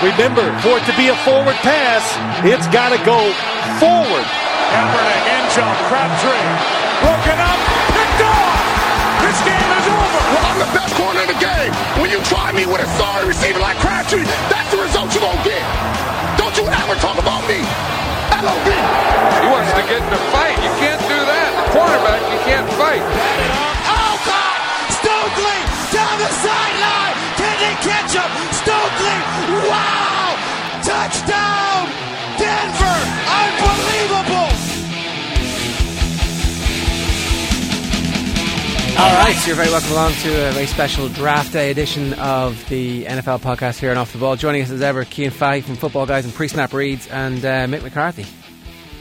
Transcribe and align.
Remember, 0.00 0.48
for 0.64 0.80
it 0.80 0.84
to 0.88 0.96
be 0.96 1.12
a 1.12 1.16
forward 1.28 1.60
pass, 1.60 2.00
it's 2.40 2.64
got 2.72 2.88
to 2.88 3.00
go 3.04 3.20
forward. 3.76 4.24
Kaepernick, 4.72 5.24
end 5.28 5.46
jump, 5.52 5.76
Crabtree, 5.92 6.48
broken 7.04 7.36
up, 7.36 7.60
picked 7.92 8.24
off. 8.24 8.56
This 9.20 9.36
game 9.44 9.60
is 9.60 9.86
over. 9.92 10.20
Well, 10.32 10.44
I'm 10.48 10.56
the 10.56 10.72
best 10.72 10.96
corner 10.96 11.20
in 11.20 11.28
the 11.28 11.36
game. 11.36 11.72
When 12.00 12.08
you 12.08 12.16
try 12.24 12.48
me 12.48 12.64
with 12.64 12.80
a 12.80 12.88
sorry 12.96 13.28
receiver 13.28 13.60
like 13.60 13.76
Crabtree, 13.84 14.24
that's 14.48 14.72
the 14.72 14.80
result 14.80 15.12
you're 15.12 15.20
going 15.20 15.36
to 15.36 15.44
get. 15.44 15.68
Don't 16.40 16.56
you 16.56 16.64
ever 16.64 16.96
talk 16.96 17.20
about 17.20 17.44
me. 17.44 17.60
LOB. 18.40 18.68
He 18.72 19.46
wants 19.52 19.68
to 19.76 19.84
get 19.84 20.00
in 20.00 20.12
a 20.16 20.22
fight. 20.32 20.56
You 20.64 20.72
can't 20.80 21.02
do 21.12 21.18
that. 21.28 21.48
The 21.60 21.76
quarterback, 21.76 22.24
you 22.32 22.40
can't 22.48 22.68
fight. 22.80 23.69
They 27.60 27.74
catch 27.84 28.12
him? 28.16 28.30
Stokley! 28.56 29.18
Wow! 29.68 30.32
Touchdown! 30.82 31.88
Denver! 32.40 32.98
Unbelievable! 33.40 34.50
All 38.98 39.14
right, 39.24 39.34
so 39.36 39.48
you're 39.48 39.56
very 39.56 39.68
welcome 39.68 39.92
along 39.92 40.12
to 40.22 40.48
a 40.48 40.52
very 40.52 40.66
special 40.66 41.08
draft 41.10 41.52
day 41.52 41.70
edition 41.70 42.14
of 42.14 42.66
the 42.70 43.04
NFL 43.04 43.40
podcast 43.40 43.78
here 43.78 43.90
on 43.90 43.98
Off 43.98 44.12
the 44.12 44.18
Ball. 44.18 44.36
Joining 44.36 44.62
us 44.62 44.70
as 44.70 44.80
ever, 44.80 45.04
Cian 45.04 45.30
Fahey 45.30 45.60
from 45.60 45.76
Football 45.76 46.06
Guys 46.06 46.24
and 46.24 46.32
Pre-Snap 46.32 46.72
Reads, 46.72 47.08
and 47.08 47.44
uh, 47.44 47.66
Mick 47.66 47.82
McCarthy. 47.82 48.26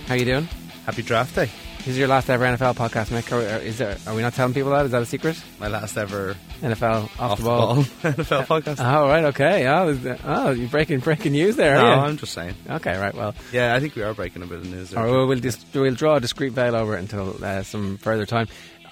How 0.08 0.16
you 0.16 0.26
doing? 0.26 0.50
Happy 0.86 1.02
draft 1.02 1.34
day. 1.34 1.50
This 1.80 1.88
is 1.96 1.98
your 1.98 2.08
last 2.10 2.30
ever 2.30 2.44
NFL 2.46 2.76
podcast, 2.76 3.08
Mick. 3.08 3.32
Are, 3.32 3.38
are- 3.56 3.60
is 3.62 3.78
there, 3.80 3.98
are 4.06 4.14
we 4.14 4.22
not 4.22 4.34
telling 4.34 4.54
people 4.54 4.70
that? 4.72 4.86
Is 4.86 4.92
that 4.92 5.02
a 5.02 5.06
secret? 5.06 5.42
My 5.60 5.70
last 5.70 5.98
ever 5.98 6.36
NFL 6.62 7.06
off, 7.06 7.20
off 7.20 7.38
the 7.40 7.44
ball. 7.44 7.76
NFL 7.78 8.46
podcast. 8.62 8.76
Oh 8.80 9.08
right, 9.08 9.24
okay. 9.26 9.66
Oh, 9.68 10.18
oh, 10.26 10.52
you're 10.52 10.70
breaking 10.70 11.00
breaking 11.00 11.32
news 11.32 11.56
there. 11.56 11.78
no? 11.78 11.86
I'm 12.02 12.18
just 12.18 12.34
saying. 12.34 12.54
Okay, 12.70 12.98
right. 13.00 13.16
Well, 13.16 13.34
Yeah, 13.52 13.74
I 13.74 13.80
think 13.80 13.96
we 13.96 14.04
are 14.04 14.14
breaking 14.14 14.44
a 14.44 14.46
bit 14.46 14.60
of 14.60 14.66
news 14.66 14.92
there. 14.92 15.04
Or 15.04 15.10
we'll, 15.10 15.28
we'll, 15.28 15.40
just, 15.40 15.66
we'll 15.74 15.96
draw 15.96 16.18
a 16.18 16.20
discreet 16.20 16.52
veil 16.54 16.76
over 16.76 16.96
it 16.96 17.00
until 17.00 17.44
uh, 17.44 17.64
some 17.64 17.98
further 17.98 18.26
time. 18.26 18.48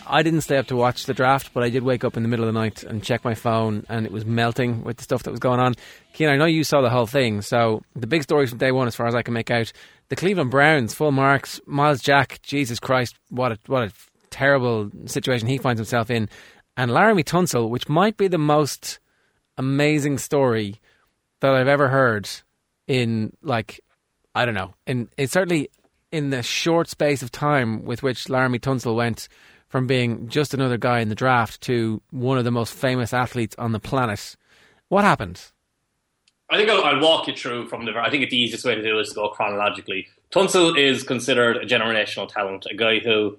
I 0.10 0.24
didn't 0.24 0.42
stay 0.42 0.56
up 0.56 0.68
to 0.68 0.76
watch 0.78 1.06
the 1.06 1.14
draft, 1.14 1.54
but 1.54 1.64
I 1.64 1.70
did 1.70 1.84
wake 1.84 2.06
up 2.06 2.16
in 2.16 2.24
the 2.24 2.30
middle 2.30 2.48
of 2.48 2.54
the 2.54 2.58
night 2.60 2.82
and 2.84 3.04
check 3.04 3.26
my 3.26 3.36
phone, 3.36 3.86
and 3.90 4.06
it 4.06 4.12
was 4.14 4.26
melting 4.26 4.86
with 4.86 4.96
the 4.98 5.04
stuff 5.04 5.24
that 5.24 5.32
was 5.32 5.42
going 5.42 5.60
on. 5.60 5.76
Cian, 6.14 6.30
I 6.30 6.38
know 6.38 6.46
you 6.46 6.64
saw 6.64 6.80
the 6.82 6.90
whole 6.90 7.06
thing, 7.08 7.42
so 7.42 7.82
the 7.94 8.08
big 8.08 8.24
stories 8.24 8.50
from 8.50 8.58
day 8.58 8.72
one, 8.72 8.88
as 8.88 8.96
far 8.96 9.08
as 9.08 9.16
I 9.16 9.22
can 9.22 9.34
make 9.34 9.52
out, 9.52 9.74
the 10.10 10.16
Cleveland 10.16 10.52
Browns, 10.52 10.94
full 10.94 11.12
marks, 11.12 11.60
Myles 11.66 12.02
Jack, 12.02 12.42
Jesus 12.42 12.80
Christ, 12.80 13.16
what 13.30 13.52
a 13.52 13.60
what 13.68 13.84
a 13.84 13.92
terrible 14.30 14.92
situation 15.06 15.48
he 15.48 15.58
finds 15.58 15.80
himself 15.80 16.10
in, 16.10 16.30
and 16.76 16.92
Laremy 16.92 17.24
Tunsil, 17.24 17.70
which 17.70 17.90
might 17.90 18.18
be 18.18 18.28
the 18.28 18.38
most 18.38 19.00
amazing 19.58 20.18
story 20.18 20.80
that 21.42 21.54
I've 21.54 21.68
ever 21.68 21.90
heard 21.90 22.30
in 22.88 23.36
like 23.42 23.82
I 24.34 24.46
don't 24.46 24.56
know. 24.56 24.74
In 24.86 25.10
it's 25.18 25.34
certainly 25.34 25.70
in 26.12 26.30
the 26.30 26.44
short 26.44 26.88
space 26.88 27.22
of 27.22 27.32
time 27.32 27.84
with 27.84 28.04
which 28.04 28.26
Laremy 28.26 28.60
Tunsil 28.60 28.96
went 28.96 29.28
from 29.68 29.88
being 29.88 30.30
just 30.30 30.54
another 30.54 30.78
guy 30.78 31.00
in 31.00 31.10
the 31.10 31.16
draft 31.16 31.60
to 31.62 32.02
one 32.12 32.38
of 32.38 32.46
the 32.46 32.52
most 32.52 32.74
famous 32.74 33.14
athletes 33.14 33.56
on 33.58 33.74
the 33.74 33.80
planet. 33.80 34.38
What 34.88 35.04
happened? 35.04 35.52
I 36.50 36.58
think 36.58 36.70
I'll, 36.70 36.84
I'll 36.84 37.02
walk 37.02 37.28
you 37.28 37.36
through 37.36 37.68
from 37.68 37.86
the. 37.86 37.98
I 37.98 38.10
think 38.10 38.30
the 38.30 38.38
easiest 38.38 38.64
way 38.64 38.76
to 38.76 38.82
do 38.82 38.98
it 38.98 39.02
is 39.02 39.10
to 39.10 39.16
go 39.16 39.30
chronologically. 39.30 40.08
Tunsil 40.32 40.78
is 40.78 41.04
considered 41.04 41.58
a 41.58 41.66
generational 41.66 42.28
talent, 42.28 42.66
a 42.70 42.76
guy 42.76 43.00
who 43.00 43.38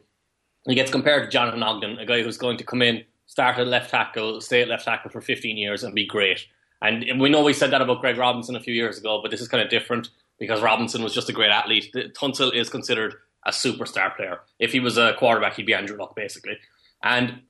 he 0.66 0.74
gets 0.74 0.90
compared 0.90 1.24
to 1.24 1.30
Jonathan 1.30 1.62
Ogden, 1.62 1.98
a 1.98 2.06
guy 2.06 2.22
who's 2.22 2.36
going 2.36 2.58
to 2.58 2.64
come 2.64 2.82
in, 2.82 3.04
start 3.26 3.58
at 3.58 3.66
left 3.66 3.90
tackle, 3.90 4.40
stay 4.40 4.62
at 4.62 4.68
left 4.68 4.84
tackle 4.84 5.10
for 5.10 5.20
15 5.20 5.56
years, 5.56 5.82
and 5.84 5.94
be 5.94 6.06
great. 6.06 6.46
And 6.82 7.20
we 7.20 7.28
know 7.28 7.42
we 7.42 7.54
said 7.54 7.70
that 7.72 7.80
about 7.80 8.00
Greg 8.00 8.18
Robinson 8.18 8.54
a 8.54 8.60
few 8.60 8.74
years 8.74 8.98
ago, 8.98 9.20
but 9.22 9.30
this 9.30 9.40
is 9.40 9.48
kind 9.48 9.62
of 9.62 9.70
different 9.70 10.10
because 10.38 10.62
Robinson 10.62 11.02
was 11.02 11.12
just 11.12 11.28
a 11.28 11.32
great 11.32 11.50
athlete. 11.50 11.92
Tunsil 12.14 12.54
is 12.54 12.68
considered 12.68 13.14
a 13.46 13.50
superstar 13.50 14.14
player. 14.14 14.40
If 14.58 14.72
he 14.72 14.80
was 14.80 14.96
a 14.98 15.14
quarterback, 15.18 15.54
he'd 15.54 15.66
be 15.66 15.74
Andrew 15.74 15.96
Luck, 15.96 16.14
basically. 16.14 16.58
And 17.02 17.40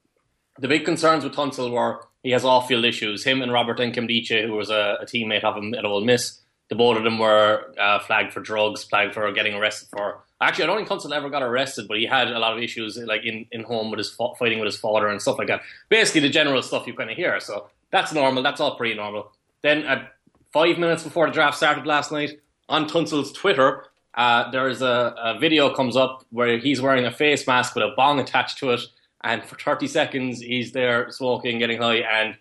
the 0.59 0.69
big 0.69 0.85
concerns 0.85 1.25
with 1.25 1.35
Tunsil 1.35 1.71
were 1.71 2.05
he 2.23 2.31
has 2.31 2.45
off-field 2.45 2.85
issues. 2.85 3.25
Him 3.25 3.43
and 3.43 3.53
Robert 3.53 3.79
Nkemdiche, 3.79 4.45
who 4.45 4.53
was 4.53 4.71
a, 4.71 4.99
a 5.01 5.07
teammate 5.07 5.45
of 5.45 5.57
him 5.57 5.73
at 5.75 5.85
Ole 5.85 6.05
Miss, 6.05 6.41
the 6.69 6.75
both 6.75 6.97
of 6.97 7.05
them 7.05 7.19
were 7.19 7.73
uh, 7.79 8.01
flagged 8.01 8.33
for 8.33 8.41
drugs, 8.41 8.85
flagged 8.85 9.15
for 9.15 9.31
getting 9.33 9.55
arrested 9.55 9.89
for. 9.91 10.21
Actually, 10.41 10.65
I 10.65 10.67
don't 10.67 10.77
think 10.77 10.89
Tunsil 10.89 11.15
ever 11.15 11.31
got 11.31 11.43
arrested, 11.43 11.89
but 11.89 11.97
he 11.97 12.07
had 12.07 12.29
a 12.29 12.39
lot 12.39 12.57
of 12.57 12.63
issues, 12.63 12.97
like 12.99 13.25
in, 13.25 13.47
in 13.51 13.63
home 13.63 13.91
with 13.91 13.99
his 13.99 14.11
fa- 14.11 14.35
fighting 14.39 14.59
with 14.59 14.67
his 14.67 14.77
father 14.77 15.09
and 15.09 15.23
stuff 15.23 15.39
like 15.39 15.49
that. 15.49 15.63
Basically, 15.89 16.21
the 16.21 16.29
general 16.29 16.63
stuff 16.63 16.87
you 16.87 16.95
kind 16.95 17.11
of 17.11 17.17
hear. 17.17 17.41
So 17.41 17.69
that's 17.91 18.13
normal. 18.13 18.43
That's 18.43 18.61
all 18.61 18.77
pretty 18.77 18.95
normal. 18.95 19.33
Then 19.63 19.85
at 19.85 20.13
five 20.53 20.79
minutes 20.79 21.03
before 21.03 21.27
the 21.27 21.33
draft 21.33 21.57
started 21.57 21.87
last 21.87 22.13
night, 22.13 22.41
on 22.69 22.89
Tunsil's 22.89 23.33
Twitter, 23.33 23.85
uh, 24.15 24.51
there 24.51 24.69
is 24.69 24.83
a, 24.83 25.15
a 25.17 25.39
video 25.39 25.75
comes 25.75 25.97
up 25.97 26.25
where 26.31 26.59
he's 26.59 26.81
wearing 26.83 27.07
a 27.07 27.11
face 27.13 27.47
mask 27.47 27.75
with 27.75 27.85
a 27.85 27.95
bong 27.97 28.21
attached 28.21 28.59
to 28.59 28.71
it, 28.71 28.81
and 29.23 29.43
for 29.45 29.57
30 29.57 29.87
seconds 29.87 30.41
he's 30.41 30.73
there 30.73 31.11
smoking, 31.11 31.59
getting 31.59 31.81
high, 31.81 31.97
and 31.97 32.37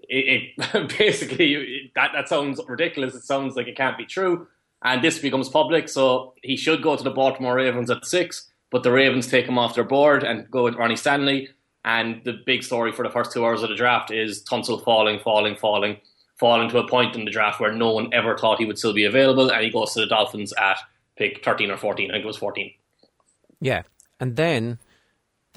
it, 0.00 0.52
it 0.56 0.88
basically 0.98 1.54
it, 1.54 1.94
that 1.94 2.10
that 2.14 2.28
sounds 2.28 2.60
ridiculous. 2.68 3.14
It 3.14 3.24
sounds 3.24 3.56
like 3.56 3.68
it 3.68 3.76
can't 3.76 3.98
be 3.98 4.06
true, 4.06 4.46
and 4.82 5.02
this 5.02 5.18
becomes 5.18 5.48
public. 5.48 5.88
So 5.88 6.34
he 6.42 6.56
should 6.56 6.82
go 6.82 6.96
to 6.96 7.04
the 7.04 7.10
Baltimore 7.10 7.54
Ravens 7.54 7.90
at 7.90 8.04
six, 8.04 8.50
but 8.70 8.82
the 8.82 8.92
Ravens 8.92 9.26
take 9.26 9.46
him 9.46 9.58
off 9.58 9.74
their 9.74 9.84
board 9.84 10.24
and 10.24 10.50
go 10.50 10.64
with 10.64 10.76
Ronnie 10.76 10.96
Stanley. 10.96 11.50
And 11.84 12.22
the 12.24 12.34
big 12.44 12.64
story 12.64 12.92
for 12.92 13.02
the 13.02 13.10
first 13.10 13.32
two 13.32 13.44
hours 13.46 13.62
of 13.62 13.70
the 13.70 13.76
draft 13.76 14.10
is 14.10 14.42
Tunsil 14.44 14.82
falling, 14.84 15.20
falling, 15.20 15.56
falling, 15.56 15.96
falling 16.38 16.68
to 16.70 16.78
a 16.78 16.88
point 16.88 17.16
in 17.16 17.24
the 17.24 17.30
draft 17.30 17.60
where 17.60 17.72
no 17.72 17.92
one 17.92 18.12
ever 18.12 18.36
thought 18.36 18.58
he 18.58 18.66
would 18.66 18.78
still 18.78 18.92
be 18.92 19.04
available, 19.04 19.50
and 19.50 19.64
he 19.64 19.70
goes 19.70 19.94
to 19.94 20.00
the 20.00 20.06
Dolphins 20.06 20.52
at 20.54 20.78
pick 21.16 21.44
13 21.44 21.70
or 21.70 21.76
14. 21.76 22.10
I 22.10 22.14
think 22.14 22.24
it 22.24 22.26
was 22.26 22.36
14. 22.36 22.72
Yeah. 23.60 23.82
And 24.20 24.36
then 24.36 24.78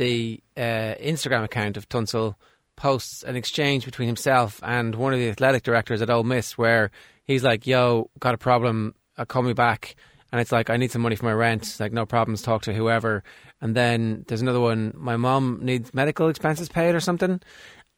the 0.02 0.42
uh, 0.58 0.96
Instagram 1.00 1.44
account 1.44 1.78
of 1.78 1.88
Tunsil 1.88 2.34
posts 2.76 3.22
an 3.22 3.36
exchange 3.36 3.86
between 3.86 4.08
himself 4.08 4.60
and 4.64 4.96
one 4.96 5.14
of 5.14 5.20
the 5.20 5.30
athletic 5.30 5.62
directors 5.62 6.02
at 6.02 6.10
Ole 6.10 6.24
Miss 6.24 6.58
where 6.58 6.90
he's 7.26 7.44
like, 7.44 7.68
yo, 7.68 8.10
got 8.20 8.34
a 8.34 8.38
problem, 8.40 8.96
uh, 9.20 9.26
call 9.26 9.44
me 9.44 9.54
back. 9.54 9.96
And 10.32 10.42
it's 10.42 10.52
like, 10.52 10.72
I 10.72 10.78
need 10.78 10.92
some 10.92 11.04
money 11.04 11.16
for 11.16 11.26
my 11.26 11.34
rent. 11.34 11.62
It's 11.62 11.80
like, 11.80 11.94
no 11.94 12.08
problems, 12.08 12.42
talk 12.42 12.64
to 12.64 12.74
whoever. 12.74 13.24
And 13.62 13.76
then 13.76 14.26
there's 14.28 14.42
another 14.42 14.60
one, 14.60 14.92
my 14.98 15.18
mom 15.18 15.60
needs 15.62 15.94
medical 15.94 16.30
expenses 16.30 16.68
paid 16.68 16.96
or 16.96 17.00
something. 17.00 17.40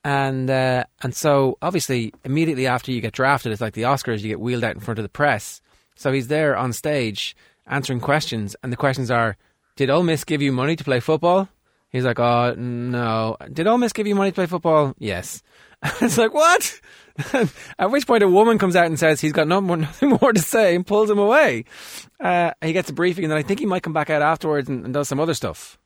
And 0.03 0.49
uh, 0.49 0.83
and 1.01 1.15
so 1.15 1.57
obviously 1.61 2.13
immediately 2.25 2.67
after 2.67 2.91
you 2.91 2.99
get 2.99 3.13
drafted, 3.13 3.53
it's 3.53 3.61
like 3.61 3.75
the 3.75 3.83
Oscars, 3.83 4.19
you 4.19 4.27
get 4.27 4.41
wheeled 4.41 4.65
out 4.65 4.75
in 4.75 4.81
front 4.81 4.99
of 4.99 5.03
the 5.03 5.09
press. 5.09 5.61
So 5.95 6.11
he's 6.11 6.27
there 6.27 6.57
on 6.57 6.73
stage 6.73 7.33
answering 7.65 8.01
questions, 8.01 8.57
and 8.61 8.73
the 8.73 8.77
questions 8.77 9.09
are: 9.09 9.37
Did 9.77 9.89
Ole 9.89 10.03
Miss 10.03 10.25
give 10.25 10.41
you 10.41 10.51
money 10.51 10.75
to 10.75 10.83
play 10.83 10.99
football? 10.99 11.47
He's 11.93 12.03
like, 12.03 12.19
Oh 12.19 12.53
no. 12.57 13.37
Did 13.51 13.67
Ole 13.67 13.77
Miss 13.77 13.93
give 13.93 14.07
you 14.07 14.15
money 14.15 14.31
to 14.31 14.35
play 14.35 14.47
football? 14.47 14.93
Yes. 14.99 15.41
it's 16.01 16.17
like 16.17 16.33
what? 16.33 16.81
At 17.79 17.91
which 17.91 18.07
point 18.07 18.23
a 18.23 18.27
woman 18.27 18.57
comes 18.57 18.75
out 18.75 18.87
and 18.87 18.97
says 18.99 19.21
he's 19.21 19.33
got 19.33 19.47
no 19.47 19.61
more, 19.61 19.77
nothing 19.87 20.17
more 20.21 20.33
to 20.33 20.41
say 20.41 20.75
and 20.75 20.85
pulls 20.85 21.09
him 21.09 21.19
away. 21.19 21.65
Uh, 22.19 22.51
he 22.61 22.73
gets 22.73 22.89
a 22.89 22.93
briefing, 22.93 23.25
and 23.25 23.31
then 23.31 23.37
I 23.37 23.43
think 23.43 23.59
he 23.59 23.65
might 23.65 23.83
come 23.83 23.93
back 23.93 24.09
out 24.09 24.21
afterwards 24.21 24.69
and, 24.69 24.85
and 24.85 24.93
does 24.93 25.07
some 25.07 25.19
other 25.19 25.33
stuff. 25.33 25.77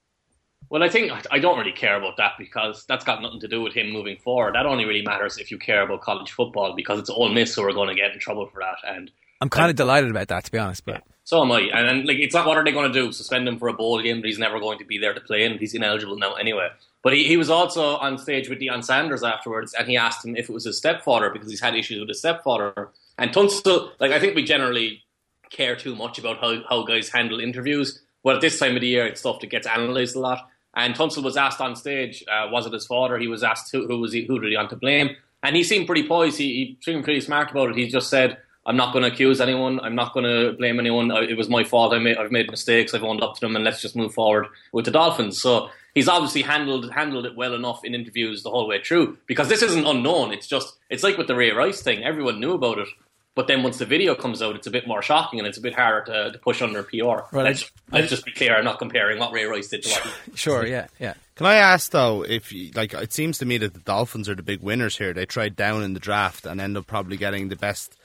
Well, 0.70 0.84
I 0.84 0.90
think 0.90 1.12
I 1.32 1.40
don't 1.40 1.58
really 1.58 1.72
care 1.72 1.96
about 1.98 2.18
that 2.18 2.34
because 2.38 2.86
that's 2.88 3.06
got 3.06 3.22
nothing 3.22 3.40
to 3.42 3.48
do 3.48 3.62
with 3.62 3.74
him 3.74 3.90
moving 3.90 4.18
forward. 4.18 4.56
That 4.56 4.66
only 4.66 4.86
really 4.86 5.02
matters 5.02 5.38
if 5.38 5.50
you 5.50 5.58
care 5.58 5.82
about 5.82 6.02
college 6.02 6.32
football 6.32 6.74
because 6.76 7.00
it's 7.00 7.10
Ole 7.10 7.30
Miss 7.30 7.56
who 7.56 7.64
are 7.64 7.74
going 7.74 7.90
to 7.90 7.96
get 7.96 8.12
in 8.12 8.20
trouble 8.20 8.48
for 8.48 8.60
that. 8.60 8.78
And 8.86 9.10
I'm 9.40 9.50
kind 9.50 9.70
of 9.70 9.78
delighted 9.78 10.10
about 10.10 10.28
that, 10.28 10.44
to 10.44 10.52
be 10.52 10.58
honest. 10.58 10.86
But 10.86 11.04
so 11.28 11.42
am 11.42 11.52
I. 11.52 11.60
And, 11.60 11.90
and 11.90 12.08
like, 12.08 12.20
it's 12.20 12.34
not 12.34 12.48
what 12.48 12.56
are 12.56 12.64
they 12.64 12.72
going 12.72 12.90
to 12.90 13.02
do? 13.02 13.12
Suspend 13.12 13.50
him 13.50 13.60
for 13.60 13.68
a 13.68 13.74
bowl 13.74 14.02
game 14.02 14.22
that 14.22 14.28
he's 14.28 14.40
never 14.40 14.62
going 14.62 14.78
to 14.78 14.86
be 14.86 14.98
there 14.98 15.14
to 15.14 15.20
play 15.20 15.44
in? 15.44 15.58
He's 15.58 15.74
ineligible 15.74 16.16
now 16.16 16.36
anyway. 16.36 16.70
But 17.04 17.16
he, 17.16 17.26
he 17.26 17.36
was 17.36 17.50
also 17.50 17.98
on 17.98 18.18
stage 18.18 18.48
with 18.48 18.62
Deion 18.62 18.82
Sanders 18.82 19.24
afterwards, 19.24 19.74
and 19.74 19.90
he 19.90 19.98
asked 19.98 20.26
him 20.26 20.38
if 20.38 20.48
it 20.48 20.54
was 20.54 20.64
his 20.64 20.78
stepfather 20.78 21.30
because 21.30 21.50
he's 21.50 21.60
had 21.60 21.76
issues 21.76 22.00
with 22.00 22.08
his 22.08 22.20
stepfather. 22.20 22.92
And 23.18 23.32
Tunsil, 23.32 23.90
like 24.00 24.12
I 24.12 24.22
think 24.22 24.36
we 24.36 24.46
generally 24.46 25.04
care 25.50 25.76
too 25.76 25.98
much 25.98 26.18
about 26.18 26.40
how, 26.40 26.64
how 26.70 26.84
guys 26.84 27.10
handle 27.10 27.42
interviews. 27.42 28.02
But 28.24 28.36
at 28.36 28.42
this 28.42 28.58
time 28.58 28.76
of 28.76 28.82
the 28.82 28.88
year, 28.88 29.06
it's 29.06 29.20
stuff 29.20 29.42
that 29.42 29.48
gets 29.48 29.68
analysed 29.68 30.16
a 30.16 30.20
lot. 30.20 30.50
And 30.76 30.96
Tunsil 30.96 31.24
was 31.26 31.36
asked 31.36 31.60
on 31.60 31.76
stage, 31.76 32.24
uh, 32.32 32.48
was 32.50 32.66
it 32.66 32.72
his 32.72 32.86
father? 32.86 33.18
He 33.18 33.28
was 33.28 33.44
asked 33.44 33.70
who, 33.74 33.86
who 33.86 34.00
was 34.00 34.14
he, 34.14 34.26
who 34.26 34.40
did 34.40 34.52
he 34.52 34.56
want 34.56 34.70
to 34.70 34.78
blame? 34.78 35.10
And 35.44 35.58
he 35.58 35.66
seemed 35.66 35.88
pretty 35.88 36.08
poised. 36.08 36.38
He, 36.38 36.54
he 36.54 36.78
seemed 36.86 37.04
pretty 37.04 37.20
smart 37.20 37.52
about 37.52 37.72
it. 37.72 37.76
He 37.76 37.90
just 37.90 38.10
said, 38.10 38.38
I'm 38.68 38.76
not 38.78 38.92
going 38.94 39.04
to 39.04 39.12
accuse 39.12 39.40
anyone. 39.42 39.80
I'm 39.80 39.96
not 39.96 40.14
going 40.14 40.26
to 40.26 40.56
blame 40.58 40.80
anyone. 40.80 41.10
I- 41.10 41.22
It 41.24 41.38
was 41.38 41.50
my 41.50 41.64
fault. 41.64 41.94
I 41.94 42.00
made, 42.00 42.18
I've 42.18 42.32
made 42.32 42.52
mistakes. 42.52 42.94
I've 42.94 43.04
owned 43.04 43.24
up 43.24 43.34
to 43.36 43.42
them, 43.42 43.56
and 43.56 43.64
let's 43.66 43.82
just 43.82 43.96
move 43.96 44.14
forward 44.14 44.48
with 44.74 44.86
the 44.86 44.92
Dolphins. 44.92 45.42
So 45.42 45.70
he's 45.96 46.08
obviously 46.10 46.42
handled 46.44 46.92
handled 46.92 47.26
it 47.26 47.36
well 47.36 47.54
enough 47.56 47.84
in 47.86 47.96
interviews 47.96 48.44
the 48.44 48.52
whole 48.52 48.68
way 48.68 48.84
through. 48.84 49.18
Because 49.26 49.48
this 49.48 49.64
isn't 49.64 49.88
unknown. 49.88 50.34
It's 50.34 50.48
just 50.48 50.76
it's 50.90 51.02
like 51.04 51.18
with 51.18 51.28
the 51.28 51.36
Ray 51.36 51.52
Rice 51.52 51.82
thing. 51.82 52.04
Everyone 52.04 52.40
knew 52.42 52.52
about 52.54 52.78
it, 52.78 52.90
but 53.36 53.48
then 53.48 53.64
once 53.64 53.78
the 53.78 53.86
video 53.86 54.16
comes 54.16 54.42
out, 54.42 54.56
it's 54.58 54.68
a 54.68 54.72
bit 54.72 54.86
more 54.86 55.02
shocking 55.02 55.40
and 55.40 55.48
it's 55.48 55.58
a 55.58 55.62
bit 55.62 55.74
harder 55.74 56.04
to, 56.12 56.32
to 56.34 56.38
push 56.40 56.62
under 56.62 56.84
PR. 56.84 57.24
Right. 57.32 57.46
Let's, 57.46 57.72
let's 57.92 58.10
just 58.10 58.26
be 58.26 58.32
clear. 58.32 58.56
I'm 58.58 58.66
not 58.66 58.80
comparing 58.80 59.18
what 59.18 59.32
Ray 59.32 59.46
Rice 59.46 59.70
did 59.70 59.84
to 59.84 59.90
what. 59.92 60.14
sure, 60.38 60.66
yeah, 60.66 60.88
yeah. 61.00 61.14
Can 61.36 61.46
I 61.46 61.56
ask 61.56 61.92
though, 61.92 62.24
if 62.24 62.52
you, 62.52 62.72
like 62.76 62.94
it 62.94 63.14
seems 63.14 63.38
to 63.38 63.46
me 63.46 63.58
that 63.60 63.74
the 63.74 63.80
Dolphins 63.80 64.28
are 64.28 64.36
the 64.36 64.44
big 64.44 64.60
winners 64.62 64.98
here. 64.98 65.14
They 65.14 65.26
trade 65.26 65.56
down 65.56 65.84
in 65.84 65.94
the 65.94 66.00
draft 66.02 66.46
and 66.46 66.60
end 66.60 66.76
up 66.76 66.86
probably 66.88 67.16
getting 67.16 67.48
the 67.50 67.56
best 67.56 67.96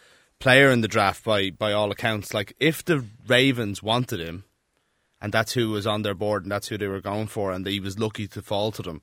player 0.42 0.70
in 0.70 0.80
the 0.80 0.88
draft 0.88 1.24
by 1.24 1.50
by 1.50 1.72
all 1.72 1.90
accounts. 1.92 2.34
Like 2.34 2.54
if 2.58 2.84
the 2.84 3.04
Ravens 3.26 3.82
wanted 3.82 4.20
him, 4.20 4.44
and 5.20 5.32
that's 5.32 5.52
who 5.52 5.70
was 5.70 5.86
on 5.86 6.02
their 6.02 6.14
board, 6.14 6.42
and 6.42 6.50
that's 6.50 6.68
who 6.68 6.76
they 6.76 6.88
were 6.88 7.00
going 7.00 7.28
for, 7.28 7.52
and 7.52 7.66
he 7.66 7.80
was 7.80 7.98
lucky 7.98 8.26
to 8.28 8.42
fall 8.42 8.72
to 8.72 8.82
them. 8.82 9.02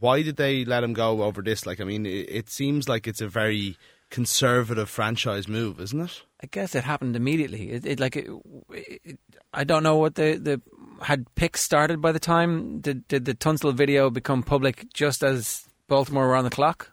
Why 0.00 0.22
did 0.22 0.36
they 0.36 0.64
let 0.64 0.82
him 0.82 0.94
go 0.94 1.22
over 1.22 1.42
this? 1.42 1.66
Like, 1.66 1.80
I 1.80 1.84
mean, 1.84 2.06
it, 2.06 2.28
it 2.28 2.50
seems 2.50 2.88
like 2.88 3.06
it's 3.06 3.20
a 3.20 3.28
very 3.28 3.76
conservative 4.10 4.90
franchise 4.90 5.46
move, 5.46 5.78
isn't 5.78 6.00
it? 6.00 6.22
I 6.42 6.46
guess 6.46 6.74
it 6.74 6.84
happened 6.84 7.16
immediately. 7.16 7.70
It, 7.70 7.86
it 7.86 8.00
like 8.00 8.16
it, 8.16 9.18
I 9.52 9.64
don't 9.64 9.82
know 9.82 9.96
what 9.96 10.14
the 10.14 10.36
the 10.36 10.60
had 11.02 11.32
picks 11.34 11.60
started 11.60 12.00
by 12.00 12.12
the 12.12 12.18
time 12.18 12.80
did 12.80 13.06
did 13.08 13.26
the 13.26 13.34
Tunsil 13.34 13.74
video 13.74 14.08
become 14.08 14.42
public 14.42 14.86
just 14.94 15.22
as 15.22 15.66
Baltimore 15.86 16.28
were 16.28 16.36
on 16.36 16.44
the 16.44 16.50
clock? 16.50 16.91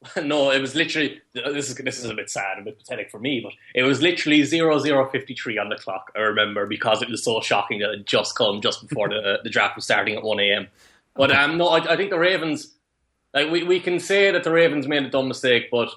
no, 0.22 0.50
it 0.50 0.60
was 0.60 0.74
literally 0.74 1.20
this 1.34 1.70
is 1.70 1.74
this 1.76 1.98
is 1.98 2.04
a 2.04 2.14
bit 2.14 2.30
sad, 2.30 2.58
a 2.58 2.62
bit 2.62 2.78
pathetic 2.78 3.10
for 3.10 3.18
me, 3.18 3.40
but 3.42 3.52
it 3.74 3.82
was 3.82 4.00
literally 4.00 4.44
0053 4.44 5.58
on 5.58 5.68
the 5.68 5.76
clock. 5.76 6.12
I 6.14 6.20
remember 6.20 6.66
because 6.66 7.02
it 7.02 7.08
was 7.08 7.24
so 7.24 7.40
shocking 7.40 7.80
that 7.80 7.90
it 7.90 8.06
just 8.06 8.36
come 8.36 8.60
just 8.60 8.86
before 8.88 9.08
the 9.08 9.40
the 9.42 9.50
draft 9.50 9.76
was 9.76 9.84
starting 9.84 10.14
at 10.16 10.22
one 10.22 10.38
a.m. 10.38 10.68
But 11.14 11.32
um, 11.32 11.58
no, 11.58 11.68
I, 11.68 11.94
I 11.94 11.96
think 11.96 12.10
the 12.10 12.18
Ravens 12.18 12.74
like 13.34 13.50
we, 13.50 13.64
we 13.64 13.80
can 13.80 13.98
say 13.98 14.30
that 14.30 14.44
the 14.44 14.52
Ravens 14.52 14.86
made 14.86 15.02
a 15.02 15.10
dumb 15.10 15.26
mistake, 15.26 15.68
but 15.70 15.90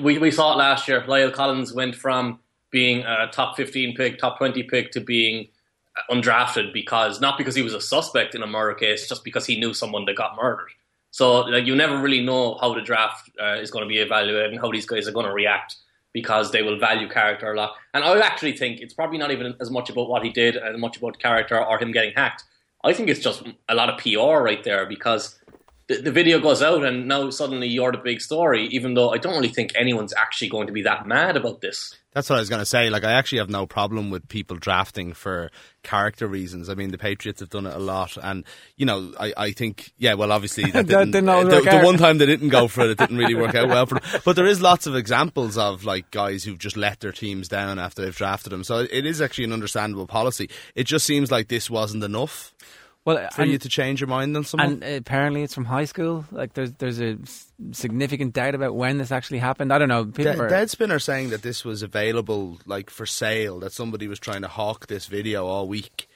we 0.00 0.16
we 0.18 0.30
saw 0.30 0.54
it 0.54 0.56
last 0.56 0.88
year. 0.88 1.02
La'el 1.02 1.32
Collins 1.32 1.74
went 1.74 1.94
from 1.94 2.40
being 2.70 3.04
a 3.04 3.28
top 3.30 3.56
15 3.56 3.94
pick, 3.94 4.18
top 4.18 4.38
20 4.38 4.62
pick 4.64 4.90
to 4.92 5.00
being 5.00 5.48
undrafted 6.10 6.72
because 6.72 7.20
not 7.20 7.38
because 7.38 7.54
he 7.54 7.62
was 7.62 7.74
a 7.74 7.80
suspect 7.80 8.34
in 8.34 8.42
a 8.42 8.46
murder 8.46 8.74
case, 8.74 9.08
just 9.08 9.22
because 9.22 9.46
he 9.46 9.58
knew 9.58 9.74
someone 9.74 10.04
that 10.06 10.16
got 10.16 10.34
murdered. 10.36 10.70
So 11.16 11.40
like 11.40 11.64
you 11.64 11.74
never 11.74 11.98
really 11.98 12.20
know 12.20 12.58
how 12.60 12.74
the 12.74 12.82
draft 12.82 13.30
uh, 13.42 13.54
is 13.54 13.70
going 13.70 13.82
to 13.82 13.88
be 13.88 14.00
evaluated 14.00 14.52
and 14.52 14.60
how 14.60 14.70
these 14.70 14.84
guys 14.84 15.08
are 15.08 15.12
going 15.12 15.24
to 15.24 15.32
react 15.32 15.74
because 16.12 16.52
they 16.52 16.60
will 16.60 16.78
value 16.78 17.08
character 17.08 17.50
a 17.50 17.56
lot. 17.56 17.72
And 17.94 18.04
I 18.04 18.18
actually 18.18 18.54
think 18.54 18.80
it's 18.80 18.92
probably 18.92 19.16
not 19.16 19.30
even 19.30 19.54
as 19.58 19.70
much 19.70 19.88
about 19.88 20.10
what 20.10 20.22
he 20.22 20.28
did 20.28 20.56
and 20.56 20.78
much 20.78 20.98
about 20.98 21.18
character 21.18 21.58
or 21.58 21.78
him 21.78 21.90
getting 21.90 22.12
hacked. 22.14 22.44
I 22.84 22.92
think 22.92 23.08
it's 23.08 23.20
just 23.20 23.44
a 23.66 23.74
lot 23.74 23.88
of 23.88 23.98
PR 23.98 24.42
right 24.42 24.62
there 24.62 24.84
because 24.84 25.38
the, 25.88 26.02
the 26.02 26.12
video 26.12 26.38
goes 26.38 26.60
out 26.60 26.84
and 26.84 27.08
now 27.08 27.30
suddenly 27.30 27.66
you're 27.66 27.92
the 27.92 27.98
big 27.98 28.20
story, 28.20 28.66
even 28.66 28.92
though 28.92 29.08
I 29.08 29.16
don't 29.16 29.36
really 29.36 29.48
think 29.48 29.72
anyone's 29.74 30.12
actually 30.12 30.50
going 30.50 30.66
to 30.66 30.72
be 30.74 30.82
that 30.82 31.06
mad 31.06 31.34
about 31.38 31.62
this. 31.62 31.96
That's 32.16 32.30
what 32.30 32.36
I 32.36 32.40
was 32.40 32.48
going 32.48 32.62
to 32.62 32.64
say. 32.64 32.88
Like, 32.88 33.04
I 33.04 33.12
actually 33.12 33.40
have 33.40 33.50
no 33.50 33.66
problem 33.66 34.08
with 34.08 34.26
people 34.26 34.56
drafting 34.56 35.12
for 35.12 35.50
character 35.82 36.26
reasons. 36.26 36.70
I 36.70 36.74
mean, 36.74 36.90
the 36.90 36.96
Patriots 36.96 37.40
have 37.40 37.50
done 37.50 37.66
it 37.66 37.74
a 37.74 37.78
lot, 37.78 38.16
and 38.16 38.42
you 38.78 38.86
know, 38.86 39.12
I, 39.20 39.34
I 39.36 39.50
think, 39.52 39.92
yeah, 39.98 40.14
well, 40.14 40.32
obviously 40.32 40.64
that 40.70 40.86
didn't, 40.86 41.10
didn't 41.10 41.28
always 41.28 41.48
the, 41.48 41.60
the 41.60 41.82
one 41.84 41.98
time 41.98 42.16
they 42.16 42.24
didn't 42.24 42.48
go 42.48 42.68
for 42.68 42.86
it, 42.86 42.92
it 42.92 42.96
didn't 42.96 43.18
really 43.18 43.34
work 43.34 43.54
out 43.54 43.68
well 43.68 43.84
for 43.84 43.96
them. 44.00 44.22
But 44.24 44.34
there 44.34 44.46
is 44.46 44.62
lots 44.62 44.86
of 44.86 44.96
examples 44.96 45.58
of 45.58 45.84
like 45.84 46.10
guys 46.10 46.42
who've 46.42 46.58
just 46.58 46.78
let 46.78 47.00
their 47.00 47.12
teams 47.12 47.48
down 47.48 47.78
after 47.78 48.00
they've 48.00 48.16
drafted 48.16 48.50
them. 48.50 48.64
So 48.64 48.78
it 48.78 49.04
is 49.04 49.20
actually 49.20 49.44
an 49.44 49.52
understandable 49.52 50.06
policy. 50.06 50.48
It 50.74 50.84
just 50.84 51.04
seems 51.04 51.30
like 51.30 51.48
this 51.48 51.68
wasn't 51.68 52.02
enough 52.02 52.54
Well, 53.06 53.28
for 53.30 53.42
and, 53.42 53.50
you 53.52 53.56
to 53.58 53.68
change 53.68 54.00
your 54.00 54.08
mind 54.08 54.36
on 54.36 54.44
someone. 54.44 54.82
and 54.82 54.96
apparently 54.98 55.42
it's 55.42 55.54
from 55.54 55.64
high 55.64 55.84
school. 55.86 56.26
Like 56.32 56.52
there's 56.54 56.72
there's 56.72 57.00
a 57.00 57.16
s- 57.22 57.52
significant 57.70 58.34
doubt 58.34 58.54
about 58.56 58.74
when 58.74 58.98
this 58.98 59.12
actually 59.12 59.38
happened. 59.38 59.72
I 59.72 59.78
don't 59.78 59.88
know. 59.88 60.04
People 60.04 60.32
De- 60.34 60.42
are, 60.42 60.50
Deadspin 60.50 60.90
are 60.90 60.98
saying 60.98 61.30
that 61.30 61.42
this 61.42 61.64
was 61.64 61.82
available, 61.82 62.58
like 62.66 62.90
for 62.90 63.06
sale. 63.06 63.60
That 63.60 63.72
somebody 63.72 64.08
was 64.08 64.18
trying 64.18 64.42
to 64.42 64.48
hawk 64.48 64.88
this 64.88 65.06
video 65.06 65.46
all 65.46 65.68
week, 65.68 66.08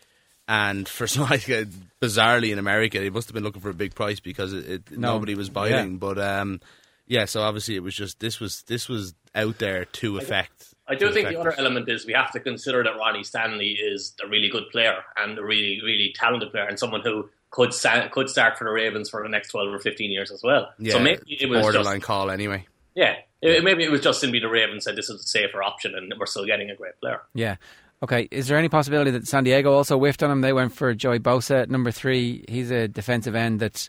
and 0.49 0.89
for 0.89 1.07
some 1.07 1.23
like 1.31 1.49
uh, 1.49 1.65
bizarrely 2.03 2.51
in 2.53 2.59
America, 2.59 2.99
they 2.99 3.09
must 3.09 3.29
have 3.29 3.35
been 3.35 3.45
looking 3.45 3.63
for 3.63 3.71
a 3.71 3.75
big 3.75 3.95
price 3.95 4.19
because 4.21 4.53
it, 4.53 4.69
it, 4.69 4.91
No. 4.91 5.13
nobody 5.15 5.37
was 5.37 5.49
biting. 5.49 5.99
But 5.99 6.19
um, 6.19 6.61
yeah, 7.07 7.25
so 7.27 7.43
obviously 7.43 7.77
it 7.77 7.85
was 7.85 7.95
just 7.95 8.19
this 8.19 8.41
was 8.41 8.63
this 8.63 8.89
was 8.89 9.15
out 9.35 9.59
there 9.59 9.85
to 9.85 10.19
affect. 10.19 10.75
I 10.91 10.97
do 10.97 11.13
think 11.13 11.29
the 11.29 11.39
other 11.39 11.55
element 11.57 11.89
is 11.89 12.05
we 12.05 12.13
have 12.15 12.33
to 12.33 12.41
consider 12.41 12.83
that 12.83 12.97
Ronnie 12.97 13.23
Stanley 13.23 13.71
is 13.71 14.15
a 14.23 14.29
really 14.29 14.49
good 14.49 14.69
player 14.71 14.97
and 15.17 15.39
a 15.39 15.45
really, 15.45 15.81
really 15.85 16.13
talented 16.15 16.51
player 16.51 16.67
and 16.67 16.79
someone 16.79 17.03
who 17.03 17.31
could 17.51 17.73
sa- 17.73 18.09
could 18.09 18.29
start 18.29 18.59
for 18.59 18.65
the 18.65 18.71
Ravens 18.71 19.09
for 19.09 19.23
the 19.23 19.29
next 19.29 19.51
12 19.51 19.75
or 19.75 19.79
15 19.79 20.11
years 20.11 20.31
as 20.31 20.43
well. 20.43 20.73
Yeah, 20.79 20.95
so 20.95 20.99
maybe 20.99 21.23
it 21.29 21.49
was 21.49 21.63
borderline 21.63 21.99
just, 21.99 22.07
call 22.07 22.31
anyway. 22.31 22.67
yeah, 22.95 23.15
it, 23.41 23.63
maybe 23.63 23.85
it 23.85 23.91
was 23.91 24.01
just 24.01 24.21
simply 24.21 24.41
the 24.41 24.49
Ravens 24.49 24.85
said 24.85 24.97
this 24.97 25.09
is 25.09 25.23
a 25.23 25.27
safer 25.27 25.63
option 25.63 25.95
and 25.95 26.13
we're 26.19 26.27
still 26.27 26.45
getting 26.45 26.71
a 26.71 26.77
great 26.77 26.99
player. 27.01 27.23
Yeah. 27.35 27.57
Okay. 28.03 28.29
Is 28.31 28.49
there 28.49 28.59
any 28.59 28.69
possibility 28.69 29.11
that 29.13 29.29
San 29.29 29.45
Diego 29.45 29.73
also 29.73 29.99
whiffed 29.99 30.23
on 30.23 30.31
him? 30.31 30.41
They 30.41 30.53
went 30.53 30.75
for 30.75 30.95
Joey 30.95 31.21
Bosa 31.21 31.63
at 31.63 31.71
number 31.71 31.91
three. 31.91 32.45
He's 32.49 32.71
a 32.71 32.89
defensive 32.89 33.35
end 33.35 33.61
that 33.61 33.89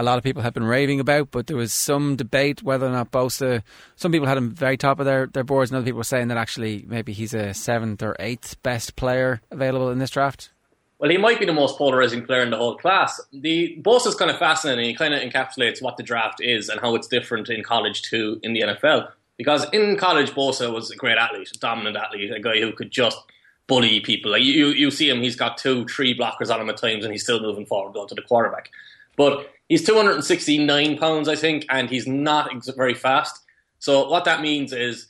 a 0.00 0.02
lot 0.02 0.18
of 0.18 0.24
people 0.24 0.42
have 0.42 0.54
been 0.54 0.64
raving 0.64 0.98
about, 0.98 1.30
but 1.30 1.46
there 1.46 1.56
was 1.56 1.72
some 1.72 2.16
debate 2.16 2.62
whether 2.62 2.86
or 2.86 2.90
not 2.90 3.10
Bosa. 3.10 3.62
Some 3.96 4.12
people 4.12 4.26
had 4.26 4.38
him 4.38 4.50
very 4.50 4.76
top 4.76 4.98
of 4.98 5.06
their, 5.06 5.26
their 5.26 5.44
boards, 5.44 5.70
and 5.70 5.76
other 5.76 5.84
people 5.84 5.98
were 5.98 6.04
saying 6.04 6.28
that 6.28 6.38
actually 6.38 6.84
maybe 6.88 7.12
he's 7.12 7.34
a 7.34 7.52
seventh 7.52 8.02
or 8.02 8.16
eighth 8.18 8.60
best 8.62 8.96
player 8.96 9.42
available 9.50 9.90
in 9.90 9.98
this 9.98 10.10
draft. 10.10 10.50
Well, 10.98 11.10
he 11.10 11.16
might 11.16 11.38
be 11.38 11.46
the 11.46 11.52
most 11.52 11.78
polarizing 11.78 12.24
player 12.24 12.42
in 12.42 12.50
the 12.50 12.56
whole 12.56 12.76
class. 12.76 13.20
The 13.32 13.78
Bosa 13.80 14.08
is 14.08 14.14
kind 14.14 14.30
of 14.30 14.38
fascinating. 14.38 14.84
He 14.84 14.94
kind 14.94 15.14
of 15.14 15.20
encapsulates 15.20 15.80
what 15.80 15.96
the 15.96 16.02
draft 16.02 16.40
is 16.40 16.68
and 16.68 16.80
how 16.80 16.94
it's 16.94 17.08
different 17.08 17.48
in 17.48 17.62
college 17.62 18.02
to 18.10 18.38
in 18.42 18.52
the 18.52 18.60
NFL. 18.62 19.10
Because 19.36 19.66
in 19.72 19.96
college, 19.96 20.32
Bosa 20.32 20.72
was 20.72 20.90
a 20.90 20.96
great 20.96 21.16
athlete, 21.16 21.50
a 21.54 21.58
dominant 21.58 21.96
athlete, 21.96 22.30
a 22.30 22.40
guy 22.40 22.60
who 22.60 22.72
could 22.72 22.90
just 22.90 23.18
bully 23.66 24.00
people. 24.00 24.32
Like 24.32 24.42
you, 24.42 24.68
you 24.68 24.90
see 24.90 25.08
him; 25.08 25.22
he's 25.22 25.36
got 25.36 25.56
two, 25.56 25.86
three 25.86 26.14
blockers 26.14 26.52
on 26.52 26.60
him 26.60 26.68
at 26.68 26.76
times, 26.76 27.04
and 27.04 27.12
he's 27.12 27.22
still 27.22 27.40
moving 27.40 27.64
forward, 27.64 27.94
going 27.94 28.08
to 28.08 28.14
the 28.14 28.22
quarterback. 28.22 28.68
But 29.16 29.50
he's 29.70 29.86
269 29.86 30.98
pounds, 30.98 31.28
I 31.28 31.36
think, 31.36 31.64
and 31.70 31.88
he's 31.88 32.06
not 32.06 32.54
ex- 32.54 32.68
very 32.68 32.92
fast. 32.92 33.42
So 33.78 34.10
what 34.10 34.26
that 34.26 34.42
means 34.42 34.74
is 34.74 35.06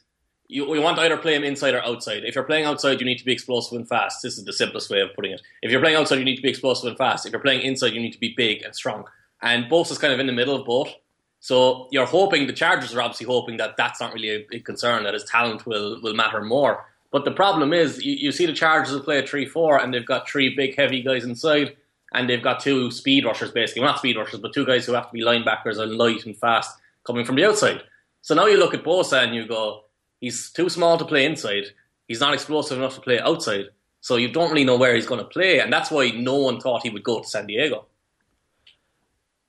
you, 0.46 0.72
you 0.72 0.80
want 0.80 0.98
to 0.98 1.02
either 1.02 1.16
play 1.16 1.34
him 1.34 1.42
inside 1.42 1.74
or 1.74 1.82
outside. 1.84 2.24
If 2.24 2.36
you're 2.36 2.44
playing 2.44 2.66
outside, 2.66 3.00
you 3.00 3.06
need 3.06 3.18
to 3.18 3.24
be 3.24 3.32
explosive 3.32 3.76
and 3.76 3.88
fast. 3.88 4.22
This 4.22 4.38
is 4.38 4.44
the 4.44 4.52
simplest 4.52 4.90
way 4.90 5.00
of 5.00 5.12
putting 5.14 5.32
it. 5.32 5.40
If 5.62 5.72
you're 5.72 5.80
playing 5.80 5.96
outside, 5.96 6.18
you 6.18 6.24
need 6.24 6.36
to 6.36 6.42
be 6.42 6.50
explosive 6.50 6.88
and 6.88 6.98
fast. 6.98 7.26
If 7.26 7.32
you're 7.32 7.40
playing 7.40 7.62
inside, 7.62 7.94
you 7.94 8.00
need 8.00 8.12
to 8.12 8.20
be 8.20 8.34
big 8.36 8.62
and 8.62 8.76
strong. 8.76 9.04
And 9.42 9.68
both 9.68 9.90
is 9.90 9.98
kind 9.98 10.12
of 10.12 10.20
in 10.20 10.26
the 10.26 10.32
middle 10.32 10.54
of 10.54 10.66
both. 10.66 10.92
So 11.40 11.88
you're 11.90 12.06
hoping 12.06 12.46
the 12.46 12.52
Chargers 12.52 12.94
are 12.94 13.00
obviously 13.00 13.26
hoping 13.26 13.56
that 13.56 13.76
that's 13.78 13.98
not 13.98 14.12
really 14.12 14.28
a 14.28 14.46
big 14.48 14.66
concern 14.66 15.04
that 15.04 15.14
his 15.14 15.24
talent 15.24 15.64
will 15.66 15.98
will 16.02 16.12
matter 16.12 16.42
more. 16.42 16.84
But 17.10 17.24
the 17.24 17.30
problem 17.30 17.72
is 17.72 18.04
you, 18.04 18.12
you 18.12 18.30
see 18.30 18.44
the 18.44 18.52
Chargers 18.52 18.92
will 18.92 19.00
play 19.00 19.20
a 19.20 19.26
three 19.26 19.46
four 19.46 19.80
and 19.80 19.92
they've 19.92 20.04
got 20.04 20.28
three 20.28 20.54
big 20.54 20.76
heavy 20.76 21.00
guys 21.02 21.24
inside 21.24 21.76
and 22.12 22.28
they've 22.28 22.42
got 22.42 22.60
two 22.60 22.90
speed 22.90 23.24
rushers 23.24 23.50
basically 23.50 23.82
well, 23.82 23.92
not 23.92 23.98
speed 23.98 24.16
rushers 24.16 24.40
but 24.40 24.52
two 24.52 24.66
guys 24.66 24.86
who 24.86 24.92
have 24.92 25.06
to 25.06 25.12
be 25.12 25.22
linebackers 25.22 25.78
and 25.78 25.96
light 25.96 26.24
and 26.26 26.36
fast 26.36 26.76
coming 27.06 27.24
from 27.24 27.36
the 27.36 27.44
outside. 27.44 27.82
So 28.22 28.34
now 28.34 28.46
you 28.46 28.58
look 28.58 28.74
at 28.74 28.84
Bosa 28.84 29.22
and 29.24 29.34
you 29.34 29.46
go 29.46 29.85
he's 30.20 30.50
too 30.50 30.68
small 30.68 30.99
to 30.99 31.04
play 31.04 31.25
inside. 31.25 31.64
He's 32.08 32.20
not 32.20 32.35
explosive 32.35 32.78
enough 32.78 32.94
to 32.96 33.00
play 33.00 33.20
outside. 33.20 33.66
So 34.00 34.16
you 34.16 34.28
don't 34.28 34.50
really 34.50 34.64
know 34.64 34.76
where 34.76 34.94
he's 34.94 35.06
going 35.06 35.20
to 35.20 35.26
play 35.26 35.61
and 35.61 35.73
that's 35.73 35.90
why 35.90 36.11
no 36.11 36.37
one 36.37 36.61
thought 36.61 36.82
he 36.82 36.90
would 36.90 37.04
go 37.04 37.20
to 37.20 37.28
San 37.28 37.46
Diego. 37.46 37.87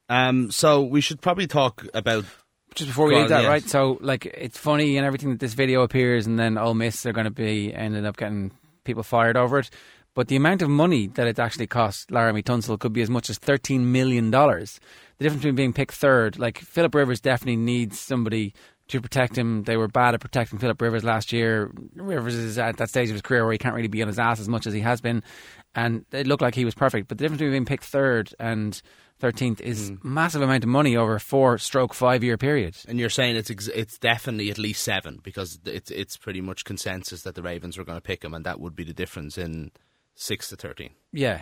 Um, 0.09 0.51
so 0.51 0.81
we 0.81 1.00
should 1.00 1.21
probably 1.21 1.47
talk 1.47 1.86
about 1.93 2.25
Just 2.75 2.89
before 2.89 3.07
we 3.07 3.13
Go 3.13 3.19
leave 3.21 3.29
that, 3.29 3.43
yeah. 3.43 3.47
right? 3.50 3.63
So, 3.63 3.97
like, 4.01 4.25
it's 4.25 4.57
funny 4.57 4.97
and 4.97 5.05
everything 5.05 5.29
that 5.29 5.39
this 5.39 5.53
video 5.53 5.83
appears, 5.83 6.27
and 6.27 6.38
then 6.38 6.57
Ole 6.57 6.74
Miss 6.74 7.05
are 7.05 7.13
going 7.13 7.25
to 7.25 7.31
be 7.31 7.74
ended 7.74 8.05
up 8.05 8.17
getting 8.17 8.51
people 8.83 9.03
fired 9.03 9.38
over 9.38 9.59
it. 9.59 9.69
But 10.13 10.27
the 10.27 10.36
amount 10.36 10.62
of 10.62 10.70
money 10.70 11.08
that 11.08 11.27
it 11.27 11.39
actually 11.39 11.68
cost 11.68 12.10
Laremy 12.10 12.44
Tunsil 12.44 12.77
could 12.80 12.94
be 12.94 13.01
as 13.01 13.10
much 13.10 13.30
as 13.30 13.38
thirteen 13.38 13.91
million 13.91 14.30
dollars. 14.30 14.80
The 15.18 15.24
difference 15.24 15.44
between 15.44 15.56
being 15.56 15.74
picked 15.74 15.94
third, 15.94 16.38
like 16.38 16.58
Philip 16.58 16.94
Rivers, 16.96 17.22
definitely 17.22 17.58
needs 17.58 18.00
somebody 18.00 18.53
to 18.89 19.01
protect 19.01 19.38
him. 19.38 19.63
They 19.63 19.77
were 19.77 19.88
bad 19.88 20.13
at 20.13 20.20
protecting 20.20 20.60
Philip 20.60 20.82
Rivers 20.82 21.03
last 21.03 21.32
year. 21.32 21.72
Rivers 21.96 22.36
is 22.36 22.58
at 22.58 22.77
that 22.77 22.89
stage 22.89 23.10
of 23.10 23.13
his 23.13 23.22
career 23.22 23.44
where 23.44 23.53
he 23.53 23.58
can't 23.58 23.75
really 23.75 23.88
be 23.88 24.01
on 24.01 24.10
his 24.10 24.20
ass 24.20 24.39
as 24.39 24.50
much 24.50 24.68
as 24.68 24.74
he 24.74 24.82
has 24.82 25.00
been, 25.00 25.24
and 25.74 26.06
it 26.12 26.27
looked 26.27 26.41
like 26.41 26.56
he 26.56 26.65
was 26.65 26.75
perfect. 26.75 27.08
But 27.08 27.18
the 27.18 27.24
difference 27.24 27.39
between 27.39 27.53
being 27.53 27.65
picked 27.65 27.86
third 27.86 28.34
and 28.38 28.82
13th 29.22 29.62
is 29.62 29.89
hmm. 29.89 29.96
massive 30.03 30.41
amount 30.41 30.63
of 30.63 30.70
money 30.70 30.98
over 30.98 31.15
a 31.15 31.20
four 31.20 31.58
stroke 31.58 31.94
five 31.94 32.24
year 32.24 32.38
period. 32.38 32.75
And 32.88 33.00
you're 33.00 33.10
saying 33.10 33.38
it's 33.38 33.51
ex- 33.51 33.68
it's 33.70 33.98
definitely 33.98 34.51
at 34.51 34.58
least 34.58 34.84
seven 34.84 35.20
because 35.24 35.60
it's 35.65 35.91
it's 35.91 36.18
pretty 36.18 36.41
much 36.41 36.65
consensus 36.65 37.22
that 37.24 37.36
the 37.36 37.41
Ravens 37.41 37.77
were 37.77 37.86
going 37.86 37.98
to 37.98 38.01
pick 38.01 38.24
him, 38.24 38.34
and 38.34 38.46
that 38.46 38.60
would 38.60 38.75
be 38.75 38.84
the 38.84 38.94
difference 38.94 39.38
in 39.38 39.72
six 40.15 40.50
to 40.50 40.56
thirteen. 40.56 40.91
Yeah. 41.12 41.41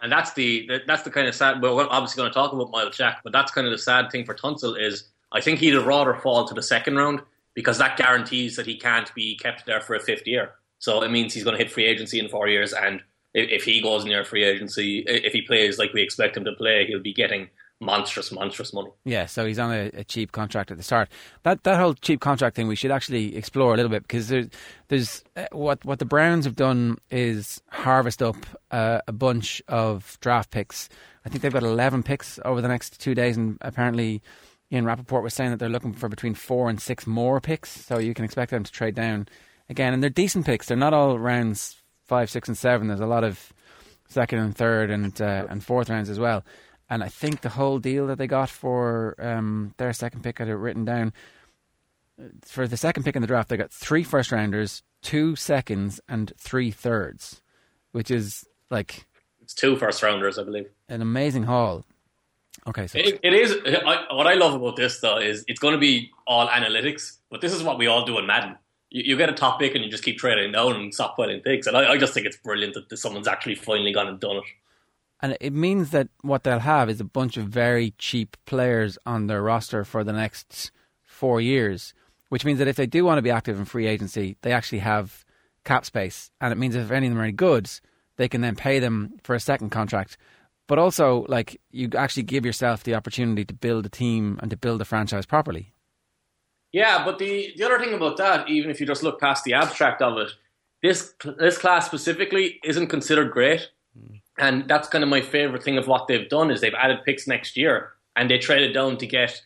And 0.00 0.12
that's 0.12 0.34
the 0.34 0.68
that's 0.86 1.02
the 1.02 1.10
kind 1.10 1.26
of 1.26 1.34
sad. 1.34 1.62
Well, 1.62 1.76
we're 1.76 1.88
obviously 1.88 2.20
going 2.20 2.30
to 2.30 2.34
talk 2.34 2.52
about 2.52 2.70
Myles 2.70 2.96
Jack, 2.96 3.20
but 3.24 3.32
that's 3.32 3.50
kind 3.50 3.66
of 3.66 3.72
the 3.72 3.78
sad 3.78 4.10
thing 4.10 4.24
for 4.24 4.34
Tunsil 4.34 4.78
is 4.80 5.04
I 5.32 5.40
think 5.40 5.58
he'd 5.58 5.74
rather 5.76 6.14
fall 6.14 6.46
to 6.46 6.54
the 6.54 6.62
second 6.62 6.96
round 6.96 7.22
because 7.54 7.78
that 7.78 7.96
guarantees 7.96 8.56
that 8.56 8.66
he 8.66 8.76
can't 8.76 9.12
be 9.14 9.36
kept 9.36 9.64
there 9.66 9.80
for 9.80 9.94
a 9.94 10.00
fifth 10.00 10.26
year. 10.26 10.52
So 10.78 11.02
it 11.02 11.10
means 11.10 11.32
he's 11.32 11.44
going 11.44 11.56
to 11.56 11.62
hit 11.62 11.72
free 11.72 11.86
agency 11.86 12.20
in 12.20 12.28
four 12.28 12.48
years, 12.48 12.74
and 12.74 13.00
if, 13.32 13.48
if 13.50 13.64
he 13.64 13.80
goes 13.80 14.04
near 14.04 14.24
free 14.24 14.44
agency, 14.44 14.98
if 15.06 15.32
he 15.32 15.40
plays 15.40 15.78
like 15.78 15.94
we 15.94 16.02
expect 16.02 16.36
him 16.36 16.44
to 16.44 16.52
play, 16.52 16.86
he'll 16.86 17.00
be 17.00 17.14
getting 17.14 17.48
monstrous, 17.80 18.32
monstrous 18.32 18.72
money. 18.72 18.90
Yeah, 19.04 19.26
so 19.26 19.44
he's 19.44 19.58
on 19.58 19.72
a, 19.72 19.90
a 19.94 20.04
cheap 20.04 20.32
contract 20.32 20.70
at 20.70 20.76
the 20.76 20.82
start. 20.82 21.08
That 21.42 21.62
that 21.64 21.78
whole 21.78 21.94
cheap 21.94 22.20
contract 22.20 22.56
thing 22.56 22.68
we 22.68 22.76
should 22.76 22.90
actually 22.90 23.36
explore 23.36 23.74
a 23.74 23.76
little 23.76 23.90
bit 23.90 24.02
because 24.02 24.28
there's 24.28 24.48
there's 24.88 25.24
uh, 25.36 25.46
what 25.52 25.84
what 25.84 25.98
the 25.98 26.04
Browns 26.04 26.44
have 26.44 26.56
done 26.56 26.98
is 27.10 27.60
harvest 27.70 28.22
up 28.22 28.36
uh, 28.70 29.00
a 29.06 29.12
bunch 29.12 29.62
of 29.68 30.18
draft 30.20 30.50
picks. 30.50 30.88
I 31.24 31.28
think 31.28 31.42
they've 31.42 31.52
got 31.52 31.64
11 31.64 32.04
picks 32.04 32.38
over 32.44 32.60
the 32.60 32.68
next 32.68 33.00
two 33.00 33.14
days, 33.14 33.36
and 33.36 33.58
apparently 33.60 34.22
Ian 34.72 34.84
Rapoport 34.84 35.22
was 35.22 35.34
saying 35.34 35.50
that 35.50 35.58
they're 35.58 35.68
looking 35.68 35.92
for 35.92 36.08
between 36.08 36.34
four 36.34 36.68
and 36.70 36.80
six 36.80 37.06
more 37.06 37.40
picks, 37.40 37.70
so 37.70 37.98
you 37.98 38.14
can 38.14 38.24
expect 38.24 38.50
them 38.50 38.64
to 38.64 38.72
trade 38.72 38.94
down 38.94 39.28
again. 39.68 39.92
And 39.92 40.02
they're 40.02 40.10
decent 40.10 40.46
picks. 40.46 40.66
They're 40.66 40.76
not 40.76 40.94
all 40.94 41.18
rounds 41.18 41.82
five, 42.04 42.30
six, 42.30 42.48
and 42.48 42.56
seven. 42.56 42.88
There's 42.88 43.00
a 43.00 43.06
lot 43.06 43.24
of 43.24 43.52
second 44.08 44.38
and 44.38 44.56
third 44.56 44.90
and 44.90 45.20
uh, 45.20 45.46
and 45.48 45.64
fourth 45.64 45.90
rounds 45.90 46.08
as 46.08 46.18
well. 46.18 46.44
And 46.88 47.02
I 47.02 47.08
think 47.08 47.40
the 47.40 47.48
whole 47.48 47.78
deal 47.78 48.06
that 48.06 48.18
they 48.18 48.26
got 48.28 48.48
for 48.48 49.16
um, 49.18 49.74
their 49.76 49.92
second 49.92 50.22
pick, 50.22 50.40
I 50.40 50.44
had 50.44 50.50
it 50.52 50.56
written 50.56 50.84
down. 50.84 51.12
For 52.44 52.66
the 52.66 52.76
second 52.76 53.02
pick 53.02 53.16
in 53.16 53.22
the 53.22 53.26
draft, 53.28 53.48
they 53.48 53.56
got 53.56 53.72
three 53.72 54.02
first 54.04 54.32
rounders, 54.32 54.82
two 55.02 55.36
seconds, 55.36 56.00
and 56.08 56.32
three 56.38 56.70
thirds, 56.70 57.42
which 57.92 58.10
is 58.10 58.46
like 58.70 59.04
It's 59.42 59.52
two 59.54 59.76
first 59.76 60.02
rounders, 60.02 60.38
I 60.38 60.44
believe. 60.44 60.68
an 60.88 61.02
amazing 61.02 61.42
haul. 61.42 61.84
Okay, 62.68 62.86
so 62.86 62.98
It, 62.98 63.20
it 63.22 63.32
is. 63.32 63.56
I, 63.84 64.06
what 64.14 64.26
I 64.26 64.34
love 64.34 64.54
about 64.54 64.76
this 64.76 65.00
though 65.00 65.18
is 65.18 65.44
it's 65.46 65.60
going 65.60 65.74
to 65.74 65.78
be 65.78 66.10
all 66.26 66.48
analytics, 66.48 67.18
but 67.30 67.40
this 67.40 67.52
is 67.52 67.62
what 67.62 67.78
we 67.78 67.86
all 67.86 68.04
do 68.04 68.18
in 68.18 68.26
Madden. 68.26 68.56
You, 68.90 69.02
you 69.04 69.16
get 69.16 69.28
a 69.28 69.32
top 69.34 69.58
pick 69.60 69.74
and 69.74 69.84
you 69.84 69.90
just 69.90 70.02
keep 70.04 70.18
trading 70.18 70.52
down 70.52 70.74
and 70.74 70.94
stop 70.94 71.16
putting 71.16 71.40
picks, 71.40 71.66
and 71.66 71.76
I, 71.76 71.92
I 71.92 71.98
just 71.98 72.14
think 72.14 72.26
it's 72.26 72.36
brilliant 72.38 72.74
that 72.74 72.96
someone's 72.96 73.28
actually 73.28 73.56
finally 73.56 73.92
gone 73.92 74.06
and 74.08 74.18
done 74.18 74.36
it. 74.36 74.44
And 75.20 75.36
it 75.40 75.52
means 75.52 75.90
that 75.90 76.08
what 76.22 76.44
they'll 76.44 76.58
have 76.58 76.90
is 76.90 77.00
a 77.00 77.04
bunch 77.04 77.36
of 77.36 77.46
very 77.46 77.94
cheap 77.98 78.36
players 78.44 78.98
on 79.06 79.26
their 79.26 79.42
roster 79.42 79.84
for 79.84 80.04
the 80.04 80.12
next 80.12 80.70
four 81.04 81.40
years, 81.40 81.94
which 82.28 82.44
means 82.44 82.58
that 82.58 82.68
if 82.68 82.76
they 82.76 82.86
do 82.86 83.04
want 83.04 83.18
to 83.18 83.22
be 83.22 83.30
active 83.30 83.58
in 83.58 83.64
free 83.64 83.86
agency, 83.86 84.36
they 84.42 84.52
actually 84.52 84.80
have 84.80 85.24
cap 85.64 85.84
space, 85.84 86.30
and 86.40 86.52
it 86.52 86.56
means 86.56 86.74
if 86.74 86.90
any 86.90 87.06
of 87.06 87.12
them 87.12 87.20
are 87.20 87.24
any 87.24 87.32
good, 87.32 87.68
they 88.16 88.28
can 88.28 88.40
then 88.40 88.56
pay 88.56 88.78
them 88.78 89.14
for 89.22 89.34
a 89.34 89.40
second 89.40 89.70
contract. 89.70 90.16
But 90.68 90.78
also, 90.78 91.24
like 91.28 91.60
you 91.70 91.90
actually 91.96 92.24
give 92.24 92.44
yourself 92.44 92.82
the 92.82 92.94
opportunity 92.94 93.44
to 93.44 93.54
build 93.54 93.86
a 93.86 93.88
team 93.88 94.38
and 94.42 94.50
to 94.50 94.56
build 94.56 94.80
a 94.80 94.84
franchise 94.84 95.26
properly. 95.26 95.72
Yeah, 96.72 97.04
but 97.04 97.18
the 97.18 97.52
the 97.56 97.64
other 97.64 97.78
thing 97.78 97.94
about 97.94 98.16
that, 98.18 98.48
even 98.48 98.70
if 98.70 98.80
you 98.80 98.86
just 98.86 99.02
look 99.02 99.20
past 99.20 99.44
the 99.44 99.54
abstract 99.54 100.02
of 100.02 100.18
it, 100.18 100.30
this 100.82 101.14
this 101.38 101.58
class 101.58 101.86
specifically 101.86 102.58
isn't 102.64 102.88
considered 102.88 103.30
great, 103.30 103.70
and 104.38 104.68
that's 104.68 104.88
kind 104.88 105.02
of 105.02 105.10
my 105.10 105.20
favorite 105.20 105.62
thing 105.62 105.78
of 105.78 105.86
what 105.86 106.08
they've 106.08 106.28
done 106.28 106.50
is 106.50 106.60
they've 106.60 106.74
added 106.74 107.04
picks 107.04 107.26
next 107.26 107.56
year, 107.56 107.92
and 108.14 108.30
they 108.30 108.38
traded 108.38 108.74
down 108.74 108.96
to 108.98 109.06
get 109.06 109.40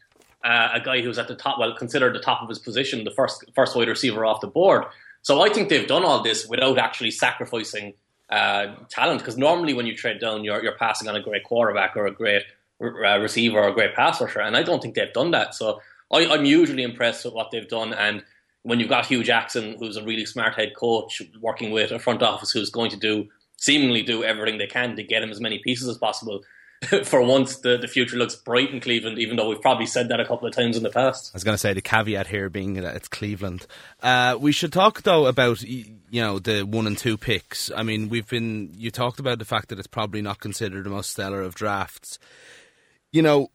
uh, 0.44 0.68
a 0.74 0.80
guy 0.80 1.00
who's 1.00 1.18
at 1.18 1.28
the 1.28 1.34
top, 1.34 1.58
well, 1.58 1.74
considered 1.76 2.14
the 2.14 2.20
top 2.20 2.42
of 2.42 2.48
his 2.48 2.58
position, 2.58 3.04
the 3.04 3.10
first 3.10 3.44
first 3.54 3.76
wide 3.76 3.88
receiver 3.88 4.24
off 4.24 4.40
the 4.40 4.46
board. 4.46 4.84
So 5.22 5.42
I 5.42 5.50
think 5.50 5.68
they've 5.68 5.86
done 5.86 6.04
all 6.04 6.22
this 6.22 6.46
without 6.46 6.78
actually 6.78 7.10
sacrificing 7.10 7.94
uh, 8.30 8.74
talent, 8.88 9.20
because 9.20 9.36
normally 9.36 9.74
when 9.74 9.86
you 9.86 9.94
trade 9.94 10.20
down, 10.20 10.44
you're 10.44 10.62
you're 10.62 10.76
passing 10.76 11.08
on 11.08 11.16
a 11.16 11.22
great 11.22 11.44
quarterback 11.44 11.96
or 11.96 12.06
a 12.06 12.12
great 12.12 12.42
uh, 12.82 13.18
receiver 13.18 13.58
or 13.58 13.68
a 13.68 13.74
great 13.74 13.94
pass 13.94 14.20
rusher, 14.20 14.40
and 14.40 14.56
I 14.56 14.62
don't 14.62 14.80
think 14.80 14.94
they've 14.94 15.12
done 15.12 15.32
that. 15.32 15.54
So 15.54 15.80
I, 16.10 16.26
I'm 16.26 16.44
usually 16.44 16.82
impressed 16.82 17.24
with 17.24 17.34
what 17.34 17.50
they've 17.50 17.68
done, 17.68 17.92
and 17.92 18.22
when 18.62 18.78
you've 18.78 18.88
got 18.88 19.06
Hue 19.06 19.22
Jackson, 19.24 19.76
who's 19.78 19.96
a 19.96 20.04
really 20.04 20.26
smart 20.26 20.54
head 20.54 20.74
coach, 20.76 21.22
working 21.40 21.70
with 21.70 21.90
a 21.92 21.98
front 21.98 22.22
office 22.22 22.50
who's 22.50 22.70
going 22.70 22.90
to 22.90 22.96
do 22.96 23.28
seemingly 23.60 24.02
do 24.02 24.24
everything 24.24 24.58
they 24.58 24.66
can 24.66 24.96
to 24.96 25.04
get 25.04 25.22
him 25.22 25.30
as 25.30 25.40
many 25.40 25.58
pieces 25.58 25.88
as 25.88 25.96
possible. 25.96 26.42
For 27.04 27.22
once, 27.22 27.56
the, 27.56 27.76
the 27.76 27.86
future 27.86 28.16
looks 28.16 28.34
bright 28.34 28.70
in 28.70 28.80
Cleveland, 28.80 29.18
even 29.18 29.36
though 29.36 29.50
we've 29.50 29.60
probably 29.60 29.84
said 29.84 30.08
that 30.08 30.18
a 30.18 30.24
couple 30.24 30.48
of 30.48 30.54
times 30.54 30.78
in 30.78 30.82
the 30.82 30.88
past. 30.88 31.30
I 31.32 31.36
was 31.36 31.44
going 31.44 31.54
to 31.54 31.58
say 31.58 31.74
the 31.74 31.82
caveat 31.82 32.26
here 32.26 32.48
being 32.48 32.72
that 32.74 32.96
it's 32.96 33.06
Cleveland. 33.06 33.66
Uh, 34.02 34.38
we 34.40 34.50
should 34.50 34.72
talk 34.72 35.02
though 35.02 35.26
about 35.26 35.60
you 35.60 35.98
know 36.10 36.38
the 36.38 36.62
one 36.62 36.86
and 36.86 36.96
two 36.96 37.18
picks. 37.18 37.70
I 37.76 37.82
mean, 37.82 38.08
we've 38.08 38.26
been 38.26 38.72
you 38.74 38.90
talked 38.90 39.20
about 39.20 39.38
the 39.38 39.44
fact 39.44 39.68
that 39.68 39.78
it's 39.78 39.86
probably 39.86 40.22
not 40.22 40.40
considered 40.40 40.84
the 40.84 40.90
most 40.90 41.10
stellar 41.10 41.42
of 41.42 41.54
drafts. 41.54 42.18
You 43.12 43.20
know, 43.20 43.50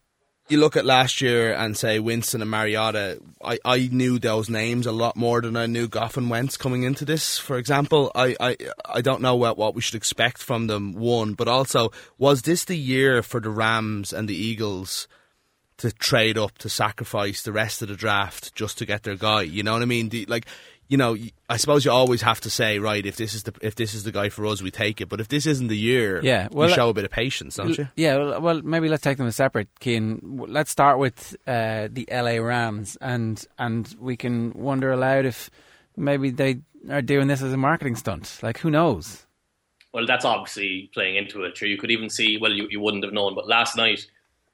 you 0.47 0.59
look 0.59 0.77
at 0.77 0.85
last 0.85 1.21
year 1.21 1.53
and 1.53 1.75
say 1.75 1.99
Winston 1.99 2.41
and 2.41 2.51
Mariota. 2.51 3.19
I, 3.43 3.57
I 3.65 3.89
knew 3.91 4.19
those 4.19 4.49
names 4.49 4.85
a 4.85 4.91
lot 4.91 5.15
more 5.15 5.41
than 5.41 5.57
I 5.57 5.65
knew 5.65 5.87
Goff 5.87 6.17
and 6.17 6.29
Wentz 6.29 6.55
coming 6.55 6.83
into 6.83 7.03
this. 7.03 7.39
For 7.39 7.57
example, 7.57 8.11
I, 8.13 8.35
I, 8.39 8.57
I 8.85 9.01
don't 9.01 9.21
know 9.21 9.35
what, 9.35 9.57
what 9.57 9.73
we 9.73 9.81
should 9.81 9.95
expect 9.95 10.37
from 10.43 10.67
them. 10.67 10.93
One, 10.93 11.33
but 11.33 11.47
also 11.47 11.91
was 12.17 12.43
this 12.43 12.63
the 12.63 12.77
year 12.77 13.23
for 13.23 13.39
the 13.39 13.49
Rams 13.49 14.13
and 14.13 14.27
the 14.27 14.35
Eagles? 14.35 15.07
to 15.77 15.91
trade 15.91 16.37
up 16.37 16.57
to 16.57 16.69
sacrifice 16.69 17.41
the 17.41 17.51
rest 17.51 17.81
of 17.81 17.89
the 17.89 17.95
draft 17.95 18.55
just 18.55 18.77
to 18.77 18.85
get 18.85 19.03
their 19.03 19.17
guy. 19.17 19.41
You 19.41 19.61
know 19.61 19.73
what 19.73 19.81
I 19.81 19.85
mean? 19.85 20.07
The, 20.07 20.25
like, 20.25 20.45
you 20.87 20.97
know, 20.97 21.17
I 21.49 21.57
suppose 21.57 21.83
you 21.85 21.91
always 21.91 22.21
have 22.21 22.41
to 22.41 22.49
say, 22.49 22.79
right, 22.79 23.05
if 23.05 23.15
this 23.15 23.33
is 23.33 23.43
the 23.43 23.53
if 23.61 23.75
this 23.75 23.93
is 23.93 24.03
the 24.03 24.11
guy 24.11 24.29
for 24.29 24.45
us, 24.45 24.61
we 24.61 24.71
take 24.71 25.01
it. 25.01 25.09
But 25.09 25.19
if 25.19 25.27
this 25.27 25.45
isn't 25.45 25.67
the 25.67 25.77
year, 25.77 26.19
Yeah, 26.23 26.47
well, 26.51 26.69
you 26.69 26.75
show 26.75 26.89
a 26.89 26.93
bit 26.93 27.05
of 27.05 27.11
patience, 27.11 27.55
don't 27.55 27.77
you? 27.77 27.87
Yeah, 27.95 28.17
well, 28.17 28.41
well, 28.41 28.61
maybe 28.61 28.87
let's 28.89 29.01
take 29.03 29.17
them 29.17 29.27
as 29.27 29.35
separate, 29.35 29.67
Cian. 29.81 30.19
Let's 30.47 30.71
start 30.71 30.99
with 30.99 31.35
uh, 31.47 31.87
the 31.91 32.07
LA 32.11 32.37
Rams, 32.43 32.97
and 33.01 33.43
and 33.57 33.95
we 33.99 34.15
can 34.15 34.53
wonder 34.53 34.91
aloud 34.91 35.25
if 35.25 35.49
maybe 35.97 36.29
they 36.29 36.59
are 36.89 37.01
doing 37.01 37.27
this 37.27 37.41
as 37.41 37.51
a 37.51 37.57
marketing 37.57 37.95
stunt. 37.95 38.39
Like, 38.43 38.59
who 38.59 38.69
knows? 38.69 39.25
Well, 39.93 40.05
that's 40.05 40.25
obviously 40.25 40.89
playing 40.93 41.15
into 41.15 41.43
it. 41.43 41.57
Sure, 41.57 41.67
you 41.67 41.77
could 41.77 41.89
even 41.91 42.09
see. 42.09 42.37
Well, 42.37 42.51
you, 42.51 42.67
you 42.69 42.79
wouldn't 42.79 43.03
have 43.03 43.13
known, 43.13 43.33
but 43.33 43.47
last 43.47 43.77
night, 43.77 44.05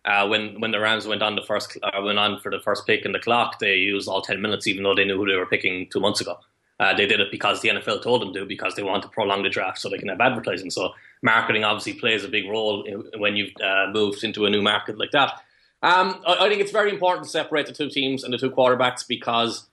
uh, 0.05 0.27
when 0.27 0.59
when 0.59 0.71
the 0.71 0.79
Rams 0.79 1.05
went 1.05 1.21
on 1.21 1.35
the 1.35 1.41
first 1.41 1.77
uh, 1.83 2.01
went 2.01 2.17
on 2.17 2.39
for 2.39 2.49
the 2.51 2.59
first 2.59 2.87
pick 2.87 3.05
in 3.05 3.11
the 3.11 3.19
clock, 3.19 3.59
they 3.59 3.75
used 3.75 4.07
all 4.07 4.21
ten 4.21 4.41
minutes, 4.41 4.67
even 4.67 4.83
though 4.83 4.95
they 4.95 5.05
knew 5.05 5.17
who 5.17 5.27
they 5.27 5.35
were 5.35 5.45
picking 5.45 5.87
two 5.91 5.99
months 5.99 6.21
ago. 6.21 6.37
Uh, 6.79 6.95
they 6.95 7.05
did 7.05 7.19
it 7.19 7.29
because 7.29 7.61
the 7.61 7.69
NFL 7.69 8.01
told 8.01 8.23
them 8.23 8.33
to, 8.33 8.43
because 8.43 8.73
they 8.73 8.81
want 8.81 9.03
to 9.03 9.09
prolong 9.09 9.43
the 9.43 9.49
draft 9.49 9.77
so 9.77 9.87
they 9.87 9.99
can 9.99 10.07
have 10.07 10.19
advertising. 10.19 10.71
So 10.71 10.93
marketing 11.21 11.63
obviously 11.63 11.93
plays 11.93 12.23
a 12.23 12.27
big 12.27 12.49
role 12.49 12.83
in, 12.83 13.19
when 13.21 13.35
you've 13.35 13.53
uh, 13.63 13.91
moved 13.91 14.23
into 14.23 14.47
a 14.47 14.49
new 14.49 14.63
market 14.63 14.97
like 14.97 15.11
that. 15.11 15.33
Um, 15.83 16.23
I, 16.25 16.45
I 16.45 16.49
think 16.49 16.59
it's 16.59 16.71
very 16.71 16.91
important 16.91 17.25
to 17.25 17.29
separate 17.29 17.67
the 17.67 17.73
two 17.73 17.89
teams 17.91 18.23
and 18.23 18.33
the 18.33 18.39
two 18.39 18.49
quarterbacks 18.49 19.07
because 19.07 19.67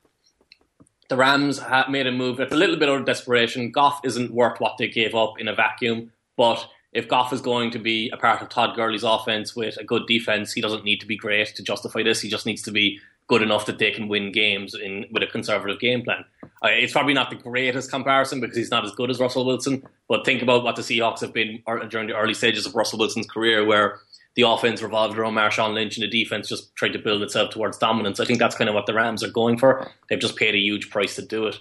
the 1.08 1.16
Rams 1.16 1.58
have 1.58 1.88
made 1.88 2.06
a 2.06 2.12
move 2.12 2.38
with 2.38 2.52
a 2.52 2.56
little 2.56 2.76
bit 2.76 2.90
of 2.90 3.06
desperation. 3.06 3.70
Goff 3.70 4.00
isn't 4.04 4.30
worth 4.30 4.60
what 4.60 4.76
they 4.76 4.88
gave 4.88 5.14
up 5.14 5.40
in 5.40 5.48
a 5.48 5.54
vacuum, 5.54 6.12
but 6.36 6.68
if 6.98 7.06
Goff 7.06 7.32
is 7.32 7.40
going 7.40 7.70
to 7.70 7.78
be 7.78 8.10
a 8.10 8.16
part 8.16 8.42
of 8.42 8.48
Todd 8.48 8.74
Gurley's 8.74 9.04
offense 9.04 9.54
with 9.54 9.76
a 9.76 9.84
good 9.84 10.02
defense, 10.08 10.52
he 10.52 10.60
doesn't 10.60 10.82
need 10.82 11.00
to 11.00 11.06
be 11.06 11.16
great 11.16 11.54
to 11.54 11.62
justify 11.62 12.02
this. 12.02 12.20
He 12.20 12.28
just 12.28 12.44
needs 12.44 12.60
to 12.62 12.72
be 12.72 12.98
good 13.28 13.40
enough 13.40 13.66
that 13.66 13.78
they 13.78 13.92
can 13.92 14.08
win 14.08 14.32
games 14.32 14.74
in 14.74 15.04
with 15.12 15.22
a 15.22 15.26
conservative 15.28 15.78
game 15.78 16.02
plan. 16.02 16.24
Uh, 16.42 16.70
it's 16.70 16.92
probably 16.92 17.14
not 17.14 17.30
the 17.30 17.36
greatest 17.36 17.88
comparison 17.88 18.40
because 18.40 18.56
he's 18.56 18.72
not 18.72 18.84
as 18.84 18.90
good 18.92 19.10
as 19.10 19.20
Russell 19.20 19.46
Wilson, 19.46 19.86
but 20.08 20.24
think 20.24 20.42
about 20.42 20.64
what 20.64 20.74
the 20.74 20.82
Seahawks 20.82 21.20
have 21.20 21.32
been 21.32 21.62
during 21.88 22.08
the 22.08 22.16
early 22.16 22.34
stages 22.34 22.66
of 22.66 22.74
Russell 22.74 22.98
Wilson's 22.98 23.28
career, 23.28 23.64
where 23.64 24.00
the 24.34 24.42
offense 24.42 24.82
revolved 24.82 25.16
around 25.16 25.34
Marshawn 25.34 25.74
Lynch 25.74 25.98
and 25.98 26.02
the 26.02 26.24
defense 26.24 26.48
just 26.48 26.74
tried 26.74 26.94
to 26.94 26.98
build 26.98 27.22
itself 27.22 27.50
towards 27.50 27.78
dominance. 27.78 28.18
I 28.18 28.24
think 28.24 28.40
that's 28.40 28.56
kind 28.56 28.68
of 28.68 28.74
what 28.74 28.86
the 28.86 28.94
Rams 28.94 29.22
are 29.22 29.30
going 29.30 29.56
for. 29.56 29.88
They've 30.08 30.18
just 30.18 30.36
paid 30.36 30.56
a 30.56 30.58
huge 30.58 30.90
price 30.90 31.14
to 31.14 31.22
do 31.22 31.46
it. 31.46 31.60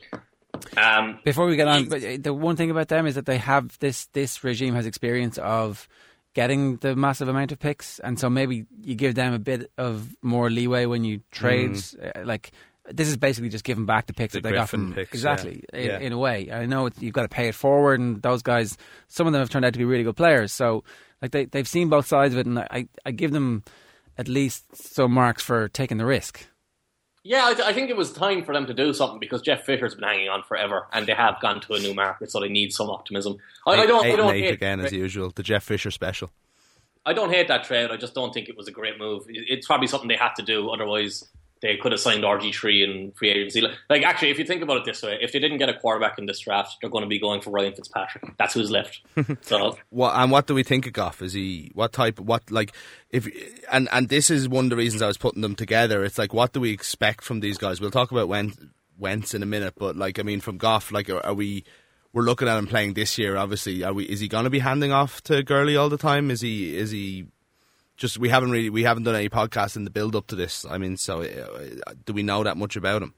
Um, 0.77 1.19
Before 1.23 1.45
we 1.45 1.55
get 1.55 1.67
on, 1.67 1.85
but 1.89 2.03
uh, 2.03 2.17
the 2.19 2.33
one 2.33 2.55
thing 2.55 2.71
about 2.71 2.87
them 2.87 3.05
is 3.07 3.15
that 3.15 3.25
they 3.25 3.37
have 3.37 3.77
this 3.79 4.05
this 4.13 4.43
regime 4.43 4.75
has 4.75 4.85
experience 4.85 5.37
of 5.37 5.87
getting 6.33 6.77
the 6.77 6.95
massive 6.95 7.27
amount 7.27 7.51
of 7.51 7.59
picks, 7.59 7.99
and 7.99 8.19
so 8.19 8.29
maybe 8.29 8.65
you 8.81 8.95
give 8.95 9.15
them 9.15 9.33
a 9.33 9.39
bit 9.39 9.71
of 9.77 10.15
more 10.21 10.49
leeway 10.49 10.85
when 10.85 11.03
you 11.03 11.21
trade. 11.31 11.77
Uh, 12.01 12.21
like 12.23 12.51
this 12.89 13.07
is 13.09 13.17
basically 13.17 13.49
just 13.49 13.63
giving 13.65 13.85
back 13.85 14.05
the 14.05 14.13
picks 14.13 14.33
The 14.33 14.39
that 14.41 14.49
they 14.49 14.55
got 14.55 14.69
from 14.69 14.93
picks, 14.93 15.11
exactly 15.13 15.63
yeah. 15.73 15.79
in, 15.79 15.85
Yeah. 15.87 15.99
in 15.99 16.13
a 16.13 16.17
way. 16.17 16.49
I 16.51 16.65
know 16.67 16.85
it's, 16.85 17.01
you've 17.01 17.13
got 17.13 17.23
to 17.23 17.27
pay 17.27 17.49
it 17.49 17.55
forward, 17.55 17.99
and 17.99 18.21
those 18.21 18.41
guys, 18.41 18.77
some 19.07 19.27
of 19.27 19.33
them 19.33 19.41
have 19.41 19.49
turned 19.49 19.65
out 19.65 19.73
to 19.73 19.79
be 19.79 19.85
really 19.85 20.03
good 20.03 20.15
players. 20.15 20.53
So 20.53 20.83
like 21.21 21.31
they 21.31 21.45
they've 21.45 21.67
seen 21.67 21.89
both 21.89 22.05
sides 22.07 22.33
of 22.33 22.39
it, 22.39 22.45
and 22.45 22.59
I 22.59 22.87
I 23.05 23.11
give 23.11 23.31
them 23.31 23.63
at 24.17 24.27
least 24.27 24.75
some 24.75 25.11
marks 25.11 25.43
for 25.43 25.67
taking 25.69 25.97
the 25.97 26.05
risk. 26.05 26.47
Yeah, 27.27 27.45
I, 27.45 27.53
th- 27.53 27.67
I 27.67 27.73
think 27.73 27.89
it 27.89 27.97
was 27.97 28.13
time 28.13 28.45
for 28.45 28.53
them 28.53 28.67
to 28.67 28.73
do 28.73 28.93
something 28.93 29.19
because 29.19 29.41
Jeff 29.41 29.65
Fisher's 29.65 29.95
been 29.95 30.05
hanging 30.05 30.29
on 30.29 30.43
forever, 30.43 30.87
and 30.93 31.05
they 31.05 31.13
have 31.13 31.41
gone 31.41 31.59
to 31.59 31.73
a 31.73 31.79
new 31.79 31.93
market, 31.93 32.31
so 32.31 32.39
they 32.39 32.47
need 32.47 32.71
some 32.71 32.89
optimism. 32.89 33.37
I, 33.65 33.71
I 33.71 33.85
don't, 33.85 34.05
eight 34.05 34.13
I 34.13 34.15
don't 34.15 34.33
eight 34.33 34.43
hate, 34.45 34.53
again 34.53 34.79
as 34.79 34.93
usual. 34.93 35.31
The 35.35 35.43
Jeff 35.43 35.65
Fisher 35.65 35.91
special. 35.91 36.31
I 37.05 37.11
don't 37.11 37.29
hate 37.29 37.49
that 37.49 37.65
trade. 37.65 37.91
I 37.91 37.97
just 37.97 38.13
don't 38.13 38.33
think 38.33 38.47
it 38.47 38.55
was 38.55 38.69
a 38.69 38.71
great 38.71 38.97
move. 38.97 39.25
It's 39.27 39.67
probably 39.67 39.87
something 39.87 40.07
they 40.07 40.15
had 40.15 40.35
to 40.35 40.41
do, 40.41 40.69
otherwise 40.69 41.27
they 41.61 41.77
could 41.77 41.91
have 41.91 42.01
signed 42.01 42.23
RG 42.23 42.53
three 42.53 42.83
in 42.83 43.11
free 43.13 43.29
agency. 43.29 43.61
Like- 43.89 44.03
actually, 44.03 44.31
if 44.31 44.39
you 44.39 44.45
think 44.45 44.61
about 44.61 44.77
it 44.77 44.85
this 44.85 45.01
way, 45.03 45.17
if 45.21 45.31
they 45.31 45.39
didn't 45.39 45.57
get 45.57 45.69
a 45.69 45.73
quarterback 45.73 46.17
in 46.19 46.25
this 46.25 46.39
draft, 46.39 46.77
they're 46.81 46.89
going 46.89 47.03
to 47.03 47.09
be 47.09 47.19
going 47.19 47.41
for 47.41 47.51
Ryan 47.51 47.73
Fitzpatrick. 47.73 48.23
That's 48.37 48.53
who's 48.53 48.71
left. 48.71 49.01
so 49.41 49.77
What 49.89 50.15
and 50.15 50.31
what 50.31 50.47
do 50.47 50.53
we 50.53 50.63
think 50.63 50.85
of 50.87 50.93
Goff? 50.93 51.21
Is 51.21 51.33
he 51.33 51.71
what 51.73 51.93
type? 51.93 52.19
What 52.19 52.49
like 52.51 52.73
if 53.09 53.27
and 53.71 53.89
and 53.91 54.09
this 54.09 54.29
is 54.29 54.47
one 54.47 54.65
of 54.65 54.69
the 54.69 54.75
reasons 54.75 55.01
I 55.01 55.07
was 55.07 55.17
putting 55.17 55.41
them 55.41 55.55
together. 55.55 56.03
It's 56.03 56.17
like 56.17 56.33
what 56.33 56.53
do 56.53 56.59
we 56.59 56.71
expect 56.71 57.23
from 57.23 57.39
these 57.39 57.57
guys? 57.57 57.81
We'll 57.81 57.91
talk 57.91 58.11
about 58.11 58.27
Wentz, 58.27 58.57
Wentz 58.97 59.33
in 59.33 59.43
a 59.43 59.47
minute, 59.47 59.73
but 59.77 59.95
like 59.95 60.19
I 60.19 60.23
mean, 60.23 60.41
from 60.41 60.57
Goff, 60.57 60.91
like 60.91 61.09
are, 61.09 61.25
are 61.25 61.33
we? 61.33 61.63
We're 62.13 62.23
looking 62.23 62.47
at 62.47 62.57
him 62.57 62.67
playing 62.67 62.93
this 62.93 63.17
year. 63.17 63.37
Obviously, 63.37 63.83
are 63.83 63.93
we? 63.93 64.05
Is 64.05 64.19
he 64.19 64.27
going 64.27 64.45
to 64.45 64.49
be 64.49 64.59
handing 64.59 64.91
off 64.91 65.21
to 65.23 65.43
Gurley 65.43 65.75
all 65.75 65.89
the 65.89 65.97
time? 65.97 66.31
Is 66.31 66.41
he? 66.41 66.75
Is 66.75 66.89
he? 66.89 67.27
Just 67.97 68.17
we 68.19 68.29
haven't 68.29 68.51
really 68.51 68.69
we 68.69 68.83
haven't 68.83 69.03
done 69.03 69.15
any 69.15 69.29
podcasts 69.29 69.75
in 69.75 69.83
the 69.83 69.89
build 69.89 70.15
up 70.15 70.27
to 70.27 70.35
this. 70.35 70.65
I 70.69 70.77
mean, 70.77 70.97
so 70.97 71.23
uh, 71.23 71.93
do 72.05 72.13
we 72.13 72.23
know 72.23 72.43
that 72.43 72.55
much 72.55 72.75
about 72.75 73.01
him? 73.01 73.13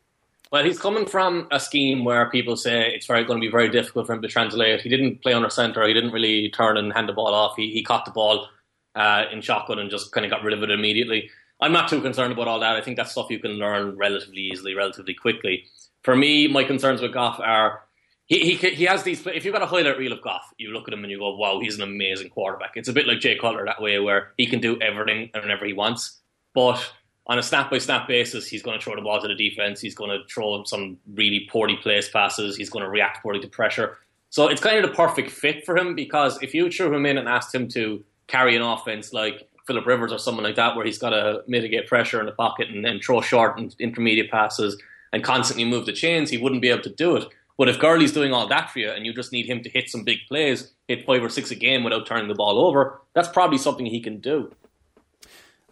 Well, 0.52 0.64
he's 0.64 0.80
coming 0.80 1.06
from 1.06 1.48
a 1.52 1.60
scheme 1.60 2.04
where 2.04 2.28
people 2.30 2.58
say 2.58 2.92
it's 2.92 3.06
very 3.06 3.24
going 3.24 3.40
to 3.40 3.46
be 3.46 3.52
very 3.52 3.70
difficult 3.70 4.08
for 4.08 4.14
him 4.14 4.22
to 4.24 4.28
translate. 4.28 4.82
He 4.82 4.90
didn't 4.90 5.22
play 5.22 5.34
under 5.34 5.50
center. 5.50 5.86
He 5.88 5.94
didn't 5.94 6.12
really 6.12 6.50
turn 6.50 6.78
and 6.78 6.92
hand 6.92 7.08
the 7.08 7.14
ball 7.14 7.34
off. 7.36 7.56
He, 7.56 7.72
he 7.72 7.84
caught 7.84 8.06
the 8.06 8.12
ball 8.12 8.48
uh, 8.96 9.26
in 9.32 9.42
shotgun 9.42 9.78
and 9.78 9.92
just 9.92 10.12
kind 10.12 10.26
of 10.26 10.32
got 10.32 10.44
rid 10.44 10.58
of 10.58 10.64
it 10.64 10.72
immediately. 10.72 11.30
I'm 11.62 11.72
not 11.72 11.88
too 11.88 12.02
concerned 12.02 12.34
about 12.34 12.48
all 12.48 12.60
that. 12.62 12.76
I 12.76 12.82
think 12.82 12.98
that's 12.98 13.12
stuff 13.12 13.30
you 13.30 13.38
can 13.40 13.54
learn 13.54 13.96
relatively 13.96 14.42
easily, 14.42 14.74
relatively 14.74 15.14
quickly. 15.14 15.66
For 16.04 16.16
me, 16.16 16.48
my 16.48 16.64
concerns 16.64 17.02
with 17.02 17.14
Goff 17.14 17.40
are 17.40 17.82
he, 18.30 18.56
he, 18.56 18.70
he 18.70 18.84
has 18.86 19.02
these. 19.02 19.26
If 19.26 19.44
you've 19.44 19.54
got 19.54 19.64
a 19.64 19.66
highlight 19.66 19.98
reel 19.98 20.14
of 20.14 20.22
Goff, 20.22 20.54
you 20.60 20.72
look 20.72 20.88
at 20.88 20.94
him 20.94 21.04
and 21.04 21.12
you 21.12 21.18
go, 21.18 21.36
"Wow, 21.36 21.60
he's 21.60 21.76
an 21.76 21.82
amazing 21.82 22.30
quarterback." 22.30 22.74
It's 22.76 22.88
a 22.88 22.94
bit 22.94 23.08
like 23.08 23.20
Jay 23.20 23.36
Cutler 23.36 23.66
that 23.66 23.82
way, 23.82 24.00
where 24.00 24.34
he 24.38 24.46
can 24.46 24.62
do 24.62 24.80
everything 24.82 25.32
and 25.34 25.44
whenever 25.44 25.66
he 25.66 25.74
wants. 25.74 26.20
But 26.54 26.94
on 27.26 27.40
a 27.40 27.44
snap 27.44 27.72
by 27.72 27.80
snap 27.80 28.08
basis, 28.08 28.48
he's 28.48 28.62
going 28.62 28.78
to 28.78 28.84
throw 28.84 28.96
the 28.96 29.02
ball 29.02 29.20
to 29.20 29.28
the 29.28 29.34
defense. 29.34 29.82
He's 29.82 29.96
going 29.96 30.12
to 30.12 30.26
throw 30.32 30.64
some 30.64 30.98
really 31.16 31.48
poorly 31.52 31.78
placed 31.78 32.14
passes. 32.14 32.56
He's 32.56 32.70
going 32.70 32.86
to 32.86 32.90
react 32.90 33.24
poorly 33.24 33.40
to 33.40 33.48
pressure. 33.48 33.98
So 34.30 34.48
it's 34.48 34.62
kind 34.62 34.78
of 34.78 34.90
the 34.90 34.96
perfect 34.96 35.32
fit 35.32 35.66
for 35.66 35.76
him 35.76 35.96
because 35.96 36.42
if 36.44 36.54
you 36.54 36.70
threw 36.72 36.94
him 36.94 37.08
in 37.08 37.18
and 37.18 37.28
asked 37.28 37.54
him 37.54 37.68
to 37.70 38.04
carry 38.28 38.56
an 38.56 38.62
offense 38.62 39.12
like 39.12 39.50
Philip 39.66 39.88
Rivers 39.88 40.12
or 40.12 40.20
someone 40.20 40.44
like 40.44 40.56
that, 40.56 40.76
where 40.76 40.86
he's 40.86 41.00
got 41.00 41.12
to 41.12 41.44
mitigate 41.48 41.88
pressure 41.88 42.20
in 42.20 42.28
the 42.28 42.32
pocket 42.32 42.70
and, 42.70 42.86
and 42.86 43.04
throw 43.04 43.22
short 43.22 43.58
and 43.58 43.76
intermediate 43.80 44.30
passes 44.30 44.80
and 45.14 45.24
constantly 45.24 45.66
move 45.66 45.88
the 45.88 45.94
chains, 45.94 46.30
he 46.30 46.38
wouldn't 46.38 46.62
be 46.62 46.70
able 46.70 46.84
to 46.84 46.94
do 46.94 47.16
it. 47.16 47.26
But 47.60 47.68
if 47.68 47.78
Gurley's 47.78 48.14
doing 48.14 48.32
all 48.32 48.48
that 48.48 48.72
for 48.72 48.80
you 48.80 48.90
and 48.90 49.06
you 49.06 49.14
just 49.14 49.34
need 49.34 49.46
him 49.46 49.62
to 49.64 49.70
hit 49.70 49.90
some 49.90 50.06
big 50.06 50.20
plays, 50.30 50.72
hit 50.88 51.06
five 51.06 51.22
or 51.22 51.28
six 51.28 51.52
a 51.52 51.56
game 51.56 51.84
without 51.84 52.08
turning 52.08 52.30
the 52.30 52.34
ball 52.34 52.58
over, 52.58 53.02
that's 53.14 53.28
probably 53.28 53.58
something 53.58 53.86
he 53.86 54.00
can 54.00 54.22
do. 54.22 54.50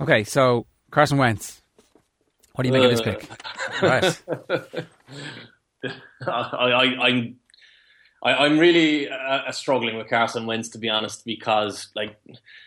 Okay, 0.02 0.26
so 0.26 0.66
Carson 0.92 1.18
Wentz. 1.18 1.62
What 2.56 2.64
do 2.64 2.68
you 2.68 2.74
make 2.74 2.84
uh, 2.84 2.88
of 2.88 2.92
this 2.92 3.02
pick? 3.02 3.30
right. 3.82 4.22
I, 6.28 6.30
I, 6.30 7.08
I'm 7.08 7.38
I, 8.22 8.46
am 8.46 8.60
really 8.60 9.08
uh, 9.08 9.16
uh, 9.16 9.52
struggling 9.54 9.96
with 9.96 10.10
Carson 10.10 10.46
Wentz 10.46 10.68
to 10.70 10.78
be 10.78 10.90
honest, 10.90 11.24
because 11.24 11.88
like 11.96 12.18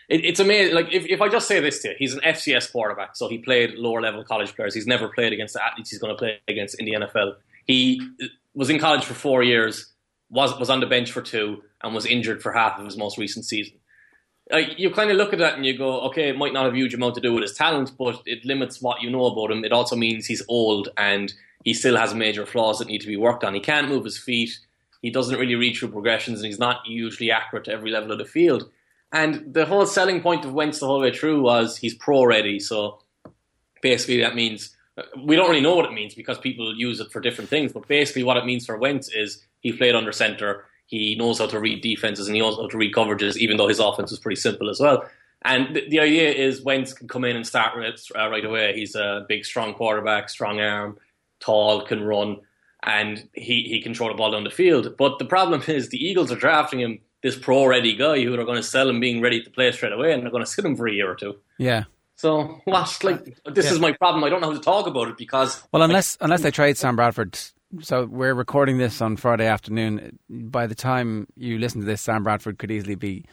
it, 0.09 0.25
it's 0.25 0.39
amazing. 0.39 0.73
Like 0.73 0.91
if, 0.91 1.05
if 1.05 1.21
I 1.21 1.29
just 1.29 1.47
say 1.47 1.59
this 1.59 1.83
to 1.83 1.89
you, 1.89 1.95
he's 1.99 2.15
an 2.15 2.21
FCS 2.21 2.71
quarterback, 2.71 3.15
so 3.15 3.29
he 3.29 3.37
played 3.37 3.75
lower 3.75 4.01
level 4.01 4.23
college 4.23 4.55
players. 4.55 4.73
He's 4.73 4.87
never 4.87 5.09
played 5.09 5.31
against 5.31 5.53
the 5.53 5.63
athletes 5.63 5.91
he's 5.91 5.99
going 5.99 6.15
to 6.15 6.17
play 6.17 6.39
against 6.47 6.79
in 6.79 6.85
the 6.85 6.93
NFL. 6.93 7.35
He 7.67 8.01
was 8.53 8.69
in 8.69 8.79
college 8.79 9.05
for 9.05 9.13
four 9.13 9.43
years, 9.43 9.93
was 10.29 10.57
was 10.59 10.69
on 10.69 10.79
the 10.79 10.85
bench 10.85 11.11
for 11.11 11.21
two, 11.21 11.63
and 11.81 11.93
was 11.93 12.05
injured 12.05 12.41
for 12.41 12.51
half 12.51 12.79
of 12.79 12.85
his 12.85 12.97
most 12.97 13.17
recent 13.17 13.45
season 13.45 13.77
you 14.59 14.91
kind 14.91 15.11
of 15.11 15.17
look 15.17 15.33
at 15.33 15.39
that 15.39 15.55
and 15.55 15.65
you 15.65 15.77
go, 15.77 16.01
okay, 16.01 16.29
it 16.29 16.37
might 16.37 16.53
not 16.53 16.65
have 16.65 16.73
a 16.73 16.77
huge 16.77 16.93
amount 16.93 17.15
to 17.15 17.21
do 17.21 17.33
with 17.33 17.43
his 17.43 17.53
talent, 17.53 17.91
but 17.97 18.21
it 18.25 18.45
limits 18.45 18.81
what 18.81 19.01
you 19.01 19.09
know 19.09 19.25
about 19.25 19.51
him. 19.51 19.63
It 19.63 19.71
also 19.71 19.95
means 19.95 20.25
he's 20.25 20.43
old 20.47 20.89
and 20.97 21.33
he 21.63 21.73
still 21.73 21.95
has 21.95 22.13
major 22.13 22.45
flaws 22.45 22.79
that 22.79 22.87
need 22.87 23.01
to 23.01 23.07
be 23.07 23.17
worked 23.17 23.43
on. 23.43 23.53
He 23.53 23.59
can't 23.59 23.87
move 23.87 24.03
his 24.03 24.17
feet. 24.17 24.57
He 25.01 25.09
doesn't 25.09 25.39
really 25.39 25.55
read 25.55 25.75
through 25.75 25.89
progressions, 25.89 26.39
and 26.39 26.45
he's 26.45 26.59
not 26.59 26.81
usually 26.85 27.31
accurate 27.31 27.65
to 27.65 27.71
every 27.71 27.91
level 27.91 28.11
of 28.11 28.19
the 28.19 28.25
field. 28.25 28.69
And 29.11 29.53
the 29.53 29.65
whole 29.65 29.85
selling 29.85 30.21
point 30.21 30.45
of 30.45 30.53
Wentz 30.53 30.79
the 30.79 30.85
whole 30.85 31.01
way 31.01 31.11
through 31.11 31.41
was 31.41 31.77
he's 31.77 31.95
pro 31.95 32.23
ready. 32.23 32.59
So 32.59 32.99
basically, 33.81 34.21
that 34.21 34.35
means 34.35 34.75
we 35.23 35.35
don't 35.35 35.49
really 35.49 35.61
know 35.61 35.75
what 35.75 35.85
it 35.85 35.93
means 35.93 36.13
because 36.13 36.37
people 36.37 36.75
use 36.75 36.99
it 36.99 37.11
for 37.11 37.19
different 37.19 37.49
things. 37.49 37.71
But 37.73 37.87
basically, 37.87 38.23
what 38.23 38.37
it 38.37 38.45
means 38.45 38.65
for 38.65 38.77
Wentz 38.77 39.09
is 39.13 39.45
he 39.61 39.71
played 39.71 39.95
under 39.95 40.11
center 40.11 40.65
he 40.91 41.15
knows 41.15 41.39
how 41.39 41.47
to 41.47 41.59
read 41.59 41.81
defenses 41.81 42.27
and 42.27 42.35
he 42.35 42.41
knows 42.41 42.57
how 42.57 42.67
to 42.67 42.77
read 42.77 42.93
coverages, 42.93 43.37
even 43.37 43.55
though 43.55 43.69
his 43.69 43.79
offense 43.79 44.11
is 44.11 44.19
pretty 44.19 44.39
simple 44.39 44.69
as 44.69 44.81
well. 44.81 45.05
And 45.43 45.73
the, 45.73 45.87
the 45.87 46.01
idea 46.01 46.29
is 46.31 46.61
Wentz 46.61 46.91
can 46.91 47.07
come 47.07 47.23
in 47.23 47.37
and 47.37 47.47
start 47.47 47.77
right, 47.77 47.97
uh, 48.13 48.29
right 48.29 48.43
away. 48.43 48.73
He's 48.75 48.93
a 48.93 49.25
big, 49.27 49.45
strong 49.45 49.73
quarterback, 49.73 50.29
strong 50.29 50.59
arm, 50.59 50.97
tall, 51.39 51.85
can 51.85 52.03
run, 52.03 52.41
and 52.83 53.25
he, 53.33 53.63
he 53.63 53.81
can 53.81 53.95
throw 53.95 54.09
the 54.09 54.15
ball 54.15 54.31
down 54.31 54.43
the 54.43 54.49
field. 54.49 54.95
But 54.97 55.17
the 55.17 55.25
problem 55.25 55.63
is 55.65 55.87
the 55.87 56.05
Eagles 56.05 56.29
are 56.29 56.35
drafting 56.35 56.81
him 56.81 56.99
this 57.23 57.37
pro 57.37 57.65
ready 57.65 57.95
guy 57.95 58.21
who 58.21 58.33
are 58.33 58.43
going 58.43 58.57
to 58.57 58.63
sell 58.63 58.89
him 58.89 58.99
being 58.99 59.21
ready 59.21 59.41
to 59.41 59.49
play 59.49 59.71
straight 59.71 59.93
away, 59.93 60.11
and 60.11 60.23
they're 60.23 60.31
going 60.31 60.43
to 60.43 60.51
sit 60.51 60.65
him 60.65 60.75
for 60.75 60.89
a 60.89 60.93
year 60.93 61.09
or 61.09 61.15
two. 61.15 61.37
Yeah. 61.57 61.85
So 62.21 62.61
what? 62.65 63.03
Like 63.03 63.39
uh, 63.45 63.51
this 63.51 63.65
yeah. 63.65 63.71
is 63.71 63.79
my 63.79 63.93
problem. 63.93 64.23
I 64.23 64.29
don't 64.29 64.41
know 64.41 64.51
how 64.51 64.53
to 64.53 64.61
talk 64.61 64.87
about 64.87 65.07
it 65.09 65.17
because 65.17 65.61
well, 65.71 65.81
unless 65.81 66.17
like, 66.19 66.25
unless 66.25 66.41
they 66.41 66.51
trade 66.51 66.77
Sam 66.77 66.95
Bradford 66.95 67.37
so 67.79 68.05
we're 68.05 68.33
recording 68.33 68.77
this 68.77 69.01
on 69.01 69.15
Friday 69.15 69.47
afternoon. 69.47 70.19
By 70.29 70.67
the 70.67 70.75
time 70.75 71.27
you 71.37 71.57
listen 71.57 71.79
to 71.79 71.87
this, 71.87 72.01
Sam 72.01 72.23
Bradford 72.23 72.59
could 72.59 72.69
easily 72.69 72.95
be 72.95 73.25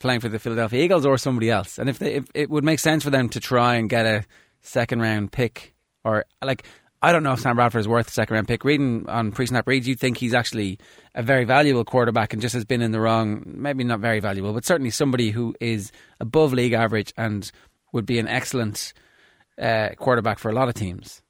playing 0.00 0.20
for 0.20 0.28
the 0.28 0.38
Philadelphia 0.38 0.84
Eagles 0.84 1.06
or 1.06 1.16
somebody 1.16 1.50
else. 1.50 1.78
And 1.78 1.88
if, 1.88 1.98
they, 1.98 2.16
if 2.16 2.26
it 2.34 2.50
would 2.50 2.64
make 2.64 2.78
sense 2.78 3.02
for 3.02 3.10
them 3.10 3.30
to 3.30 3.40
try 3.40 3.76
and 3.76 3.88
get 3.88 4.04
a 4.04 4.24
second 4.60 5.00
round 5.00 5.32
pick, 5.32 5.74
or 6.04 6.26
like 6.44 6.64
I 7.06 7.12
don't 7.12 7.22
know 7.22 7.34
if 7.34 7.38
Sam 7.38 7.54
Bradford 7.54 7.78
is 7.78 7.86
worth 7.86 8.08
a 8.08 8.10
second 8.10 8.34
round 8.34 8.48
pick. 8.48 8.64
Reading 8.64 9.08
on 9.08 9.30
pre-snap 9.30 9.68
reads, 9.68 9.86
you'd 9.86 10.00
think 10.00 10.18
he's 10.18 10.34
actually 10.34 10.80
a 11.14 11.22
very 11.22 11.44
valuable 11.44 11.84
quarterback 11.84 12.32
and 12.32 12.42
just 12.42 12.52
has 12.54 12.64
been 12.64 12.82
in 12.82 12.90
the 12.90 13.00
wrong. 13.00 13.44
Maybe 13.46 13.84
not 13.84 14.00
very 14.00 14.18
valuable, 14.18 14.52
but 14.52 14.64
certainly 14.64 14.90
somebody 14.90 15.30
who 15.30 15.54
is 15.60 15.92
above 16.18 16.52
league 16.52 16.72
average 16.72 17.14
and 17.16 17.48
would 17.92 18.06
be 18.06 18.18
an 18.18 18.26
excellent 18.26 18.92
uh, 19.56 19.90
quarterback 19.96 20.40
for 20.40 20.50
a 20.50 20.52
lot 20.52 20.66
of 20.66 20.74
teams. 20.74 21.22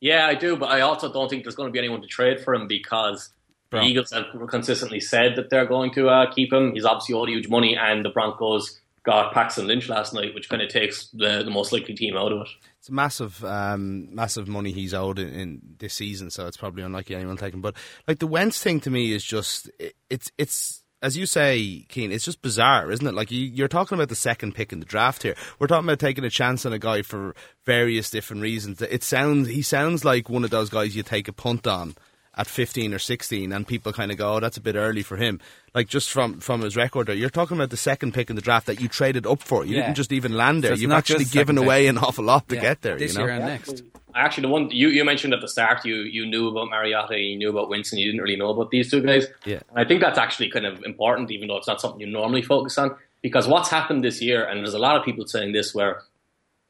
Yeah, 0.00 0.26
I 0.26 0.34
do, 0.34 0.54
but 0.54 0.66
I 0.66 0.82
also 0.82 1.10
don't 1.10 1.30
think 1.30 1.44
there's 1.44 1.54
going 1.54 1.68
to 1.70 1.72
be 1.72 1.78
anyone 1.78 2.02
to 2.02 2.06
trade 2.06 2.40
for 2.40 2.54
him 2.54 2.68
because 2.68 3.30
Bro. 3.70 3.80
the 3.80 3.86
Eagles 3.86 4.10
have 4.10 4.26
consistently 4.50 5.00
said 5.00 5.36
that 5.36 5.48
they're 5.48 5.64
going 5.64 5.92
to 5.92 6.10
uh, 6.10 6.30
keep 6.30 6.52
him. 6.52 6.74
He's 6.74 6.84
obviously 6.84 7.14
owed 7.14 7.30
huge 7.30 7.48
money, 7.48 7.74
and 7.74 8.04
the 8.04 8.10
Broncos 8.10 8.78
got 9.02 9.32
Paxton 9.32 9.66
Lynch 9.66 9.88
last 9.88 10.12
night, 10.12 10.34
which 10.34 10.50
kind 10.50 10.60
of 10.60 10.68
takes 10.68 11.06
the, 11.14 11.42
the 11.42 11.50
most 11.50 11.72
likely 11.72 11.94
team 11.94 12.18
out 12.18 12.32
of 12.32 12.42
it. 12.42 12.48
It's 12.86 12.90
massive, 12.92 13.44
um, 13.44 14.14
massive 14.14 14.46
money 14.46 14.70
he's 14.70 14.94
owed 14.94 15.18
in, 15.18 15.28
in, 15.34 15.60
this 15.78 15.94
season, 15.94 16.30
so 16.30 16.46
it's 16.46 16.56
probably 16.56 16.84
unlikely 16.84 17.16
anyone 17.16 17.36
taking. 17.36 17.60
But 17.60 17.74
like 18.06 18.20
the 18.20 18.28
Wentz 18.28 18.62
thing 18.62 18.78
to 18.82 18.90
me 18.90 19.10
is 19.10 19.24
just 19.24 19.68
it, 19.80 19.96
it's 20.08 20.30
it's 20.38 20.84
as 21.02 21.16
you 21.16 21.26
say, 21.26 21.84
Cian, 21.90 22.12
it's 22.12 22.24
just 22.24 22.42
bizarre, 22.42 22.92
isn't 22.92 23.04
it? 23.04 23.12
Like 23.12 23.32
you, 23.32 23.64
are 23.64 23.68
talking 23.68 23.98
about 23.98 24.08
the 24.08 24.14
second 24.14 24.54
pick 24.54 24.72
in 24.72 24.78
the 24.78 24.86
draft 24.86 25.24
here. 25.24 25.34
We're 25.58 25.66
talking 25.66 25.88
about 25.88 25.98
taking 25.98 26.22
a 26.22 26.30
chance 26.30 26.64
on 26.64 26.72
a 26.72 26.78
guy 26.78 27.02
for 27.02 27.34
various 27.64 28.08
different 28.08 28.42
reasons. 28.42 28.80
It 28.80 29.02
sounds 29.02 29.48
he 29.48 29.62
sounds 29.62 30.04
like 30.04 30.30
one 30.30 30.44
of 30.44 30.50
those 30.50 30.70
guys 30.70 30.94
you 30.94 31.02
take 31.02 31.26
a 31.26 31.32
punt 31.32 31.66
on 31.66 31.96
at 32.36 32.46
15 32.46 32.92
or 32.92 32.98
16 32.98 33.52
and 33.52 33.66
people 33.66 33.92
kind 33.92 34.12
of 34.12 34.18
go 34.18 34.34
oh 34.34 34.40
that's 34.40 34.56
a 34.56 34.60
bit 34.60 34.74
early 34.74 35.02
for 35.02 35.16
him 35.16 35.40
like 35.74 35.88
just 35.88 36.10
from 36.10 36.38
from 36.40 36.60
his 36.60 36.76
record 36.76 37.06
there 37.06 37.14
you're 37.14 37.30
talking 37.30 37.56
about 37.56 37.70
the 37.70 37.76
second 37.76 38.12
pick 38.12 38.28
in 38.28 38.36
the 38.36 38.42
draft 38.42 38.66
that 38.66 38.80
you 38.80 38.88
traded 38.88 39.26
up 39.26 39.42
for 39.42 39.64
you 39.64 39.76
yeah. 39.76 39.82
didn't 39.82 39.96
just 39.96 40.12
even 40.12 40.34
land 40.34 40.62
there 40.62 40.76
so 40.76 40.80
you've 40.80 40.92
actually 40.92 41.24
given 41.24 41.56
away 41.56 41.82
pick. 41.82 41.90
an 41.90 41.98
awful 41.98 42.24
lot 42.24 42.48
to 42.48 42.54
yeah. 42.54 42.60
get 42.60 42.82
there 42.82 42.98
this 42.98 43.14
you 43.14 43.18
know? 43.18 43.24
year 43.24 43.34
and 43.34 43.44
next 43.46 43.82
actually 44.14 44.42
the 44.42 44.48
one 44.48 44.70
you, 44.70 44.88
you 44.88 45.04
mentioned 45.04 45.32
at 45.32 45.40
the 45.40 45.48
start 45.48 45.84
you 45.84 45.96
you 45.96 46.26
knew 46.26 46.48
about 46.48 46.68
Mariota 46.68 47.18
you 47.18 47.36
knew 47.36 47.50
about 47.50 47.68
Winston 47.68 47.98
you 47.98 48.06
didn't 48.06 48.20
really 48.20 48.36
know 48.36 48.50
about 48.50 48.70
these 48.70 48.90
two 48.90 49.00
guys 49.00 49.26
yeah 49.44 49.60
and 49.70 49.78
I 49.78 49.84
think 49.84 50.00
that's 50.00 50.18
actually 50.18 50.50
kind 50.50 50.66
of 50.66 50.82
important 50.84 51.30
even 51.30 51.48
though 51.48 51.56
it's 51.56 51.66
not 51.66 51.80
something 51.80 52.00
you 52.00 52.06
normally 52.06 52.42
focus 52.42 52.76
on 52.76 52.94
because 53.22 53.48
what's 53.48 53.70
happened 53.70 54.04
this 54.04 54.20
year 54.20 54.44
and 54.44 54.60
there's 54.60 54.74
a 54.74 54.78
lot 54.78 54.96
of 54.96 55.04
people 55.04 55.26
saying 55.26 55.52
this 55.52 55.74
where 55.74 56.02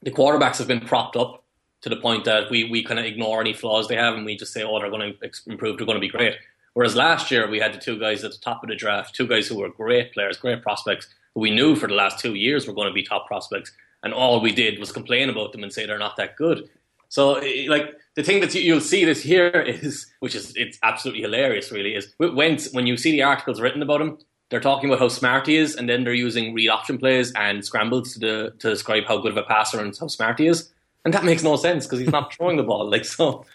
the 0.03 0.11
quarterbacks 0.11 0.59
have 0.59 0.69
been 0.69 0.81
propped 0.81 1.17
up 1.17 1.43
to 1.87 1.95
the 1.95 2.01
point 2.01 2.25
that 2.25 2.51
we, 2.51 2.65
we 2.65 2.83
kind 2.83 2.99
of 2.99 3.07
ignore 3.07 3.41
any 3.41 3.53
flaws 3.53 3.87
they 3.87 3.95
have 3.95 4.15
and 4.15 4.27
we 4.27 4.37
just 4.37 4.53
say, 4.53 4.65
oh, 4.65 4.81
they're 4.81 4.91
going 4.91 5.15
to 5.15 5.31
improve, 5.47 5.77
they're 5.77 5.87
going 5.87 5.95
to 5.95 6.01
be 6.01 6.09
great. 6.09 6.35
Whereas 6.75 6.97
last 6.97 7.31
year 7.31 7.49
we 7.49 7.61
had 7.61 7.73
the 7.73 7.79
two 7.79 7.97
guys 7.97 8.25
at 8.25 8.33
the 8.33 8.39
top 8.39 8.65
of 8.65 8.69
the 8.69 8.75
draft, 8.75 9.15
two 9.15 9.29
guys 9.29 9.47
who 9.47 9.57
were 9.57 9.69
great 9.69 10.13
players, 10.13 10.37
great 10.37 10.63
prospects, 10.65 11.07
who 11.33 11.43
we 11.43 11.53
knew 11.53 11.77
for 11.77 11.87
the 11.87 11.95
last 11.95 12.19
two 12.19 12.35
years 12.35 12.67
were 12.67 12.75
going 12.75 12.89
to 12.89 12.93
be 12.93 13.05
top 13.05 13.29
prospects, 13.29 13.71
and 14.03 14.13
all 14.13 14.41
we 14.41 14.51
did 14.51 14.81
was 14.81 14.91
complain 14.91 15.31
about 15.31 15.53
them 15.53 15.63
and 15.63 15.73
say 15.73 15.87
they're 15.87 15.97
not 15.97 16.17
that 16.17 16.35
good. 16.37 16.69
So, 17.09 17.41
like 17.69 17.95
the 18.17 18.25
thing 18.25 18.41
that 18.41 18.53
you'll 18.53 18.81
see 18.81 19.05
this 19.05 19.23
here 19.23 19.49
is, 19.67 20.07
which 20.19 20.35
is 20.35 20.55
it's 20.57 20.81
absolutely 20.83 21.23
hilarious, 21.23 21.71
really, 21.71 21.95
is 21.95 22.13
when 22.19 22.59
when 22.73 22.89
you 22.89 22.97
see 22.97 23.13
the 23.13 23.23
articles 23.23 23.61
written 23.61 23.81
about 23.81 24.01
him, 24.01 24.19
they're 24.51 24.59
talking 24.59 24.91
about 24.91 24.99
how 24.99 25.09
smart 25.09 25.47
he 25.47 25.57
is, 25.57 25.77
and 25.77 25.89
then 25.89 26.03
they're 26.03 26.15
using 26.15 26.53
read 26.53 26.69
option 26.69 26.99
plays 26.99 27.33
and 27.35 27.65
scrambles 27.65 28.13
to 28.15 28.19
the, 28.19 28.55
to 28.59 28.71
describe 28.71 29.05
how 29.05 29.19
good 29.19 29.31
of 29.31 29.37
a 29.37 29.45
passer 29.45 29.81
and 29.81 29.97
how 29.97 30.09
smart 30.09 30.41
he 30.41 30.49
is 30.49 30.73
and 31.07 31.15
that 31.15 31.25
makes 31.25 31.45
no 31.45 31.55
sense 31.55 31.87
because 31.87 32.01
he's 32.01 32.11
not 32.11 32.35
throwing 32.37 32.57
the 32.57 32.65
ball. 32.65 32.91
Like 32.91 33.05
so, 33.05 33.47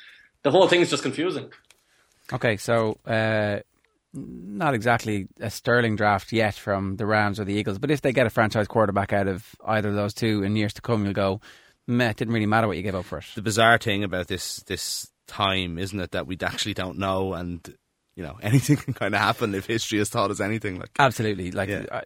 the 0.42 0.52
whole 0.52 0.70
thing 0.70 0.80
is 0.80 0.90
just 0.90 1.04
confusing. 1.04 1.52
Okay, 2.32 2.56
so 2.56 2.98
uh, 3.06 3.60
not 4.14 4.74
exactly 4.74 5.28
a 5.42 5.50
sterling 5.50 5.98
draft 5.98 6.32
yet 6.32 6.56
from 6.56 6.96
the 6.96 7.06
Rams 7.06 7.42
or 7.42 7.44
the 7.44 7.54
Eagles, 7.54 7.78
but 7.78 7.92
if 7.92 8.02
they 8.02 8.14
get 8.14 8.26
a 8.26 8.30
franchise 8.30 8.70
quarterback 8.70 9.12
out 9.12 9.28
of 9.28 9.54
either 9.66 9.90
of 9.90 9.96
those 9.96 10.14
two 10.14 10.44
in 10.44 10.56
years 10.56 10.74
to 10.76 10.82
come, 10.82 11.04
you'll 11.04 11.14
go, 11.14 11.42
meh, 11.88 12.12
it 12.12 12.16
didn't 12.16 12.34
really 12.34 12.46
matter 12.46 12.68
what 12.68 12.78
you 12.78 12.84
gave 12.84 12.96
up 12.96 13.04
for 13.04 13.18
it. 13.18 13.26
The 13.36 13.42
bizarre 13.42 13.78
thing 13.78 14.06
about 14.06 14.28
this 14.28 14.64
this 14.64 15.12
time, 15.28 15.78
isn't 15.78 16.00
it, 16.00 16.12
that 16.12 16.28
we 16.28 16.38
actually 16.42 16.74
don't 16.74 16.98
know 16.98 17.34
and 17.34 17.60
you 18.16 18.24
know 18.24 18.38
anything 18.42 18.78
can 18.78 18.94
kind 18.94 19.14
of 19.14 19.20
happen 19.20 19.54
if 19.56 19.66
history 19.66 19.98
has 20.00 20.10
taught 20.10 20.32
us 20.32 20.40
anything. 20.40 20.80
Like 20.80 20.92
absolutely, 20.98 21.52
like 21.52 21.68
yeah. 21.68 22.02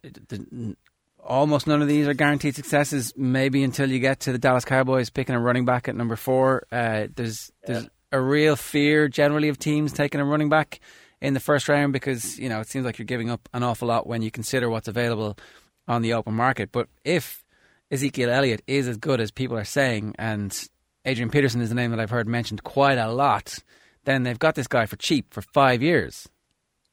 Almost 1.25 1.67
none 1.67 1.81
of 1.81 1.87
these 1.87 2.07
are 2.07 2.13
guaranteed 2.13 2.55
successes. 2.55 3.13
Maybe 3.17 3.63
until 3.63 3.89
you 3.89 3.99
get 3.99 4.21
to 4.21 4.31
the 4.31 4.37
Dallas 4.37 4.65
Cowboys 4.65 5.09
picking 5.09 5.35
a 5.35 5.39
running 5.39 5.65
back 5.65 5.87
at 5.87 5.95
number 5.95 6.15
four. 6.15 6.65
Uh, 6.71 7.07
there's 7.15 7.51
there's 7.65 7.83
yeah. 7.83 7.89
a 8.11 8.21
real 8.21 8.55
fear 8.55 9.07
generally 9.07 9.49
of 9.49 9.57
teams 9.57 9.91
taking 9.91 10.21
a 10.21 10.25
running 10.25 10.49
back 10.49 10.79
in 11.21 11.33
the 11.33 11.39
first 11.39 11.67
round 11.67 11.93
because 11.93 12.37
you 12.39 12.49
know 12.49 12.59
it 12.59 12.67
seems 12.67 12.85
like 12.85 12.97
you're 12.97 13.05
giving 13.05 13.29
up 13.29 13.49
an 13.53 13.63
awful 13.63 13.87
lot 13.87 14.07
when 14.07 14.21
you 14.21 14.31
consider 14.31 14.69
what's 14.69 14.87
available 14.87 15.37
on 15.87 16.01
the 16.01 16.13
open 16.13 16.33
market. 16.33 16.71
But 16.71 16.87
if 17.03 17.43
Ezekiel 17.91 18.29
Elliott 18.29 18.61
is 18.67 18.87
as 18.87 18.97
good 18.97 19.19
as 19.19 19.31
people 19.31 19.57
are 19.57 19.65
saying, 19.65 20.15
and 20.17 20.67
Adrian 21.05 21.29
Peterson 21.29 21.61
is 21.61 21.69
the 21.69 21.75
name 21.75 21.91
that 21.91 21.99
I've 21.99 22.09
heard 22.09 22.27
mentioned 22.27 22.63
quite 22.63 22.97
a 22.97 23.11
lot, 23.11 23.59
then 24.05 24.23
they've 24.23 24.39
got 24.39 24.55
this 24.55 24.67
guy 24.67 24.85
for 24.85 24.95
cheap 24.95 25.33
for 25.33 25.41
five 25.41 25.81
years. 25.81 26.27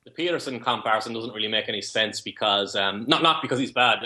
The 0.04 0.10
Peterson 0.10 0.58
comparison 0.58 1.12
doesn't 1.12 1.32
really 1.32 1.48
make 1.48 1.68
any 1.68 1.80
sense 1.80 2.20
because 2.20 2.74
um, 2.74 3.04
not 3.06 3.22
not 3.22 3.40
because 3.40 3.58
he's 3.58 3.72
bad. 3.72 3.98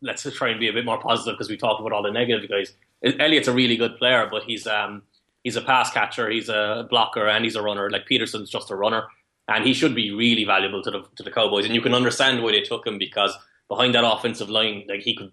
Let's 0.00 0.22
try 0.32 0.50
and 0.50 0.58
be 0.58 0.68
a 0.68 0.72
bit 0.72 0.84
more 0.84 1.00
positive 1.00 1.34
because 1.34 1.48
we 1.48 1.56
talked 1.56 1.80
about 1.80 1.92
all 1.92 2.02
the 2.02 2.10
negative 2.10 2.48
guys. 2.48 2.72
Elliott's 3.02 3.48
a 3.48 3.52
really 3.52 3.76
good 3.76 3.96
player, 3.98 4.28
but 4.30 4.42
he's 4.44 4.66
um, 4.66 5.02
he's 5.44 5.56
a 5.56 5.62
pass 5.62 5.90
catcher, 5.90 6.28
he's 6.30 6.48
a 6.48 6.86
blocker, 6.90 7.28
and 7.28 7.44
he's 7.44 7.56
a 7.56 7.62
runner. 7.62 7.88
Like 7.90 8.06
Peterson's 8.06 8.50
just 8.50 8.70
a 8.70 8.76
runner, 8.76 9.04
and 9.48 9.64
he 9.64 9.74
should 9.74 9.94
be 9.94 10.10
really 10.10 10.44
valuable 10.44 10.82
to 10.82 10.90
the 10.90 11.04
to 11.16 11.22
the 11.22 11.30
Cowboys. 11.30 11.66
And 11.66 11.74
you 11.74 11.82
can 11.82 11.94
understand 11.94 12.42
why 12.42 12.52
they 12.52 12.62
took 12.62 12.86
him 12.86 12.98
because 12.98 13.36
behind 13.68 13.94
that 13.94 14.04
offensive 14.04 14.50
line, 14.50 14.84
like 14.88 15.02
he 15.02 15.14
could 15.14 15.30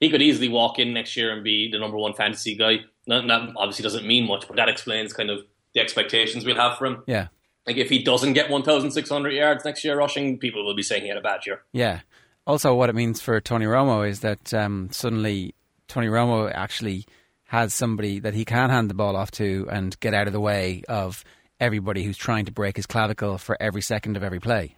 he 0.00 0.10
could 0.10 0.20
easily 0.20 0.48
walk 0.48 0.78
in 0.78 0.92
next 0.92 1.16
year 1.16 1.32
and 1.32 1.42
be 1.42 1.70
the 1.70 1.78
number 1.78 1.96
one 1.96 2.12
fantasy 2.12 2.54
guy. 2.56 2.80
That 3.06 3.52
obviously 3.56 3.84
doesn't 3.84 4.06
mean 4.06 4.26
much, 4.26 4.46
but 4.46 4.56
that 4.56 4.68
explains 4.68 5.12
kind 5.12 5.30
of 5.30 5.40
the 5.74 5.80
expectations 5.80 6.44
we'll 6.44 6.56
have 6.56 6.76
for 6.76 6.86
him. 6.86 7.04
Yeah. 7.06 7.28
Like 7.66 7.76
if 7.76 7.88
he 7.88 8.02
doesn't 8.02 8.32
get 8.32 8.50
1,600 8.50 9.30
yards 9.30 9.64
next 9.64 9.84
year 9.84 9.96
rushing, 9.96 10.38
people 10.38 10.64
will 10.64 10.74
be 10.74 10.82
saying 10.82 11.02
he 11.02 11.08
had 11.08 11.18
a 11.18 11.22
bad 11.22 11.46
year. 11.46 11.62
Yeah. 11.72 12.00
Also, 12.46 12.74
what 12.74 12.90
it 12.90 12.94
means 12.94 13.20
for 13.20 13.40
Tony 13.40 13.66
Romo 13.66 14.08
is 14.08 14.20
that 14.20 14.52
um, 14.52 14.88
suddenly 14.90 15.54
Tony 15.86 16.08
Romo 16.08 16.50
actually 16.52 17.06
has 17.44 17.72
somebody 17.72 18.18
that 18.18 18.34
he 18.34 18.44
can 18.44 18.70
hand 18.70 18.90
the 18.90 18.94
ball 18.94 19.14
off 19.14 19.30
to 19.32 19.68
and 19.70 19.98
get 20.00 20.14
out 20.14 20.26
of 20.26 20.32
the 20.32 20.40
way 20.40 20.82
of 20.88 21.22
everybody 21.60 22.02
who's 22.02 22.16
trying 22.16 22.46
to 22.46 22.52
break 22.52 22.76
his 22.76 22.86
clavicle 22.86 23.38
for 23.38 23.56
every 23.60 23.82
second 23.82 24.16
of 24.16 24.22
every 24.22 24.40
play. 24.40 24.74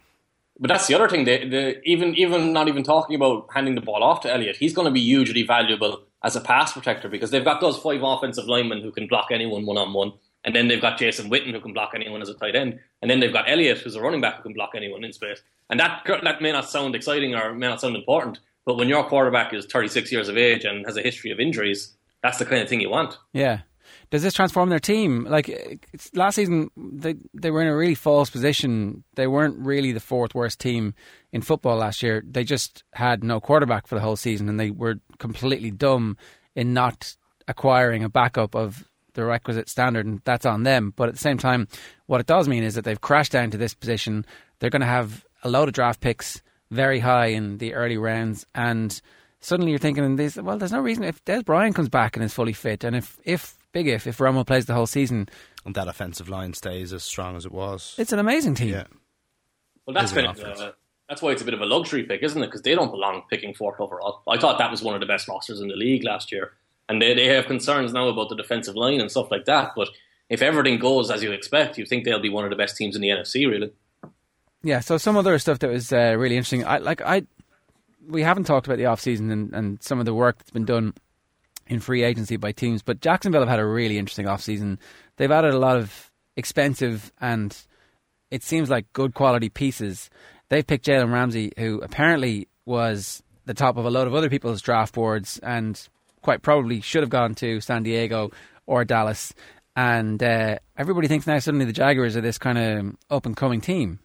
But 0.59 0.69
that's 0.69 0.87
the 0.87 0.93
other 0.93 1.09
thing. 1.09 1.25
The, 1.25 1.49
the, 1.49 1.81
even 1.83 2.15
even 2.15 2.53
not 2.53 2.67
even 2.67 2.83
talking 2.83 3.15
about 3.15 3.47
handing 3.53 3.75
the 3.75 3.81
ball 3.81 4.03
off 4.03 4.21
to 4.21 4.31
Elliott, 4.31 4.57
he's 4.57 4.73
going 4.73 4.85
to 4.85 4.91
be 4.91 5.01
hugely 5.01 5.43
valuable 5.43 6.03
as 6.23 6.35
a 6.35 6.41
pass 6.41 6.73
protector 6.73 7.09
because 7.09 7.31
they've 7.31 7.43
got 7.43 7.59
those 7.59 7.77
five 7.77 8.01
offensive 8.03 8.45
linemen 8.45 8.81
who 8.81 8.91
can 8.91 9.07
block 9.07 9.27
anyone 9.31 9.65
one 9.65 9.77
on 9.77 9.93
one. 9.93 10.13
And 10.45 10.55
then 10.55 10.67
they've 10.67 10.81
got 10.81 10.99
Jason 10.99 11.29
Witten 11.29 11.51
who 11.51 11.59
can 11.59 11.73
block 11.73 11.91
anyone 11.95 12.21
as 12.21 12.29
a 12.29 12.35
tight 12.35 12.55
end. 12.55 12.79
And 13.01 13.09
then 13.09 13.19
they've 13.19 13.33
got 13.33 13.49
Elliott 13.49 13.79
who's 13.79 13.95
a 13.95 14.01
running 14.01 14.21
back 14.21 14.37
who 14.37 14.43
can 14.43 14.53
block 14.53 14.71
anyone 14.75 15.03
in 15.03 15.11
space. 15.11 15.41
And 15.69 15.79
that 15.79 16.03
that 16.23 16.41
may 16.41 16.51
not 16.51 16.69
sound 16.69 16.95
exciting 16.95 17.33
or 17.33 17.53
may 17.53 17.67
not 17.67 17.81
sound 17.81 17.95
important, 17.95 18.39
but 18.65 18.77
when 18.77 18.87
your 18.87 19.03
quarterback 19.03 19.53
is 19.53 19.65
36 19.65 20.11
years 20.11 20.29
of 20.29 20.37
age 20.37 20.63
and 20.63 20.85
has 20.85 20.97
a 20.97 21.01
history 21.01 21.31
of 21.31 21.39
injuries, 21.39 21.97
that's 22.21 22.37
the 22.37 22.45
kind 22.45 22.61
of 22.61 22.69
thing 22.69 22.79
you 22.79 22.89
want. 22.89 23.17
Yeah. 23.33 23.61
Does 24.11 24.21
this 24.21 24.33
transform 24.33 24.69
their 24.69 24.79
team? 24.79 25.25
Like 25.25 25.87
last 26.13 26.35
season, 26.35 26.69
they 26.77 27.15
they 27.33 27.49
were 27.49 27.61
in 27.61 27.67
a 27.67 27.75
really 27.75 27.95
false 27.95 28.29
position. 28.29 29.03
They 29.15 29.27
weren't 29.27 29.57
really 29.57 29.91
the 29.91 29.99
fourth 29.99 30.35
worst 30.35 30.59
team 30.59 30.93
in 31.31 31.41
football 31.41 31.77
last 31.77 32.03
year. 32.03 32.23
They 32.25 32.43
just 32.43 32.83
had 32.93 33.23
no 33.23 33.39
quarterback 33.39 33.87
for 33.87 33.95
the 33.95 34.01
whole 34.01 34.15
season, 34.15 34.47
and 34.47 34.59
they 34.59 34.69
were 34.69 34.95
completely 35.17 35.71
dumb 35.71 36.17
in 36.55 36.73
not 36.73 37.15
acquiring 37.47 38.03
a 38.03 38.09
backup 38.09 38.55
of 38.55 38.85
the 39.15 39.25
requisite 39.25 39.67
standard, 39.67 40.05
and 40.05 40.21
that's 40.23 40.45
on 40.45 40.63
them. 40.63 40.93
But 40.95 41.09
at 41.09 41.15
the 41.15 41.21
same 41.21 41.37
time, 41.37 41.67
what 42.05 42.21
it 42.21 42.27
does 42.27 42.47
mean 42.47 42.63
is 42.63 42.75
that 42.75 42.85
they've 42.85 43.01
crashed 43.01 43.31
down 43.31 43.49
to 43.51 43.57
this 43.57 43.73
position. 43.73 44.25
They're 44.59 44.69
going 44.69 44.81
to 44.81 44.85
have 44.85 45.25
a 45.43 45.49
load 45.49 45.67
of 45.67 45.73
draft 45.73 45.99
picks 45.99 46.41
very 46.71 46.99
high 46.99 47.27
in 47.27 47.57
the 47.57 47.73
early 47.73 47.97
rounds, 47.97 48.45
and 48.53 49.01
suddenly 49.39 49.71
you're 49.71 49.79
thinking, 49.79 50.15
this, 50.15 50.35
well, 50.35 50.57
there's 50.57 50.71
no 50.71 50.81
reason 50.81 51.03
if 51.03 51.23
Dez 51.25 51.43
Bryant 51.43 51.75
comes 51.75 51.89
back 51.89 52.15
and 52.15 52.23
is 52.23 52.33
fully 52.33 52.53
fit, 52.53 52.83
and 52.83 52.95
if 52.95 53.17
if 53.23 53.57
big 53.71 53.87
if 53.87 54.07
if 54.07 54.17
Romo 54.17 54.45
plays 54.45 54.65
the 54.65 54.73
whole 54.73 54.87
season, 54.87 55.29
and 55.65 55.75
that 55.75 55.87
offensive 55.87 56.29
line 56.29 56.53
stays 56.53 56.93
as 56.93 57.03
strong 57.03 57.35
as 57.35 57.45
it 57.45 57.51
was, 57.51 57.95
it's 57.97 58.13
an 58.13 58.19
amazing 58.19 58.55
team. 58.55 58.69
Yeah. 58.69 58.85
Well, 59.85 59.93
that's 59.93 60.11
kind 60.11 60.27
of, 60.27 60.39
uh, 60.39 60.71
that's 61.07 61.21
why 61.21 61.31
it's 61.31 61.43
a 61.43 61.45
bit 61.45 61.53
of 61.53 61.61
a 61.61 61.65
luxury 61.65 62.03
pick, 62.03 62.23
isn't 62.23 62.41
it? 62.41 62.47
Because 62.47 62.63
they 62.63 62.73
don't 62.73 62.89
belong 62.89 63.21
picking 63.29 63.53
fourth 63.53 63.79
overall. 63.79 64.23
I 64.27 64.39
thought 64.39 64.57
that 64.57 64.71
was 64.71 64.81
one 64.81 64.95
of 64.95 64.99
the 64.99 65.05
best 65.05 65.27
rosters 65.27 65.59
in 65.61 65.67
the 65.67 65.75
league 65.75 66.03
last 66.03 66.31
year. 66.31 66.53
And 66.87 67.01
they, 67.01 67.13
they 67.13 67.25
have 67.27 67.45
concerns 67.45 67.93
now 67.93 68.07
about 68.09 68.29
the 68.29 68.35
defensive 68.35 68.75
line 68.75 69.01
and 69.01 69.09
stuff 69.09 69.31
like 69.31 69.45
that. 69.45 69.71
But 69.75 69.89
if 70.29 70.41
everything 70.41 70.79
goes 70.79 71.09
as 71.09 71.23
you 71.23 71.31
expect, 71.31 71.77
you 71.77 71.85
think 71.85 72.05
they'll 72.05 72.19
be 72.19 72.29
one 72.29 72.43
of 72.43 72.49
the 72.49 72.55
best 72.55 72.77
teams 72.77 72.95
in 72.95 73.01
the 73.01 73.09
NFC, 73.09 73.49
really. 73.49 73.71
Yeah. 74.63 74.79
So 74.79 74.97
some 74.97 75.17
other 75.17 75.37
stuff 75.39 75.59
that 75.59 75.69
was 75.69 75.91
uh, 75.91 76.15
really 76.17 76.37
interesting. 76.37 76.65
I 76.65 76.79
like 76.79 77.01
I 77.01 77.23
we 78.07 78.23
haven't 78.23 78.45
talked 78.45 78.67
about 78.67 78.77
the 78.77 78.85
off 78.85 79.01
season 79.01 79.31
and, 79.31 79.53
and 79.53 79.83
some 79.83 79.99
of 79.99 80.05
the 80.05 80.13
work 80.13 80.37
that's 80.37 80.51
been 80.51 80.65
done 80.65 80.93
in 81.67 81.79
free 81.79 82.03
agency 82.03 82.37
by 82.37 82.51
teams, 82.51 82.83
but 82.83 83.01
Jacksonville 83.01 83.41
have 83.41 83.49
had 83.49 83.59
a 83.59 83.65
really 83.65 83.97
interesting 83.97 84.27
off 84.27 84.41
season. 84.41 84.79
They've 85.17 85.31
added 85.31 85.53
a 85.53 85.59
lot 85.59 85.77
of 85.77 86.11
expensive 86.35 87.11
and 87.19 87.55
it 88.29 88.43
seems 88.43 88.69
like 88.69 88.91
good 88.93 89.13
quality 89.13 89.49
pieces. 89.49 90.09
They've 90.49 90.65
picked 90.65 90.85
Jalen 90.85 91.11
Ramsey, 91.11 91.53
who 91.57 91.79
apparently 91.81 92.47
was 92.65 93.23
the 93.45 93.53
top 93.53 93.77
of 93.77 93.85
a 93.85 93.89
lot 93.89 94.07
of 94.07 94.13
other 94.13 94.29
people's 94.29 94.61
draft 94.61 94.93
boards 94.93 95.39
and 95.39 95.87
quite 96.25 96.41
probably 96.41 96.81
should 96.81 97.03
have 97.03 97.11
gone 97.11 97.35
to 97.35 97.61
San 97.61 97.83
Diego 97.83 98.31
or 98.65 98.83
Dallas. 98.83 99.31
And 99.75 100.21
uh, 100.23 100.57
everybody 100.75 101.07
thinks 101.07 101.27
now 101.27 101.37
suddenly 101.37 101.65
the 101.65 101.71
Jaguars 101.71 102.17
are 102.17 102.21
this 102.21 102.39
kind 102.39 102.57
of 102.57 102.95
up 103.11 103.27
and 103.27 103.37
coming 103.37 103.61
team. 103.61 103.99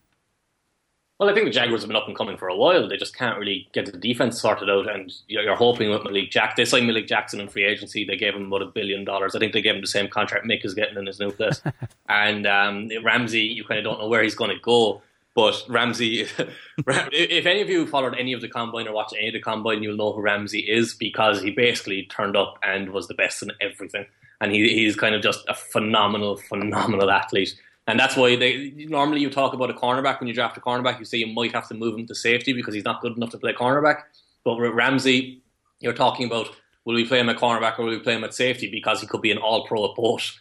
Well, 1.19 1.31
I 1.31 1.35
think 1.35 1.47
the 1.47 1.51
Jaguars 1.51 1.81
have 1.83 1.89
been 1.89 1.97
up 1.97 2.09
and 2.09 2.17
coming 2.17 2.37
for 2.37 2.49
a 2.49 2.57
while. 2.57 2.89
They 2.89 2.99
just 2.99 3.17
can't 3.17 3.39
really 3.39 3.69
get 3.73 3.87
the 3.87 3.99
defense 3.99 4.41
sorted 4.41 4.71
out, 4.71 4.91
and 4.91 5.13
you're 5.29 5.55
hoping 5.55 5.91
with 5.91 6.03
Malik 6.03 6.31
Jack. 6.31 6.57
They 6.57 6.65
signed 6.65 6.87
Malik 6.87 7.07
Jackson 7.07 7.41
in 7.41 7.49
free 7.49 7.65
agency. 7.65 8.05
They 8.05 8.17
gave 8.17 8.35
him 8.35 8.47
about 8.47 8.63
a 8.63 8.67
billion 8.67 9.05
dollars. 9.05 9.35
I 9.35 9.39
think 9.39 9.53
they 9.53 9.61
gave 9.61 9.75
him 9.75 9.83
the 9.83 9.87
same 9.87 10.09
contract 10.09 10.47
Mick 10.47 10.65
is 10.65 10.73
getting 10.73 10.97
in 10.97 11.07
his 11.07 11.21
new 11.21 11.31
place. 11.31 11.63
and 12.09 12.47
um, 12.47 12.89
Ramsey, 13.03 13.43
you 13.43 13.65
kind 13.65 13.79
of 13.79 13.85
don't 13.85 13.99
know 13.99 14.09
where 14.09 14.23
he's 14.23 14.35
going 14.35 14.51
to 14.51 14.61
go. 14.61 15.03
But 15.35 15.63
Ramsey, 15.69 16.23
if 16.79 17.47
any 17.47 17.61
of 17.61 17.69
you 17.71 17.87
followed 17.87 18.17
any 18.19 18.33
of 18.33 18.41
the 18.41 18.49
combine 18.49 18.89
or 18.89 18.93
watched 18.93 19.15
any 19.17 19.29
of 19.29 19.35
the 19.35 19.41
combine, 19.41 19.83
you'll 19.83 19.97
know 19.97 20.13
who 20.13 20.21
Ramsey 20.21 20.61
is 20.61 20.95
because 20.95 21.41
he 21.41 21.51
basically 21.51 22.05
turned 22.05 22.37
up 22.37 22.59
and 22.63 22.91
was 22.91 23.07
the 23.07 23.15
best 23.15 23.43
in 23.43 23.53
everything. 23.61 24.07
And 24.41 24.53
he, 24.53 24.69
he's 24.75 24.97
kind 24.97 25.15
of 25.15 25.23
just 25.23 25.45
a 25.49 25.55
phenomenal, 25.55 26.37
phenomenal 26.37 27.11
athlete. 27.11 27.55
And 27.87 27.99
that's 27.99 28.17
why 28.17 28.37
they 28.37 28.73
normally 28.77 29.21
you 29.21 29.31
talk 29.31 29.53
about 29.53 29.71
a 29.71 29.75
cornerback 29.75 30.21
when 30.21 30.29
you 30.29 30.35
draft 30.35 30.57
a 30.57 30.61
cornerback, 30.61 30.99
you 30.99 31.05
say 31.05 31.19
you 31.19 31.27
might 31.27 31.53
have 31.53 31.69
to 31.69 31.75
move 31.75 31.99
him 31.99 32.07
to 32.07 32.15
safety 32.15 32.53
because 32.53 32.75
he's 32.75 32.85
not 32.85 33.01
good 33.01 33.17
enough 33.17 33.31
to 33.31 33.39
play 33.39 33.53
cornerback. 33.53 34.03
But 34.45 34.57
with 34.57 34.73
Ramsey, 34.73 35.43
you're 35.81 35.93
talking 35.93 36.27
about 36.27 36.49
will 36.85 36.95
we 36.95 37.07
play 37.07 37.21
him 37.21 37.29
at 37.29 37.37
cornerback 37.37 37.79
or 37.79 37.85
will 37.85 37.93
we 37.93 37.99
play 37.99 38.15
him 38.15 38.25
at 38.25 38.35
safety 38.35 38.71
because 38.71 39.01
he 39.01 39.07
could 39.07 39.23
be 39.23 39.31
an 39.31 39.39
all 39.39 39.67
pro 39.67 39.91
at 39.91 39.97
both. 39.97 40.39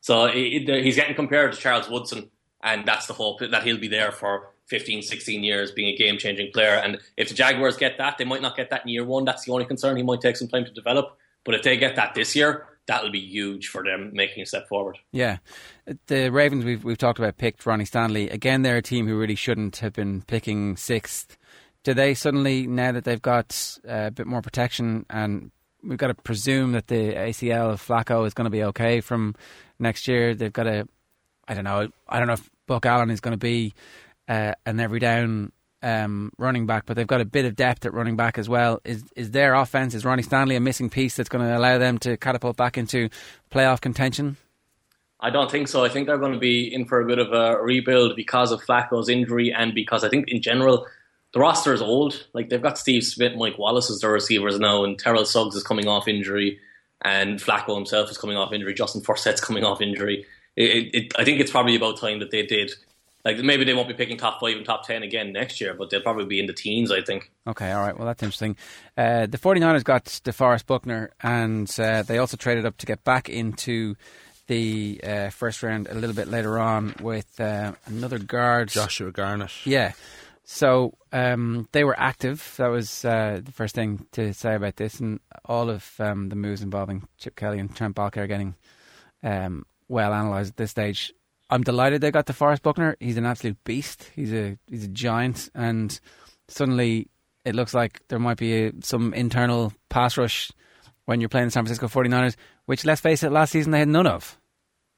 So 0.00 0.28
he's 0.28 0.96
getting 0.96 1.14
compared 1.14 1.52
to 1.52 1.58
Charles 1.58 1.88
Woodson, 1.88 2.30
and 2.62 2.86
that's 2.86 3.06
the 3.06 3.12
hope 3.12 3.40
that 3.40 3.62
he'll 3.62 3.78
be 3.78 3.88
there 3.88 4.12
for 4.12 4.50
15, 4.66 5.02
16 5.02 5.42
years 5.42 5.70
being 5.72 5.92
a 5.92 5.96
game 5.96 6.18
changing 6.18 6.52
player. 6.52 6.74
And 6.74 6.98
if 7.16 7.28
the 7.28 7.34
Jaguars 7.34 7.76
get 7.76 7.98
that, 7.98 8.18
they 8.18 8.24
might 8.24 8.42
not 8.42 8.56
get 8.56 8.70
that 8.70 8.82
in 8.82 8.88
year 8.88 9.04
one. 9.04 9.24
That's 9.24 9.44
the 9.44 9.52
only 9.52 9.64
concern. 9.64 9.96
He 9.96 10.02
might 10.02 10.20
take 10.20 10.36
some 10.36 10.48
time 10.48 10.64
to 10.64 10.70
develop. 10.70 11.18
But 11.44 11.56
if 11.56 11.62
they 11.62 11.76
get 11.76 11.96
that 11.96 12.14
this 12.14 12.36
year, 12.36 12.66
that'll 12.86 13.10
be 13.10 13.20
huge 13.20 13.68
for 13.68 13.82
them 13.82 14.10
making 14.12 14.42
a 14.42 14.46
step 14.46 14.68
forward. 14.68 14.98
Yeah, 15.10 15.38
the 16.06 16.30
Ravens 16.30 16.64
we've 16.64 16.84
we've 16.84 16.98
talked 16.98 17.18
about 17.18 17.36
picked 17.36 17.66
Ronnie 17.66 17.84
Stanley 17.84 18.30
again. 18.30 18.62
They're 18.62 18.76
a 18.76 18.82
team 18.82 19.06
who 19.06 19.18
really 19.18 19.34
shouldn't 19.34 19.78
have 19.78 19.92
been 19.92 20.22
picking 20.22 20.76
sixth. 20.76 21.36
Do 21.84 21.94
they 21.94 22.14
suddenly 22.14 22.66
now 22.68 22.92
that 22.92 23.04
they've 23.04 23.20
got 23.20 23.78
uh, 23.88 24.06
a 24.06 24.10
bit 24.12 24.26
more 24.26 24.40
protection 24.40 25.04
and 25.10 25.50
we've 25.82 25.98
got 25.98 26.08
to 26.08 26.14
presume 26.14 26.72
that 26.72 26.86
the 26.86 27.14
ACL 27.14 27.72
of 27.72 27.84
Flacco 27.84 28.26
is 28.26 28.34
going 28.34 28.44
to 28.44 28.50
be 28.50 28.62
okay 28.64 29.00
from 29.00 29.34
next 29.78 30.06
year? 30.06 30.34
They've 30.34 30.52
got 30.52 30.64
to, 30.64 30.86
I 31.48 31.54
don't 31.54 31.64
know, 31.64 31.88
I 32.08 32.18
don't 32.18 32.28
know 32.28 32.34
if 32.34 32.50
Buck 32.66 32.86
Allen 32.86 33.10
is 33.10 33.20
going 33.20 33.32
to 33.32 33.38
be 33.38 33.74
uh, 34.28 34.52
an 34.64 34.80
every 34.80 35.00
down 35.00 35.52
um, 35.82 36.32
running 36.38 36.66
back, 36.66 36.86
but 36.86 36.96
they've 36.96 37.06
got 37.06 37.20
a 37.20 37.24
bit 37.24 37.44
of 37.44 37.56
depth 37.56 37.84
at 37.84 37.92
running 37.92 38.16
back 38.16 38.38
as 38.38 38.48
well. 38.48 38.80
Is 38.84 39.04
is 39.16 39.32
their 39.32 39.54
offense? 39.54 39.94
Is 39.94 40.04
Ronnie 40.04 40.22
Stanley 40.22 40.56
a 40.56 40.60
missing 40.60 40.88
piece 40.88 41.16
that's 41.16 41.28
going 41.28 41.44
to 41.44 41.56
allow 41.56 41.78
them 41.78 41.98
to 41.98 42.16
catapult 42.16 42.56
back 42.56 42.78
into 42.78 43.08
playoff 43.50 43.80
contention? 43.80 44.36
I 45.20 45.30
don't 45.30 45.50
think 45.50 45.68
so. 45.68 45.84
I 45.84 45.88
think 45.88 46.06
they're 46.06 46.18
going 46.18 46.32
to 46.32 46.38
be 46.38 46.72
in 46.72 46.84
for 46.84 47.00
a 47.00 47.06
bit 47.06 47.18
of 47.18 47.32
a 47.32 47.60
rebuild 47.62 48.16
because 48.16 48.50
of 48.50 48.60
Flacco's 48.62 49.08
injury 49.08 49.52
and 49.52 49.72
because 49.72 50.02
I 50.02 50.08
think 50.08 50.28
in 50.28 50.42
general 50.42 50.86
the 51.32 51.40
roster 51.40 51.72
is 51.72 51.80
old. 51.80 52.26
Like 52.34 52.48
they've 52.48 52.62
got 52.62 52.78
Steve 52.78 53.04
Smith, 53.04 53.34
Mike 53.36 53.58
Wallace 53.58 53.90
as 53.90 54.00
their 54.00 54.10
receivers 54.10 54.58
now, 54.58 54.84
and 54.84 54.98
Terrell 54.98 55.24
Suggs 55.24 55.56
is 55.56 55.62
coming 55.62 55.88
off 55.88 56.08
injury, 56.08 56.58
and 57.02 57.38
Flacco 57.38 57.74
himself 57.74 58.10
is 58.10 58.18
coming 58.18 58.36
off 58.36 58.52
injury. 58.52 58.74
Justin 58.74 59.02
Forsett's 59.02 59.40
coming 59.40 59.64
off 59.64 59.80
injury. 59.80 60.26
It, 60.56 60.94
it, 60.94 61.12
I 61.18 61.24
think 61.24 61.40
it's 61.40 61.50
probably 61.50 61.76
about 61.76 61.98
time 61.98 62.18
that 62.18 62.30
they 62.30 62.44
did 62.44 62.72
like 63.24 63.38
maybe 63.38 63.64
they 63.64 63.74
won't 63.74 63.88
be 63.88 63.94
picking 63.94 64.16
top 64.16 64.40
five 64.40 64.56
and 64.56 64.66
top 64.66 64.86
ten 64.86 65.02
again 65.02 65.32
next 65.32 65.60
year, 65.60 65.74
but 65.74 65.90
they'll 65.90 66.00
probably 66.00 66.24
be 66.24 66.40
in 66.40 66.46
the 66.46 66.52
teens, 66.52 66.90
I 66.90 67.02
think. 67.02 67.30
Okay, 67.46 67.70
all 67.70 67.80
right. 67.80 67.96
Well, 67.96 68.06
that's 68.06 68.22
interesting. 68.22 68.56
Uh, 68.96 69.26
the 69.26 69.38
49ers 69.38 69.84
got 69.84 70.06
DeForest 70.06 70.66
Buckner, 70.66 71.12
and 71.22 71.72
uh, 71.78 72.02
they 72.02 72.18
also 72.18 72.36
traded 72.36 72.66
up 72.66 72.76
to 72.78 72.86
get 72.86 73.04
back 73.04 73.28
into 73.28 73.94
the 74.48 75.00
uh, 75.04 75.30
first 75.30 75.62
round 75.62 75.86
a 75.88 75.94
little 75.94 76.16
bit 76.16 76.28
later 76.28 76.58
on 76.58 76.94
with 77.00 77.40
uh, 77.40 77.72
another 77.86 78.18
guard, 78.18 78.68
Joshua 78.68 79.12
Garnett. 79.12 79.52
Yeah. 79.64 79.92
So 80.44 80.98
um, 81.12 81.68
they 81.70 81.84
were 81.84 81.98
active. 81.98 82.54
That 82.56 82.66
was 82.66 83.04
uh, 83.04 83.40
the 83.42 83.52
first 83.52 83.76
thing 83.76 84.04
to 84.12 84.34
say 84.34 84.56
about 84.56 84.76
this, 84.76 84.98
and 84.98 85.20
all 85.44 85.70
of 85.70 85.92
um, 86.00 86.28
the 86.28 86.36
moves 86.36 86.60
involving 86.60 87.06
Chip 87.18 87.36
Kelly 87.36 87.60
and 87.60 87.74
Trent 87.74 87.94
Baalke 87.94 88.16
are 88.16 88.26
getting 88.26 88.56
um, 89.22 89.64
well 89.92 90.12
analysed 90.12 90.50
at 90.50 90.56
this 90.56 90.70
stage. 90.70 91.12
I'm 91.50 91.62
delighted 91.62 92.00
they 92.00 92.10
got 92.10 92.26
DeForest 92.26 92.62
Buckner. 92.62 92.96
He's 92.98 93.18
an 93.18 93.26
absolute 93.26 93.62
beast. 93.64 94.10
He's 94.16 94.32
a 94.32 94.56
he's 94.66 94.84
a 94.84 94.88
giant, 94.88 95.50
and 95.54 95.98
suddenly 96.48 97.08
it 97.44 97.54
looks 97.54 97.74
like 97.74 98.00
there 98.08 98.18
might 98.18 98.38
be 98.38 98.66
a, 98.66 98.72
some 98.82 99.12
internal 99.12 99.72
pass 99.90 100.16
rush 100.16 100.50
when 101.04 101.20
you're 101.20 101.28
playing 101.28 101.48
the 101.48 101.50
San 101.50 101.64
Francisco 101.64 101.88
49ers, 101.88 102.36
which 102.66 102.84
let's 102.84 103.00
face 103.00 103.22
it, 103.22 103.32
last 103.32 103.50
season 103.50 103.72
they 103.72 103.80
had 103.80 103.88
none 103.88 104.06
of. 104.06 104.38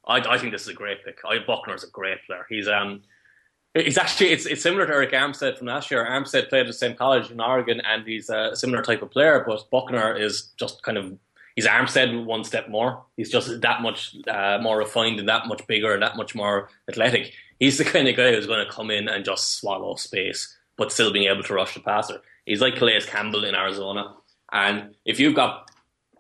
I, 0.07 0.19
I 0.19 0.39
think 0.39 0.53
this 0.53 0.63
is 0.63 0.69
a 0.69 0.75
great 0.75 1.05
pick. 1.05 1.19
I, 1.29 1.39
Buckner's 1.45 1.83
a 1.83 1.89
great 1.91 2.19
player. 2.27 2.47
He's 2.49 2.69
um 2.69 3.03
It's 3.75 3.99
actually 3.99 4.31
it's, 4.31 4.47
it's 4.47 4.63
similar 4.63 4.87
to 4.87 4.93
Arik 4.93 5.13
Armstead 5.13 5.59
from 5.59 5.67
last 5.67 5.91
year. 5.91 6.05
Armstead 6.05 6.49
played 6.49 6.61
at 6.61 6.67
the 6.69 6.73
same 6.73 6.95
college 6.95 7.31
in 7.31 7.41
Oregon, 7.41 7.81
and 7.81 8.07
he's 8.07 8.31
a 8.31 8.55
similar 8.55 8.83
type 8.83 9.03
of 9.03 9.11
player. 9.11 9.43
But 9.45 9.69
Buckner 9.71 10.15
is 10.15 10.53
just 10.57 10.83
kind 10.85 10.99
of 10.99 11.19
he's 11.57 11.67
Armstead 11.67 12.25
one 12.25 12.45
step 12.45 12.69
more. 12.69 13.05
He's 13.17 13.31
just 13.31 13.61
that 13.61 13.83
much 13.83 14.17
uh, 14.29 14.59
more 14.61 14.79
refined 14.79 15.19
and 15.19 15.29
that 15.29 15.47
much 15.47 15.67
bigger 15.67 15.93
and 15.93 16.03
that 16.03 16.17
much 16.17 16.35
more 16.35 16.69
athletic. 16.89 17.33
He's 17.59 17.79
the 17.79 17.85
kind 17.85 18.09
of 18.09 18.17
guy 18.17 18.33
who's 18.33 18.47
going 18.47 18.65
to 18.65 18.71
come 18.71 18.91
in 18.91 19.09
and 19.09 19.25
just 19.25 19.59
swallow 19.59 19.95
space, 19.97 20.57
but 20.77 20.93
still 20.93 21.13
being 21.13 21.31
able 21.31 21.43
to 21.45 21.55
rush 21.55 21.75
the 21.75 21.81
passer. 21.81 22.21
He's 22.47 22.61
like 22.61 22.77
Calais 22.77 23.01
Campbell 23.07 23.45
in 23.45 23.55
Arizona. 23.55 24.15
And 24.53 24.95
if 25.05 25.19
you've 25.19 25.35
got 25.35 25.71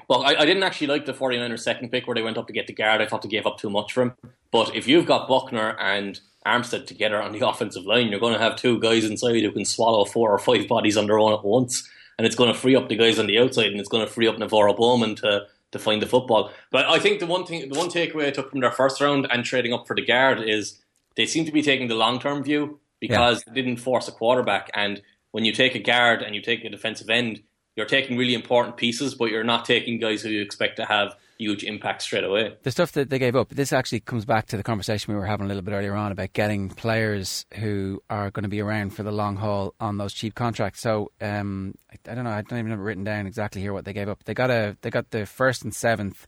well, 0.08 0.22
I, 0.22 0.34
I, 0.34 0.44
didn't 0.44 0.62
actually 0.62 0.88
like 0.88 1.06
the 1.06 1.14
49ers 1.14 1.60
second 1.60 1.90
pick 1.90 2.06
where 2.06 2.14
they 2.14 2.22
went 2.22 2.36
up 2.36 2.46
to 2.48 2.52
get 2.52 2.66
the 2.66 2.74
guard. 2.74 3.00
I 3.00 3.06
thought 3.06 3.22
they 3.22 3.28
gave 3.28 3.46
up 3.46 3.58
too 3.58 3.70
much 3.70 3.92
for 3.92 4.02
him. 4.02 4.12
But 4.50 4.74
if 4.74 4.86
you've 4.86 5.06
got 5.06 5.28
Buckner 5.28 5.78
and 5.80 6.20
Armstead 6.46 6.86
together 6.86 7.22
on 7.22 7.32
the 7.32 7.40
offensive 7.48 7.86
line, 7.86 8.08
you're 8.08 8.20
going 8.20 8.34
to 8.34 8.40
have 8.40 8.56
two 8.56 8.78
guys 8.80 9.04
inside 9.04 9.42
who 9.42 9.52
can 9.52 9.64
swallow 9.64 10.04
four 10.04 10.30
or 10.30 10.38
five 10.38 10.68
bodies 10.68 10.96
on 10.96 11.06
their 11.06 11.18
own 11.18 11.32
at 11.32 11.44
once. 11.44 11.88
And 12.18 12.26
it's 12.26 12.36
going 12.36 12.52
to 12.52 12.58
free 12.58 12.76
up 12.76 12.88
the 12.88 12.96
guys 12.96 13.18
on 13.18 13.26
the 13.26 13.38
outside 13.38 13.72
and 13.72 13.80
it's 13.80 13.88
going 13.88 14.06
to 14.06 14.12
free 14.12 14.28
up 14.28 14.36
NaVorro 14.36 14.76
Bowman 14.76 15.16
to, 15.16 15.46
to 15.72 15.78
find 15.78 16.00
the 16.00 16.06
football. 16.06 16.52
But 16.70 16.86
I 16.86 16.98
think 16.98 17.20
the 17.20 17.26
one 17.26 17.44
thing, 17.44 17.68
the 17.68 17.78
one 17.78 17.88
takeaway 17.88 18.26
I 18.26 18.30
took 18.30 18.50
from 18.50 18.60
their 18.60 18.72
first 18.72 19.00
round 19.00 19.26
and 19.30 19.44
trading 19.44 19.72
up 19.72 19.86
for 19.86 19.96
the 19.96 20.04
guard 20.04 20.40
is 20.40 20.80
they 21.16 21.26
seem 21.26 21.44
to 21.44 21.52
be 21.52 21.62
taking 21.62 21.88
the 21.88 21.94
long 21.94 22.20
term 22.20 22.42
view 22.42 22.80
because 23.00 23.42
yeah. 23.46 23.52
they 23.52 23.62
didn't 23.62 23.80
force 23.80 24.08
a 24.08 24.12
quarterback. 24.12 24.70
And 24.74 25.02
when 25.32 25.44
you 25.44 25.52
take 25.52 25.74
a 25.74 25.80
guard 25.80 26.22
and 26.22 26.34
you 26.34 26.40
take 26.40 26.64
a 26.64 26.68
defensive 26.68 27.10
end, 27.10 27.42
you're 27.76 27.86
taking 27.86 28.16
really 28.16 28.34
important 28.34 28.76
pieces, 28.76 29.14
but 29.14 29.30
you're 29.30 29.44
not 29.44 29.64
taking 29.64 29.98
guys 29.98 30.22
who 30.22 30.28
you 30.28 30.40
expect 30.42 30.76
to 30.76 30.84
have 30.84 31.16
huge 31.38 31.64
impact 31.64 32.02
straight 32.02 32.24
away. 32.24 32.56
The 32.62 32.70
stuff 32.70 32.92
that 32.92 33.10
they 33.10 33.18
gave 33.18 33.36
up, 33.36 33.50
this 33.50 33.72
actually 33.72 34.00
comes 34.00 34.24
back 34.24 34.46
to 34.46 34.56
the 34.56 34.62
conversation 34.62 35.12
we 35.12 35.18
were 35.18 35.26
having 35.26 35.44
a 35.44 35.48
little 35.48 35.62
bit 35.62 35.72
earlier 35.72 35.94
on 35.94 36.12
about 36.12 36.32
getting 36.32 36.68
players 36.68 37.46
who 37.54 38.02
are 38.08 38.30
going 38.30 38.44
to 38.44 38.48
be 38.48 38.60
around 38.60 38.90
for 38.90 39.02
the 39.02 39.12
long 39.12 39.36
haul 39.36 39.74
on 39.80 39.98
those 39.98 40.12
cheap 40.12 40.34
contracts. 40.34 40.80
So 40.80 41.10
um, 41.20 41.74
I, 41.90 42.12
I, 42.12 42.14
don't 42.14 42.24
know, 42.24 42.30
I 42.30 42.42
don't 42.42 42.58
even 42.58 42.70
have 42.70 42.80
it 42.80 42.82
written 42.82 43.04
down 43.04 43.26
exactly 43.26 43.60
here 43.60 43.72
what 43.72 43.84
they 43.84 43.92
gave 43.92 44.08
up. 44.08 44.24
They 44.24 44.34
got 44.34 44.50
a 44.50 44.76
they 44.82 44.90
got 44.90 45.10
the 45.10 45.26
first 45.26 45.64
and 45.64 45.74
seventh 45.74 46.26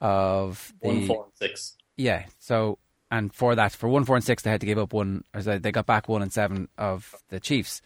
of 0.00 0.72
the, 0.82 0.88
one, 0.88 1.06
four, 1.06 1.24
and 1.24 1.32
six. 1.36 1.76
Yeah, 1.96 2.26
so 2.38 2.78
and 3.10 3.32
for 3.32 3.54
that, 3.54 3.72
for 3.72 3.88
one, 3.88 4.04
four, 4.04 4.16
and 4.16 4.24
six, 4.24 4.42
they 4.42 4.50
had 4.50 4.60
to 4.60 4.66
give 4.66 4.78
up 4.78 4.92
one. 4.92 5.24
Or 5.34 5.42
they 5.42 5.70
got 5.70 5.86
back 5.86 6.08
one 6.08 6.22
and 6.22 6.32
seven 6.32 6.68
of 6.78 7.14
the 7.28 7.40
Chiefs. 7.40 7.82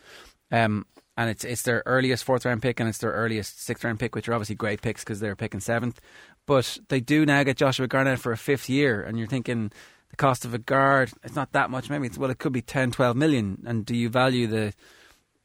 Um, 0.51 0.87
and 1.17 1.31
it's 1.31 1.45
it's 1.45 1.63
their 1.63 1.83
earliest 1.87 2.25
fourth 2.25 2.45
round 2.45 2.63
pick 2.63 2.79
and 2.79 2.89
it's 2.89 2.99
their 2.99 3.13
earliest 3.13 3.63
sixth 3.63 3.85
round 3.85 3.99
pick, 3.99 4.15
which 4.15 4.29
are 4.29 4.35
obviously 4.35 4.55
great 4.55 4.83
picks 4.83 5.03
because 5.03 5.21
they're 5.21 5.37
picking 5.37 5.61
seventh. 5.61 6.01
But 6.47 6.79
they 6.89 7.01
do 7.01 7.25
now 7.25 7.43
get 7.43 7.57
Joshua 7.57 7.89
Garnett 7.89 8.19
for 8.19 8.33
a 8.33 8.37
fifth 8.37 8.69
year, 8.69 9.03
and 9.03 9.19
you're 9.19 9.27
thinking 9.27 9.73
the 10.11 10.17
cost 10.17 10.45
of 10.45 10.55
a 10.55 10.59
guard 10.59 11.11
it's 11.25 11.35
not 11.35 11.53
that 11.53 11.71
much. 11.71 11.89
Maybe 11.91 12.07
it's 12.07 12.19
well, 12.19 12.31
it 12.31 12.39
could 12.39 12.53
be 12.53 12.63
10, 12.63 12.91
12 12.93 13.17
million. 13.17 13.63
And 13.67 13.85
do 13.85 13.97
you 13.97 14.09
value 14.09 14.47
the 14.47 14.75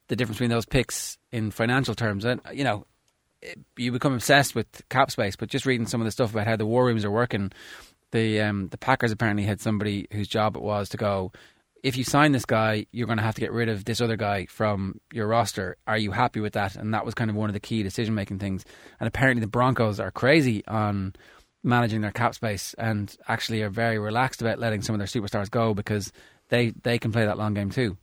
the 0.08 0.16
difference 0.16 0.38
between 0.38 0.50
those 0.50 0.66
picks 0.66 1.18
in 1.32 1.52
financial 1.52 1.96
terms? 1.96 2.26
And 2.26 2.42
you 2.54 2.64
know, 2.64 2.86
you 3.78 3.92
become 3.92 4.14
obsessed 4.14 4.56
with 4.56 4.68
cap 4.90 5.10
space. 5.10 5.36
But 5.36 5.50
just 5.50 5.66
reading 5.66 5.88
some 5.88 6.02
of 6.02 6.06
the 6.06 6.12
stuff 6.12 6.32
about 6.32 6.48
how 6.48 6.58
the 6.58 6.66
war 6.66 6.86
rooms 6.86 7.06
are 7.06 7.12
working, 7.12 7.52
the 8.12 8.42
um, 8.42 8.68
the 8.70 8.78
Packers 8.78 9.12
apparently 9.12 9.44
had 9.44 9.62
somebody 9.62 10.08
whose 10.12 10.28
job 10.28 10.56
it 10.56 10.62
was 10.62 10.90
to 10.90 10.98
go 10.98 11.32
if 11.84 11.98
you 11.98 12.04
sign 12.04 12.32
this 12.32 12.46
guy, 12.46 12.86
you're 12.92 13.08
going 13.08 13.18
to 13.18 13.24
have 13.24 13.36
to 13.36 13.42
get 13.42 13.52
rid 13.52 13.70
of 13.70 13.86
this 13.86 14.02
other 14.02 14.16
guy 14.16 14.46
from 14.46 15.00
your 15.12 15.28
roster. 15.28 15.78
Are 15.88 15.98
you 15.98 16.12
happy 16.12 16.40
with 16.40 16.54
that? 16.54 16.76
And 16.76 16.94
that 16.94 17.06
was 17.06 17.14
kind 17.14 17.30
of 17.30 17.36
one 17.36 17.50
of 17.50 17.54
the 17.54 17.60
key 17.60 17.84
decision 17.84 18.14
making 18.14 18.40
things. 18.40 18.66
And 19.00 19.08
apparently, 19.08 19.42
the 19.42 19.48
Broncos 19.48 20.00
are 20.00 20.12
crazy 20.12 20.66
on 20.68 21.14
managing 21.64 22.02
their 22.02 22.12
cap 22.12 22.36
space 22.36 22.74
and 22.76 23.16
actually 23.28 23.62
are 23.62 23.70
very 23.70 24.00
relaxed 24.00 24.42
about 24.42 24.60
letting 24.60 24.82
some 24.82 24.96
of 24.96 25.00
their 25.00 25.08
superstars 25.08 25.50
go 25.50 25.74
because 25.74 26.12
they, 26.50 26.72
they 26.84 26.98
can 26.98 27.12
play 27.12 27.26
that 27.26 27.38
long 27.38 27.54
game 27.54 27.70
too. 27.70 27.98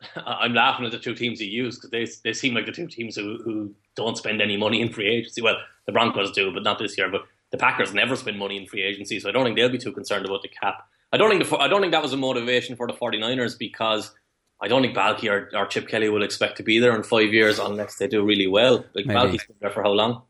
I'm 0.16 0.54
laughing 0.54 0.86
at 0.86 0.92
the 0.92 0.98
two 0.98 1.14
teams 1.14 1.40
you 1.40 1.48
use 1.48 1.76
because 1.76 1.90
they 1.90 2.06
they 2.28 2.32
seem 2.32 2.54
like 2.54 2.66
the 2.66 2.72
two 2.72 2.86
teams 2.86 3.16
who, 3.16 3.38
who 3.42 3.74
don't 3.96 4.16
spend 4.16 4.40
any 4.40 4.56
money 4.56 4.80
in 4.80 4.92
free 4.92 5.08
agency. 5.08 5.42
Well, 5.42 5.56
the 5.86 5.92
Broncos 5.92 6.30
do, 6.32 6.52
but 6.52 6.62
not 6.62 6.78
this 6.78 6.96
year. 6.96 7.10
But 7.10 7.22
the 7.50 7.58
Packers 7.58 7.92
never 7.92 8.14
spend 8.14 8.38
money 8.38 8.56
in 8.56 8.66
free 8.66 8.82
agency, 8.82 9.18
so 9.18 9.28
I 9.28 9.32
don't 9.32 9.44
think 9.44 9.56
they'll 9.56 9.68
be 9.68 9.78
too 9.78 9.92
concerned 9.92 10.24
about 10.24 10.42
the 10.42 10.48
cap. 10.48 10.86
I 11.12 11.16
don't 11.16 11.30
think 11.30 11.48
the, 11.48 11.56
I 11.56 11.68
don't 11.68 11.80
think 11.80 11.92
that 11.92 12.02
was 12.02 12.12
a 12.12 12.16
motivation 12.16 12.76
for 12.76 12.86
the 12.86 12.92
49ers 12.92 13.58
because 13.58 14.12
I 14.60 14.68
don't 14.68 14.82
think 14.82 14.96
Baalke 14.96 15.30
or, 15.30 15.56
or 15.56 15.66
Chip 15.66 15.88
Kelly 15.88 16.08
will 16.08 16.22
expect 16.22 16.56
to 16.58 16.62
be 16.62 16.78
there 16.78 16.94
in 16.94 17.02
five 17.02 17.32
years 17.32 17.58
unless 17.58 17.96
they 17.96 18.08
do 18.08 18.24
really 18.24 18.46
well. 18.46 18.84
Like 18.94 19.06
maybe. 19.06 19.18
Baalke's 19.18 19.46
been 19.46 19.56
there 19.60 19.70
for 19.70 19.82
how 19.82 19.92
long? 19.92 20.22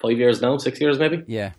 Five 0.00 0.18
years 0.18 0.40
now, 0.40 0.56
six 0.58 0.80
years 0.80 0.98
maybe. 0.98 1.22
Yeah. 1.26 1.52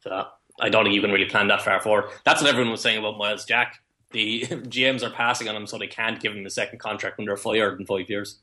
So 0.00 0.26
I 0.60 0.68
don't 0.68 0.84
think 0.84 0.94
you 0.94 1.00
can 1.00 1.10
really 1.10 1.26
plan 1.26 1.48
that 1.48 1.62
far 1.62 1.80
forward. 1.80 2.10
That's 2.24 2.40
what 2.40 2.50
everyone 2.50 2.72
was 2.72 2.82
saying 2.82 2.98
about 2.98 3.18
Myles 3.18 3.44
Jack. 3.44 3.82
The 4.10 4.42
GMs 4.46 5.02
are 5.02 5.10
passing 5.10 5.48
on 5.48 5.56
him, 5.56 5.66
so 5.66 5.78
they 5.78 5.86
can't 5.86 6.20
give 6.20 6.34
him 6.34 6.44
a 6.46 6.50
second 6.50 6.78
contract 6.78 7.18
when 7.18 7.26
they're 7.26 7.36
fired 7.36 7.78
in 7.78 7.86
five 7.86 8.08
years. 8.08 8.38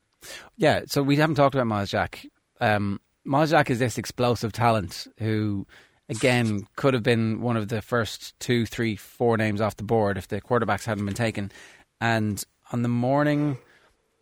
Yeah, 0.57 0.81
so 0.87 1.03
we 1.03 1.17
haven't 1.17 1.35
talked 1.35 1.55
about 1.55 1.67
Miles 1.67 1.89
Jack. 1.89 2.25
Um, 2.59 2.99
Myles 3.23 3.51
Jack 3.51 3.69
is 3.69 3.79
this 3.79 3.97
explosive 3.97 4.51
talent 4.51 5.07
who 5.19 5.67
again 6.09 6.67
could 6.75 6.93
have 6.93 7.03
been 7.03 7.41
one 7.41 7.57
of 7.57 7.67
the 7.67 7.81
first 7.81 8.39
two, 8.39 8.65
three, 8.65 8.95
four 8.95 9.37
names 9.37 9.61
off 9.61 9.75
the 9.75 9.83
board 9.83 10.17
if 10.17 10.27
the 10.27 10.41
quarterbacks 10.41 10.85
hadn't 10.85 11.05
been 11.05 11.15
taken. 11.15 11.51
And 11.99 12.43
on 12.71 12.81
the 12.81 12.89
morning 12.89 13.57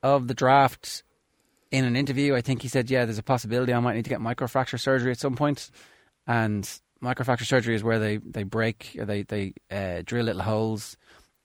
of 0.01 0.27
the 0.27 0.33
draft, 0.33 1.03
in 1.71 1.85
an 1.85 1.95
interview, 1.95 2.35
I 2.35 2.41
think 2.41 2.61
he 2.61 2.67
said, 2.67 2.89
"Yeah, 2.89 3.05
there's 3.05 3.17
a 3.17 3.23
possibility 3.23 3.73
I 3.73 3.79
might 3.79 3.95
need 3.95 4.03
to 4.05 4.09
get 4.09 4.19
microfracture 4.19 4.79
surgery 4.79 5.11
at 5.11 5.19
some 5.19 5.35
point." 5.35 5.71
And 6.27 6.63
microfracture 7.03 7.45
surgery 7.45 7.75
is 7.75 7.83
where 7.83 7.99
they 7.99 8.17
they 8.17 8.43
break 8.43 8.95
or 8.99 9.05
they 9.05 9.23
they 9.23 9.53
uh, 9.71 10.03
drill 10.05 10.25
little 10.25 10.43
holes 10.43 10.97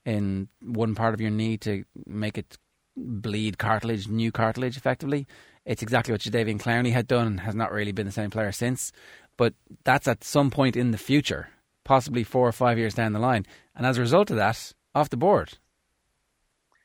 in 0.04 0.48
one 0.62 0.94
part 0.94 1.14
of 1.14 1.20
your 1.20 1.30
knee 1.30 1.56
to 1.58 1.84
make 2.06 2.38
it 2.38 2.58
bleed 2.96 3.58
cartilage, 3.58 4.08
new 4.08 4.30
cartilage, 4.30 4.76
effectively. 4.76 5.26
It's 5.64 5.82
exactly 5.82 6.12
what 6.12 6.20
Jadeveon 6.20 6.60
Clowney 6.60 6.92
had 6.92 7.06
done 7.06 7.26
and 7.26 7.40
has 7.40 7.54
not 7.54 7.72
really 7.72 7.92
been 7.92 8.06
the 8.06 8.12
same 8.12 8.30
player 8.30 8.52
since 8.52 8.92
but 9.38 9.54
that's 9.84 10.06
at 10.06 10.22
some 10.22 10.50
point 10.50 10.76
in 10.76 10.90
the 10.90 10.98
future, 10.98 11.48
possibly 11.84 12.22
four 12.22 12.46
or 12.46 12.52
five 12.52 12.76
years 12.76 12.92
down 12.92 13.14
the 13.14 13.18
line. 13.18 13.46
And 13.74 13.86
as 13.86 13.96
a 13.96 14.02
result 14.02 14.30
of 14.30 14.36
that, 14.36 14.74
off 14.94 15.08
the 15.08 15.16
board. 15.16 15.56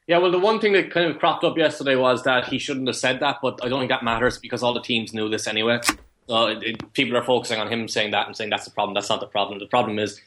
Yeah, 0.07 0.19
well, 0.19 0.31
the 0.31 0.39
one 0.39 0.59
thing 0.59 0.73
that 0.73 0.91
kind 0.91 1.09
of 1.09 1.17
cropped 1.17 1.43
up 1.43 1.57
yesterday 1.57 1.95
was 1.95 2.23
that 2.23 2.47
he 2.47 2.59
shouldn't 2.59 2.87
have 2.87 2.95
said 2.95 3.19
that, 3.21 3.37
but 3.41 3.59
I 3.63 3.69
don't 3.69 3.79
think 3.79 3.91
that 3.91 4.03
matters 4.03 4.37
because 4.37 4.61
all 4.61 4.73
the 4.73 4.81
teams 4.81 5.13
knew 5.13 5.29
this 5.29 5.47
anyway. 5.47 5.79
It, 6.29 6.63
it, 6.63 6.93
people 6.93 7.17
are 7.17 7.23
focusing 7.23 7.59
on 7.59 7.69
him 7.69 7.87
saying 7.87 8.11
that 8.11 8.27
and 8.27 8.35
saying 8.35 8.49
that's 8.49 8.65
the 8.65 8.71
problem. 8.71 8.93
That's 8.93 9.09
not 9.09 9.19
the 9.19 9.27
problem. 9.27 9.59
The 9.59 9.65
problem 9.65 9.99
is 9.99 10.21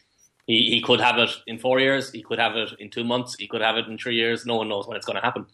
he, 0.47 0.71
he 0.71 0.81
could 0.81 1.01
have 1.01 1.19
it 1.19 1.31
in 1.47 1.59
four 1.59 1.79
years, 1.79 2.11
he 2.11 2.23
could 2.23 2.39
have 2.39 2.57
it 2.57 2.71
in 2.79 2.91
two 2.91 3.05
months, 3.05 3.37
he 3.39 3.47
could 3.47 3.61
have 3.61 3.77
it 3.77 3.87
in 3.87 3.99
three 3.99 4.17
years. 4.17 4.47
No 4.47 4.57
one 4.57 4.69
knows 4.69 4.87
when 4.87 4.97
it's 4.97 5.07
going 5.07 5.17
to 5.17 5.25
happen. 5.25 5.47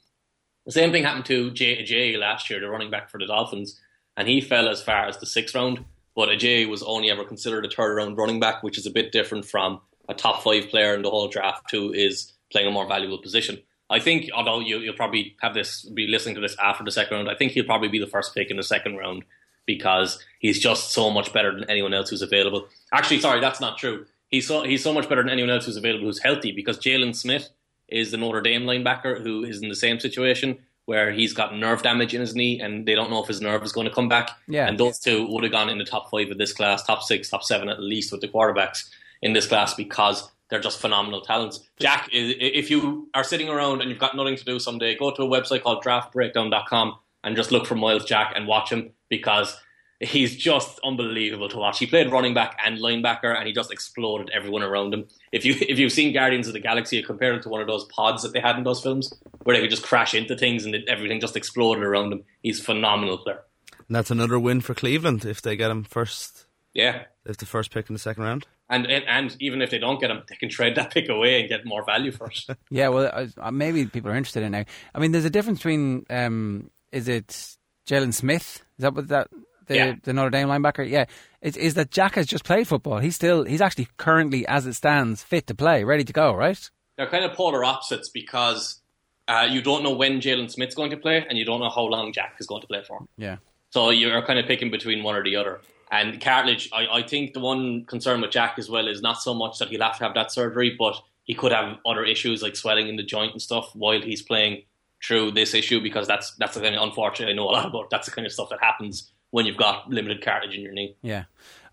The 0.66 0.72
same 0.72 0.92
thing 0.92 1.02
happened 1.02 1.26
to 1.26 1.50
Jay, 1.50 1.82
Jay 1.82 2.16
last 2.16 2.48
year, 2.48 2.60
the 2.60 2.68
running 2.68 2.90
back 2.90 3.10
for 3.10 3.18
the 3.18 3.26
Dolphins, 3.26 3.80
and 4.16 4.28
he 4.28 4.40
fell 4.40 4.68
as 4.68 4.82
far 4.82 5.06
as 5.06 5.18
the 5.18 5.26
sixth 5.26 5.54
round. 5.54 5.84
But 6.14 6.28
Ajayi 6.28 6.68
was 6.68 6.82
only 6.82 7.10
ever 7.10 7.24
considered 7.24 7.64
a 7.64 7.70
third 7.70 7.94
round 7.94 8.16
running 8.16 8.40
back, 8.40 8.62
which 8.62 8.78
is 8.78 8.86
a 8.86 8.90
bit 8.90 9.12
different 9.12 9.44
from 9.44 9.80
a 10.08 10.14
top 10.14 10.42
five 10.42 10.68
player 10.68 10.94
in 10.94 11.02
the 11.02 11.10
whole 11.10 11.28
draft 11.28 11.70
who 11.70 11.92
is 11.92 12.32
playing 12.50 12.68
a 12.68 12.70
more 12.70 12.86
valuable 12.86 13.18
position. 13.18 13.58
I 13.88 14.00
think, 14.00 14.30
although 14.34 14.60
you, 14.60 14.78
will 14.80 14.94
probably 14.94 15.36
have 15.40 15.54
this, 15.54 15.84
be 15.84 16.06
listening 16.06 16.34
to 16.36 16.40
this 16.40 16.56
after 16.62 16.82
the 16.82 16.90
second 16.90 17.16
round, 17.16 17.28
I 17.28 17.34
think 17.34 17.52
he'll 17.52 17.64
probably 17.64 17.88
be 17.88 17.98
the 17.98 18.06
first 18.06 18.34
pick 18.34 18.50
in 18.50 18.56
the 18.56 18.62
second 18.62 18.96
round 18.96 19.24
because 19.66 20.18
he's 20.38 20.58
just 20.58 20.92
so 20.92 21.10
much 21.10 21.32
better 21.32 21.54
than 21.54 21.68
anyone 21.68 21.94
else 21.94 22.10
who's 22.10 22.22
available. 22.22 22.66
Actually, 22.92 23.20
sorry, 23.20 23.40
that's 23.40 23.60
not 23.60 23.78
true. 23.78 24.06
He's 24.28 24.46
so 24.46 24.62
he's 24.62 24.82
so 24.82 24.94
much 24.94 25.08
better 25.08 25.22
than 25.22 25.30
anyone 25.30 25.50
else 25.50 25.66
who's 25.66 25.76
available 25.76 26.06
who's 26.06 26.22
healthy 26.22 26.52
because 26.52 26.78
Jaylon 26.78 27.14
Smith 27.14 27.50
is 27.86 28.10
the 28.10 28.16
Notre 28.16 28.40
Dame 28.40 28.62
linebacker 28.62 29.22
who 29.22 29.44
is 29.44 29.60
in 29.62 29.68
the 29.68 29.76
same 29.76 30.00
situation 30.00 30.58
where 30.86 31.12
he's 31.12 31.32
got 31.32 31.56
nerve 31.56 31.82
damage 31.82 32.14
in 32.14 32.20
his 32.20 32.34
knee 32.34 32.60
and 32.60 32.86
they 32.86 32.94
don't 32.94 33.10
know 33.10 33.22
if 33.22 33.28
his 33.28 33.40
nerve 33.40 33.62
is 33.62 33.72
going 33.72 33.86
to 33.86 33.94
come 33.94 34.08
back. 34.08 34.30
Yeah. 34.48 34.66
And 34.66 34.78
those 34.78 34.98
two 34.98 35.26
would 35.28 35.44
have 35.44 35.52
gone 35.52 35.68
in 35.68 35.78
the 35.78 35.84
top 35.84 36.10
five 36.10 36.30
of 36.30 36.38
this 36.38 36.52
class, 36.52 36.82
top 36.82 37.02
six, 37.02 37.28
top 37.28 37.44
seven 37.44 37.68
at 37.68 37.80
least 37.80 38.10
with 38.10 38.20
the 38.20 38.28
quarterbacks 38.28 38.88
in 39.22 39.32
this 39.32 39.46
class 39.46 39.74
because 39.74 40.30
they're 40.50 40.60
just 40.60 40.80
phenomenal 40.80 41.20
talents. 41.20 41.60
Jack, 41.80 42.08
if 42.12 42.70
you 42.70 43.08
are 43.14 43.24
sitting 43.24 43.48
around 43.48 43.80
and 43.80 43.90
you've 43.90 43.98
got 43.98 44.16
nothing 44.16 44.36
to 44.36 44.44
do 44.44 44.58
someday, 44.58 44.96
go 44.96 45.10
to 45.10 45.22
a 45.22 45.26
website 45.26 45.62
called 45.62 45.82
draftbreakdown.com 45.82 46.96
and 47.24 47.36
just 47.36 47.52
look 47.52 47.66
for 47.66 47.74
Myles 47.74 48.04
Jack 48.04 48.32
and 48.34 48.46
watch 48.46 48.70
him 48.70 48.90
because 49.08 49.56
he's 50.02 50.36
just 50.36 50.80
unbelievable 50.84 51.48
to 51.48 51.56
watch. 51.56 51.78
He 51.78 51.86
played 51.86 52.10
running 52.10 52.34
back 52.34 52.58
and 52.64 52.78
linebacker, 52.78 53.36
and 53.36 53.46
he 53.46 53.52
just 53.52 53.72
exploded 53.72 54.30
everyone 54.30 54.62
around 54.62 54.92
him. 54.92 55.06
If 55.30 55.44
you 55.44 55.54
if 55.60 55.78
you've 55.78 55.92
seen 55.92 56.12
Guardians 56.12 56.48
of 56.48 56.52
the 56.52 56.60
Galaxy, 56.60 56.96
you 56.96 57.04
compare 57.04 57.32
him 57.32 57.42
to 57.42 57.48
one 57.48 57.60
of 57.60 57.66
those 57.66 57.84
pods 57.84 58.22
that 58.22 58.32
they 58.32 58.40
had 58.40 58.56
in 58.56 58.64
those 58.64 58.82
films, 58.82 59.14
where 59.44 59.56
they 59.56 59.62
could 59.62 59.70
just 59.70 59.84
crash 59.84 60.14
into 60.14 60.36
things 60.36 60.64
and 60.64 60.74
everything 60.88 61.20
just 61.20 61.36
exploded 61.36 61.84
around 61.84 62.12
him. 62.12 62.24
He's 62.42 62.60
a 62.60 62.64
phenomenal 62.64 63.18
player. 63.18 63.42
And 63.88 63.96
that's 63.96 64.10
another 64.10 64.38
win 64.38 64.60
for 64.60 64.74
Cleveland 64.74 65.24
if 65.24 65.40
they 65.40 65.56
get 65.56 65.70
him 65.70 65.84
first. 65.84 66.46
Yeah, 66.74 67.04
if 67.24 67.36
the 67.36 67.46
first 67.46 67.70
pick 67.70 67.88
in 67.88 67.94
the 67.94 67.98
second 67.98 68.24
round. 68.24 68.46
And, 68.68 68.86
and, 68.86 69.04
and 69.06 69.36
even 69.38 69.60
if 69.60 69.68
they 69.68 69.78
don't 69.78 70.00
get 70.00 70.10
him, 70.10 70.22
they 70.30 70.36
can 70.36 70.48
trade 70.48 70.76
that 70.76 70.94
pick 70.94 71.10
away 71.10 71.40
and 71.40 71.48
get 71.48 71.66
more 71.66 71.84
value 71.84 72.10
for 72.10 72.28
it. 72.28 72.56
yeah, 72.70 72.88
well, 72.88 73.28
uh, 73.36 73.50
maybe 73.50 73.84
people 73.84 74.10
are 74.10 74.16
interested 74.16 74.42
in 74.42 74.54
it 74.54 74.58
now. 74.58 74.64
I 74.94 74.98
mean, 74.98 75.12
there's 75.12 75.26
a 75.26 75.30
difference 75.30 75.58
between 75.58 76.06
um, 76.08 76.70
is 76.90 77.06
it 77.06 77.56
Jaylon 77.86 78.14
Smith? 78.14 78.62
Is 78.78 78.82
that 78.82 78.94
what 78.94 79.08
that 79.08 79.28
the, 79.66 79.76
yeah. 79.76 79.94
the 80.02 80.12
Notre 80.12 80.30
Dame 80.30 80.48
linebacker. 80.48 80.88
Yeah, 80.88 81.06
it's, 81.40 81.56
is 81.56 81.74
that 81.74 81.90
Jack 81.90 82.14
has 82.14 82.26
just 82.26 82.44
played 82.44 82.68
football. 82.68 82.98
He's 82.98 83.14
still 83.14 83.44
he's 83.44 83.60
actually 83.60 83.88
currently 83.96 84.46
as 84.46 84.66
it 84.66 84.74
stands 84.74 85.22
fit 85.22 85.46
to 85.48 85.54
play, 85.54 85.84
ready 85.84 86.04
to 86.04 86.12
go, 86.12 86.34
right? 86.34 86.70
they're 86.96 87.08
kind 87.08 87.24
of 87.24 87.36
polar 87.36 87.64
opposites 87.64 88.08
because 88.08 88.80
uh, 89.28 89.46
you 89.48 89.62
don't 89.62 89.82
know 89.82 89.92
when 89.92 90.20
Jaylon 90.20 90.50
Smith's 90.50 90.74
going 90.74 90.90
to 90.90 90.96
play, 90.96 91.24
and 91.28 91.38
you 91.38 91.44
don't 91.44 91.60
know 91.60 91.70
how 91.70 91.84
long 91.84 92.12
Jack 92.12 92.36
is 92.38 92.46
going 92.46 92.60
to 92.60 92.66
play 92.66 92.82
for. 92.86 93.06
Yeah. 93.16 93.36
So 93.70 93.90
you're 93.90 94.22
kind 94.22 94.38
of 94.38 94.46
picking 94.46 94.70
between 94.70 95.02
one 95.02 95.14
or 95.14 95.24
the 95.24 95.36
other. 95.36 95.60
And 95.90 96.20
cartilage, 96.20 96.70
I, 96.72 96.86
I 96.86 97.02
think 97.02 97.34
the 97.34 97.40
one 97.40 97.84
concern 97.84 98.20
with 98.20 98.30
Jack 98.30 98.58
as 98.58 98.68
well 98.68 98.88
is 98.88 99.02
not 99.02 99.20
so 99.20 99.34
much 99.34 99.58
that 99.58 99.68
he'll 99.68 99.82
have 99.82 99.98
to 99.98 100.04
have 100.04 100.14
that 100.14 100.32
surgery, 100.32 100.74
but 100.78 100.96
he 101.24 101.34
could 101.34 101.52
have 101.52 101.78
other 101.86 102.04
issues 102.04 102.42
like 102.42 102.56
swelling 102.56 102.88
in 102.88 102.96
the 102.96 103.02
joint 103.02 103.32
and 103.32 103.42
stuff 103.42 103.74
while 103.74 104.00
he's 104.00 104.22
playing 104.22 104.62
through 105.04 105.32
this 105.32 105.54
issue 105.54 105.80
because 105.80 106.06
that's 106.06 106.34
that's 106.36 106.54
the 106.54 106.60
kind 106.60 106.74
of 106.74 106.82
unfortunate. 106.82 107.30
I 107.30 107.32
know 107.32 107.48
a 107.48 107.52
lot 107.52 107.66
about. 107.66 107.90
That's 107.90 108.06
the 108.06 108.12
kind 108.12 108.26
of 108.26 108.32
stuff 108.32 108.48
that 108.50 108.62
happens 108.62 109.12
when 109.32 109.46
you've 109.46 109.56
got 109.56 109.90
limited 109.90 110.22
cartilage 110.22 110.54
in 110.54 110.60
your 110.60 110.72
knee. 110.72 110.94
Yeah. 111.02 111.24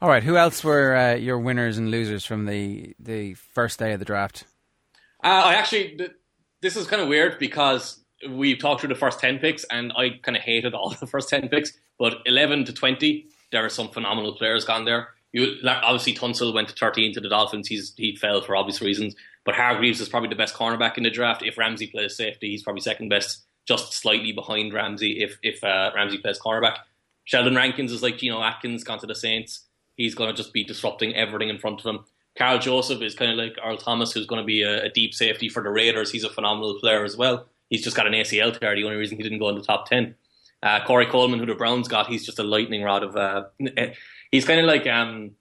All 0.01 0.09
right. 0.09 0.23
Who 0.23 0.37
else 0.37 0.63
were 0.63 0.95
uh, 0.95 1.15
your 1.15 1.37
winners 1.37 1.77
and 1.77 1.91
losers 1.91 2.25
from 2.25 2.45
the 2.45 2.95
the 2.99 3.35
first 3.35 3.77
day 3.77 3.93
of 3.93 3.99
the 3.99 4.05
draft? 4.05 4.45
Uh, 5.23 5.27
I 5.27 5.53
actually, 5.55 5.97
th- 5.97 6.11
this 6.61 6.75
is 6.77 6.87
kind 6.87 7.01
of 7.01 7.09
weird 7.09 7.37
because 7.37 8.01
we've 8.29 8.57
talked 8.57 8.81
through 8.81 8.89
the 8.89 8.95
first 8.95 9.19
10 9.19 9.39
picks 9.39 9.65
and 9.65 9.91
I 9.95 10.19
kind 10.21 10.37
of 10.37 10.43
hated 10.43 10.73
all 10.73 10.89
the 10.99 11.07
first 11.07 11.29
10 11.29 11.49
picks, 11.49 11.73
but 11.99 12.19
11 12.25 12.65
to 12.65 12.73
20, 12.73 13.27
there 13.51 13.65
are 13.65 13.69
some 13.69 13.89
phenomenal 13.89 14.35
players 14.35 14.63
gone 14.63 14.85
there. 14.85 15.09
You, 15.33 15.55
like, 15.61 15.77
obviously, 15.83 16.13
Tunsil 16.15 16.53
went 16.53 16.69
to 16.69 16.75
13 16.75 17.13
to 17.13 17.19
the 17.19 17.29
Dolphins. 17.29 17.67
He's 17.67 17.93
He 17.95 18.15
fell 18.15 18.41
for 18.41 18.55
obvious 18.55 18.81
reasons, 18.81 19.15
but 19.45 19.53
Hargreaves 19.53 19.99
is 19.99 20.09
probably 20.09 20.29
the 20.29 20.35
best 20.35 20.55
cornerback 20.55 20.97
in 20.97 21.03
the 21.03 21.11
draft. 21.11 21.43
If 21.43 21.57
Ramsey 21.57 21.87
plays 21.87 22.15
safety, 22.15 22.49
he's 22.49 22.63
probably 22.63 22.81
second 22.81 23.09
best, 23.09 23.45
just 23.67 23.93
slightly 23.93 24.31
behind 24.31 24.73
Ramsey 24.73 25.21
if, 25.21 25.37
if 25.43 25.63
uh, 25.63 25.91
Ramsey 25.93 26.17
plays 26.17 26.39
cornerback. 26.39 26.77
Sheldon 27.29 27.55
Rankins 27.55 27.91
is 27.91 28.01
like 28.01 28.17
Geno 28.17 28.41
Atkins 28.41 28.83
gone 28.83 28.97
to 28.97 29.05
the 29.05 29.13
Saints. 29.13 29.67
He's 29.95 30.15
going 30.15 30.31
to 30.31 30.35
just 30.35 30.51
be 30.51 30.63
disrupting 30.63 31.15
everything 31.15 31.49
in 31.49 31.59
front 31.59 31.79
of 31.79 31.85
him. 31.85 32.03
Karl 32.35 32.57
Joseph 32.57 33.03
is 33.03 33.13
kind 33.13 33.29
of 33.29 33.37
like 33.37 33.55
Earl 33.63 33.77
Thomas, 33.77 34.11
who's 34.11 34.25
going 34.25 34.41
to 34.41 34.45
be 34.45 34.63
a, 34.63 34.85
a, 34.85 34.89
deep 34.89 35.13
safety 35.13 35.47
for 35.47 35.61
the 35.61 35.69
Raiders. 35.69 36.11
He's 36.11 36.23
a 36.23 36.29
phenomenal 36.31 36.79
player 36.79 37.05
as 37.05 37.15
well. 37.15 37.45
He's 37.69 37.83
just 37.83 37.95
got 37.95 38.07
an 38.07 38.13
ACL 38.13 38.59
tear. 38.59 38.73
The 38.73 38.83
only 38.83 38.95
reason 38.95 39.17
he 39.17 39.21
didn't 39.21 39.37
go 39.37 39.49
in 39.49 39.55
the 39.55 39.61
top 39.61 39.87
ten. 39.87 40.15
Uh, 40.63 40.83
Corey 40.85 41.05
Coleman, 41.05 41.37
who 41.37 41.45
the 41.45 41.53
Browns 41.53 41.87
got, 41.87 42.07
he's 42.07 42.25
just 42.25 42.39
a 42.39 42.43
lightning 42.43 42.81
rod 42.81 43.03
of. 43.03 43.15
Uh, 43.15 43.43
he's 44.31 44.45
kind 44.45 44.59
of 44.59 44.65
like. 44.65 44.87
Um, 44.87 45.35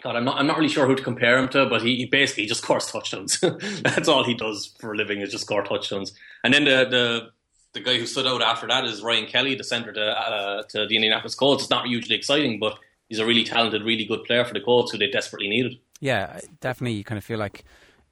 God, 0.00 0.14
I'm 0.14 0.24
not. 0.24 0.38
I'm 0.38 0.46
not 0.46 0.58
really 0.58 0.68
sure 0.68 0.86
who 0.86 0.94
to 0.94 1.02
compare 1.02 1.38
him 1.38 1.48
to, 1.48 1.66
but 1.66 1.82
he, 1.82 1.96
he 1.96 2.06
basically 2.06 2.46
just 2.46 2.62
scores 2.62 2.86
touchdowns. 2.86 3.40
That's 3.82 4.06
all 4.06 4.22
he 4.22 4.34
does 4.34 4.76
for 4.78 4.92
a 4.92 4.96
living 4.96 5.20
is 5.20 5.32
just 5.32 5.44
score 5.44 5.64
touchdowns. 5.64 6.12
And 6.44 6.54
then 6.54 6.64
the 6.66 6.86
the 6.88 7.30
the 7.72 7.80
guy 7.80 7.98
who 7.98 8.06
stood 8.06 8.26
out 8.26 8.42
after 8.42 8.66
that 8.66 8.84
is 8.84 9.02
Ryan 9.02 9.26
Kelly, 9.26 9.54
the 9.54 9.64
center 9.64 9.92
to 9.92 10.04
uh, 10.04 10.62
to 10.64 10.86
the 10.86 10.96
Indianapolis 10.96 11.34
Colts. 11.34 11.64
It's 11.64 11.70
not 11.70 11.86
hugely 11.86 12.16
exciting, 12.16 12.58
but 12.58 12.78
he's 13.08 13.18
a 13.18 13.26
really 13.26 13.44
talented, 13.44 13.82
really 13.82 14.04
good 14.04 14.24
player 14.24 14.44
for 14.44 14.54
the 14.54 14.60
Colts, 14.60 14.92
who 14.92 14.98
they 14.98 15.10
desperately 15.10 15.48
needed. 15.48 15.78
Yeah, 16.00 16.40
definitely. 16.60 16.94
You 16.94 17.04
kind 17.04 17.18
of 17.18 17.24
feel 17.24 17.38
like 17.38 17.64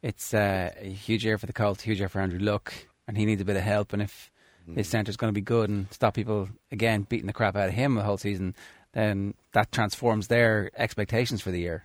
it's 0.02 0.32
uh, 0.32 0.72
a 0.80 0.88
huge 0.88 1.24
year 1.24 1.38
for 1.38 1.46
the 1.46 1.52
Colts, 1.52 1.82
huge 1.82 1.98
year 1.98 2.08
for 2.08 2.20
Andrew 2.20 2.38
Luck, 2.38 2.72
and 3.06 3.18
he 3.18 3.26
needs 3.26 3.42
a 3.42 3.44
bit 3.44 3.56
of 3.56 3.62
help. 3.62 3.92
And 3.92 4.02
if 4.02 4.30
his 4.74 4.88
centre 4.88 5.10
is 5.10 5.16
going 5.16 5.30
to 5.30 5.34
be 5.34 5.40
good 5.40 5.68
and 5.68 5.92
stop 5.92 6.14
people 6.14 6.48
again 6.70 7.06
beating 7.08 7.26
the 7.26 7.32
crap 7.32 7.56
out 7.56 7.68
of 7.68 7.74
him 7.74 7.94
the 7.94 8.02
whole 8.02 8.18
season, 8.18 8.54
then 8.92 9.34
that 9.52 9.72
transforms 9.72 10.28
their 10.28 10.70
expectations 10.76 11.42
for 11.42 11.50
the 11.50 11.60
year. 11.60 11.84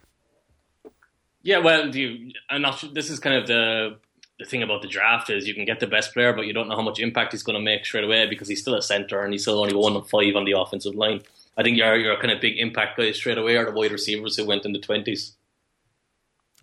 Yeah, 1.41 1.59
well, 1.59 1.91
do 1.91 1.99
you, 1.99 2.31
I'm 2.49 2.61
not. 2.61 2.83
This 2.93 3.09
is 3.09 3.19
kind 3.19 3.35
of 3.35 3.47
the 3.47 3.97
the 4.39 4.45
thing 4.45 4.63
about 4.63 4.81
the 4.81 4.87
draft 4.87 5.29
is 5.29 5.47
you 5.47 5.53
can 5.53 5.65
get 5.65 5.79
the 5.79 5.87
best 5.87 6.13
player, 6.13 6.33
but 6.33 6.45
you 6.45 6.53
don't 6.53 6.67
know 6.67 6.75
how 6.75 6.81
much 6.81 6.99
impact 6.99 7.31
he's 7.31 7.43
going 7.43 7.57
to 7.57 7.63
make 7.63 7.85
straight 7.85 8.03
away 8.03 8.27
because 8.27 8.47
he's 8.47 8.61
still 8.61 8.75
a 8.75 8.81
center 8.81 9.21
and 9.21 9.31
he's 9.33 9.43
still 9.43 9.59
only 9.59 9.73
one 9.73 9.95
of 9.95 10.09
five 10.09 10.35
on 10.35 10.45
the 10.45 10.51
offensive 10.51 10.95
line. 10.95 11.21
I 11.57 11.63
think 11.63 11.77
your 11.77 11.95
your 11.95 12.17
kind 12.17 12.31
of 12.31 12.41
big 12.41 12.57
impact 12.57 12.97
guys 12.97 13.15
straight 13.15 13.37
away 13.37 13.55
are 13.55 13.65
the 13.65 13.71
wide 13.71 13.91
receivers 13.91 14.35
who 14.35 14.45
went 14.45 14.65
in 14.65 14.73
the 14.73 14.79
twenties. 14.79 15.35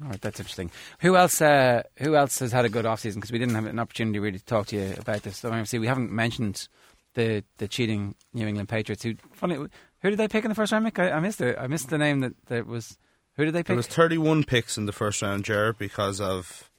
All 0.03 0.09
right, 0.09 0.21
that's 0.21 0.41
interesting. 0.41 0.71
Who 1.01 1.17
else? 1.17 1.41
Uh, 1.41 1.83
who 1.99 2.17
else 2.17 2.41
has 2.41 2.53
had 2.53 2.65
a 2.65 2.69
good 2.69 2.85
offseason? 2.85 3.17
Because 3.17 3.33
we 3.33 3.39
didn't 3.39 3.55
have 3.55 3.67
an 3.67 3.79
opportunity 3.79 4.19
really 4.19 4.39
to 4.39 4.45
talk 4.45 4.67
to 4.69 4.77
you 4.77 4.95
about 4.99 5.23
this. 5.23 5.39
So 5.39 5.49
obviously, 5.49 5.79
we 5.79 5.87
haven't 5.87 6.11
mentioned 6.11 6.69
the 7.15 7.45
the 7.59 7.69
cheating 7.69 8.17
New 8.35 8.47
England 8.47 8.69
Patriots. 8.69 9.03
Who 9.03 9.15
funny? 9.33 9.55
Who 9.55 10.11
did 10.11 10.19
they 10.19 10.29
pick 10.29 10.45
in 10.45 10.51
the 10.51 10.55
first 10.55 10.73
round? 10.73 10.87
Mick? 10.87 10.99
I, 10.99 11.13
I 11.13 11.21
missed 11.21 11.41
it. 11.41 11.57
I 11.59 11.69
missed 11.69 11.89
the 11.89 11.99
name 11.99 12.21
that, 12.21 12.33
that 12.47 12.67
was. 12.67 12.99
Who 13.37 13.47
did 13.47 13.55
they 13.55 13.61
pick? 13.61 13.69
There 13.69 13.77
was 13.77 13.87
31 13.87 14.45
picks 14.45 14.77
in 14.77 14.85
the 14.85 14.93
first 14.93 15.23
round, 15.23 15.45
Jared, 15.45 15.79
because 15.79 16.21
of 16.21 16.71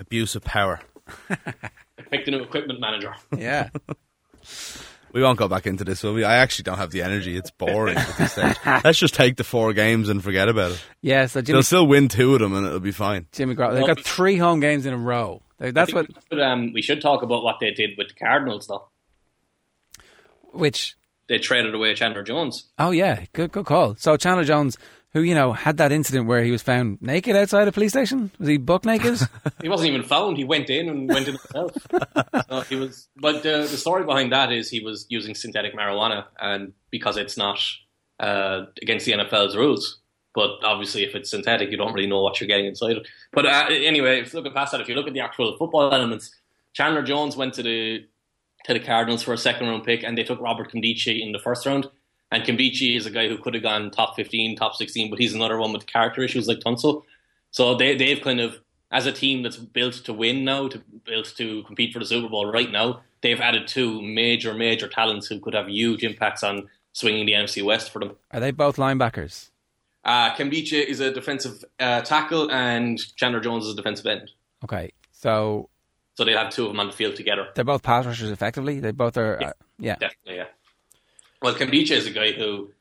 abuse 0.00 0.34
of 0.34 0.42
power. 0.42 0.80
Picked 2.10 2.26
a 2.26 2.30
new 2.32 2.42
equipment 2.42 2.80
manager. 2.80 3.14
Yeah. 3.36 3.68
We 5.12 5.22
won't 5.22 5.40
go 5.40 5.48
back 5.48 5.66
into 5.66 5.82
this, 5.82 6.04
will 6.04 6.14
we? 6.14 6.22
I 6.22 6.36
actually 6.36 6.62
don't 6.62 6.78
have 6.78 6.92
the 6.92 7.02
energy. 7.02 7.36
It's 7.36 7.50
boring 7.50 7.96
at 7.96 8.16
this 8.16 8.30
stage. 8.30 8.56
Let's 8.84 8.96
just 8.96 9.12
take 9.12 9.34
the 9.34 9.42
four 9.42 9.72
games 9.72 10.08
and 10.08 10.22
forget 10.22 10.48
about 10.48 10.70
it. 10.70 10.80
Yeah, 11.02 11.26
so 11.26 11.40
Jimmy, 11.42 11.56
They'll 11.56 11.62
still 11.64 11.86
win 11.88 12.06
two 12.06 12.34
of 12.34 12.40
them 12.40 12.54
and 12.54 12.64
it'll 12.64 12.78
be 12.78 12.92
fine. 12.92 13.26
Jimmy 13.32 13.56
Garoppolo. 13.56 13.74
They've 13.74 13.86
got 13.88 13.98
three 14.04 14.36
home 14.36 14.60
games 14.60 14.86
in 14.86 14.92
a 14.94 14.96
row. 14.96 15.42
They- 15.58 15.72
That's 15.72 15.92
what. 15.92 16.06
We 16.06 16.14
should, 16.30 16.40
um, 16.40 16.72
we 16.72 16.80
should 16.80 17.00
talk 17.02 17.24
about 17.24 17.42
what 17.42 17.56
they 17.58 17.72
did 17.72 17.98
with 17.98 18.06
the 18.10 18.14
Cardinals, 18.14 18.68
though. 18.68 18.88
Which? 20.52 20.94
They 21.28 21.38
traded 21.38 21.74
away 21.74 21.92
Chandler 21.94 22.22
Jones. 22.22 22.68
Oh 22.78 22.92
yeah, 22.92 23.24
good 23.32 23.50
good 23.50 23.66
call. 23.66 23.96
So 23.96 24.16
Chandler 24.16 24.44
Jones, 24.44 24.78
who 25.12 25.22
you 25.22 25.34
know 25.34 25.52
had 25.52 25.76
that 25.78 25.92
incident 25.92 26.26
where 26.26 26.42
he 26.42 26.50
was 26.50 26.62
found 26.62 27.00
naked 27.02 27.36
outside 27.36 27.68
a 27.68 27.72
police 27.72 27.92
station. 27.92 28.30
Was 28.38 28.48
he 28.48 28.56
buck 28.56 28.84
naked? 28.84 29.18
He 29.62 29.68
wasn't 29.68 29.90
even 29.90 30.02
found. 30.02 30.38
He 30.38 30.44
went 30.44 30.70
in 30.70 30.88
and 30.88 31.08
went 31.08 31.28
in 31.28 31.34
himself. 31.34 31.72
so 32.48 32.60
he 32.62 32.76
was. 32.76 33.08
But 33.16 33.42
the 33.42 33.68
the 33.70 33.76
story 33.76 34.04
behind 34.04 34.32
that 34.32 34.52
is 34.52 34.70
he 34.70 34.80
was 34.80 35.06
using 35.08 35.34
synthetic 35.34 35.74
marijuana, 35.74 36.24
and 36.40 36.72
because 36.90 37.16
it's 37.16 37.36
not 37.36 37.60
uh, 38.18 38.62
against 38.80 39.06
the 39.06 39.12
NFL's 39.12 39.56
rules. 39.56 39.98
But 40.34 40.50
obviously, 40.62 41.02
if 41.04 41.14
it's 41.14 41.30
synthetic, 41.30 41.70
you 41.70 41.76
don't 41.76 41.92
really 41.92 42.08
know 42.08 42.22
what 42.22 42.40
you're 42.40 42.46
getting 42.48 42.66
inside 42.66 42.98
it. 42.98 43.08
But 43.32 43.46
uh, 43.46 43.66
anyway, 43.68 44.20
if 44.20 44.32
looking 44.32 44.52
past 44.52 44.72
that, 44.72 44.80
if 44.80 44.88
you 44.88 44.94
look 44.94 45.08
at 45.08 45.12
the 45.12 45.20
actual 45.20 45.56
football 45.58 45.92
elements, 45.92 46.30
Chandler 46.72 47.02
Jones 47.02 47.36
went 47.36 47.54
to 47.54 47.62
the 47.62 48.06
to 48.64 48.72
the 48.74 48.80
Cardinals 48.80 49.22
for 49.22 49.32
a 49.32 49.38
second 49.38 49.66
round 49.68 49.84
pick, 49.84 50.04
and 50.04 50.16
they 50.16 50.22
took 50.22 50.40
Robert 50.40 50.72
Nkemdiche 50.72 51.20
in 51.20 51.32
the 51.32 51.38
first 51.38 51.66
round. 51.66 51.90
And 52.32 52.44
Nkemdiche 52.44 52.96
is 52.96 53.06
a 53.06 53.10
guy 53.10 53.28
who 53.28 53.38
could 53.38 53.54
have 53.54 53.62
gone 53.62 53.90
top 53.90 54.16
fifteen, 54.16 54.56
top 54.56 54.74
sixteen, 54.74 55.10
but 55.10 55.18
he's 55.18 55.34
another 55.34 55.58
one 55.58 55.72
with 55.72 55.86
character 55.86 56.22
issues 56.22 56.46
like 56.46 56.58
Tunsil. 56.58 57.02
So 57.50 57.74
they 57.74 57.96
they've 57.96 58.20
kind 58.20 58.40
of 58.40 58.60
as 58.92 59.06
a 59.06 59.12
team 59.12 59.42
that's 59.42 59.56
built 59.56 59.94
to 59.94 60.12
win 60.12 60.44
now, 60.44 60.68
to 60.68 60.78
built 61.04 61.32
to 61.36 61.62
compete 61.64 61.92
for 61.92 62.00
the 62.00 62.04
Super 62.04 62.28
Bowl 62.28 62.50
right 62.50 62.70
now, 62.70 63.02
they've 63.20 63.40
added 63.40 63.68
two 63.68 64.02
major 64.02 64.54
major 64.54 64.88
talents 64.88 65.26
who 65.26 65.38
could 65.38 65.54
have 65.54 65.68
huge 65.68 66.02
impacts 66.02 66.42
on 66.42 66.68
swinging 66.92 67.26
the 67.26 67.32
NFC 67.32 67.62
West 67.64 67.90
for 67.90 68.00
them. 68.00 68.16
Are 68.32 68.40
they 68.40 68.50
both 68.50 68.76
linebackers? 68.76 69.50
Uh, 70.04 70.34
is 70.38 71.00
a 71.00 71.12
defensive 71.12 71.64
uh, 71.78 72.00
tackle, 72.00 72.50
and 72.50 72.98
Chandler 73.16 73.40
Jones 73.40 73.66
is 73.66 73.74
a 73.74 73.76
defensive 73.76 74.06
end. 74.06 74.30
Okay, 74.64 74.92
so 75.12 75.68
So 76.14 76.24
they'll 76.24 76.38
have 76.38 76.50
two 76.50 76.64
of 76.64 76.70
them 76.70 76.80
on 76.80 76.86
the 76.86 76.92
field 76.92 77.16
together. 77.16 77.48
they're 77.54 77.64
both 77.64 77.82
pass 77.82 78.06
rushers 78.06 78.30
effectively. 78.30 78.80
They 78.80 78.92
both 78.92 79.16
are. 79.18 79.42
Uh, 79.42 79.52
yeah. 79.78 79.96
Definitely, 79.96 80.36
yeah. 80.36 80.46
Well, 81.42 81.54
Nkemdiche 81.54 81.92
is 81.92 82.06
a 82.06 82.10
guy 82.10 82.32
who, 82.32 82.72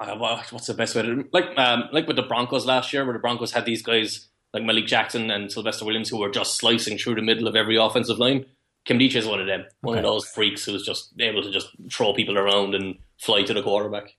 uh, 0.00 0.16
what's 0.16 0.66
the 0.66 0.74
best 0.74 0.94
way 0.94 1.02
to 1.02 1.28
like 1.32 1.56
um, 1.58 1.84
like 1.92 2.06
with 2.06 2.16
the 2.16 2.22
Broncos 2.22 2.66
last 2.66 2.92
year, 2.92 3.04
where 3.04 3.12
the 3.12 3.18
Broncos 3.18 3.52
had 3.52 3.64
these 3.66 3.82
guys 3.82 4.28
like 4.54 4.62
Malik 4.62 4.86
Jackson 4.86 5.30
and 5.30 5.52
Sylvester 5.52 5.84
Williams 5.84 6.08
who 6.08 6.18
were 6.18 6.30
just 6.30 6.56
slicing 6.56 6.96
through 6.96 7.16
the 7.16 7.22
middle 7.22 7.46
of 7.46 7.56
every 7.56 7.76
offensive 7.76 8.18
line. 8.18 8.46
Nkemdiche 8.88 9.16
is 9.16 9.26
one 9.26 9.40
of 9.40 9.46
them, 9.46 9.64
one 9.82 9.98
of 9.98 10.04
those 10.04 10.26
freaks 10.26 10.64
who's 10.64 10.86
just 10.86 11.12
able 11.20 11.42
to 11.42 11.50
just 11.50 11.68
throw 11.92 12.14
people 12.14 12.38
around 12.38 12.74
and 12.74 12.96
fly 13.18 13.42
to 13.42 13.52
the 13.52 13.62
quarterback. 13.62 14.16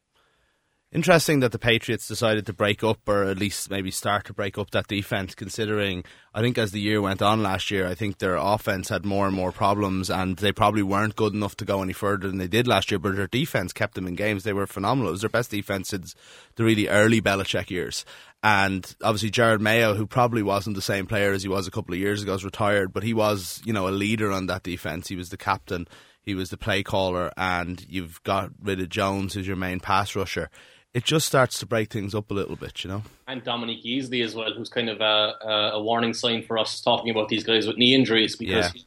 Interesting 0.91 1.39
that 1.41 1.51
the 1.51 1.59
Patriots 1.59 2.07
decided 2.07 2.47
to 2.47 2.53
break 2.53 2.83
up, 2.83 3.07
or 3.07 3.25
at 3.25 3.37
least 3.37 3.69
maybe 3.69 3.91
start 3.91 4.25
to 4.25 4.33
break 4.33 4.57
up 4.57 4.71
that 4.71 4.87
defense. 4.87 5.35
Considering, 5.35 6.03
I 6.33 6.41
think 6.41 6.57
as 6.57 6.71
the 6.71 6.79
year 6.79 6.99
went 6.99 7.21
on 7.21 7.43
last 7.43 7.69
year, 7.69 7.85
I 7.87 7.93
think 7.93 8.17
their 8.17 8.37
offense 8.37 8.89
had 8.89 9.05
more 9.05 9.27
and 9.27 9.35
more 9.35 9.51
problems, 9.51 10.09
and 10.09 10.37
they 10.37 10.51
probably 10.51 10.81
weren't 10.81 11.15
good 11.15 11.35
enough 11.35 11.55
to 11.57 11.65
go 11.65 11.83
any 11.83 11.93
further 11.93 12.27
than 12.27 12.39
they 12.39 12.47
did 12.47 12.67
last 12.67 12.89
year. 12.89 12.97
But 12.97 13.17
their 13.17 13.27
defense 13.27 13.71
kept 13.71 13.93
them 13.93 14.07
in 14.07 14.15
games; 14.15 14.43
they 14.43 14.53
were 14.53 14.65
phenomenal. 14.65 15.09
It 15.09 15.11
was 15.11 15.21
their 15.21 15.29
best 15.29 15.51
defense 15.51 15.89
since 15.89 16.15
the 16.55 16.63
really 16.63 16.87
early 16.87 17.21
Belichick 17.21 17.69
years. 17.69 18.03
And 18.41 18.95
obviously, 19.03 19.29
Jerod 19.29 19.59
Mayo, 19.59 19.93
who 19.93 20.07
probably 20.07 20.41
wasn't 20.41 20.75
the 20.75 20.81
same 20.81 21.05
player 21.05 21.33
as 21.33 21.43
he 21.43 21.49
was 21.49 21.67
a 21.67 21.71
couple 21.71 21.93
of 21.93 21.99
years 21.99 22.23
ago, 22.23 22.33
is 22.33 22.43
retired, 22.43 22.93
but 22.93 23.03
he 23.03 23.13
was, 23.13 23.61
you 23.63 23.73
know, 23.73 23.87
a 23.87 23.91
leader 23.91 24.31
on 24.31 24.47
that 24.47 24.63
defense. 24.63 25.07
He 25.07 25.15
was 25.15 25.29
the 25.29 25.37
captain, 25.37 25.87
he 26.23 26.33
was 26.33 26.49
the 26.49 26.57
play 26.57 26.81
caller, 26.81 27.31
and 27.37 27.85
you've 27.87 28.23
got 28.23 28.49
rid 28.59 28.81
of 28.81 28.89
Jones, 28.89 29.35
who's 29.35 29.45
your 29.45 29.55
main 29.55 29.79
pass 29.79 30.15
rusher 30.15 30.49
it 30.93 31.03
just 31.03 31.27
starts 31.27 31.59
to 31.59 31.65
break 31.65 31.91
things 31.91 32.15
up 32.15 32.31
a 32.31 32.33
little 32.33 32.55
bit, 32.55 32.83
you 32.83 32.89
know. 32.89 33.03
And 33.27 33.43
Dominique 33.43 33.83
Easley 33.83 34.23
as 34.23 34.33
well, 34.33 34.51
who's 34.53 34.69
kind 34.69 34.89
of 34.89 35.01
a, 35.01 35.73
a, 35.75 35.81
warning 35.81 36.13
sign 36.13 36.43
for 36.43 36.57
us 36.57 36.81
talking 36.81 37.11
about 37.11 37.29
these 37.29 37.43
guys 37.43 37.67
with 37.67 37.77
knee 37.77 37.93
injuries 37.93 38.35
because 38.35 38.73
Yeah. 38.73 38.81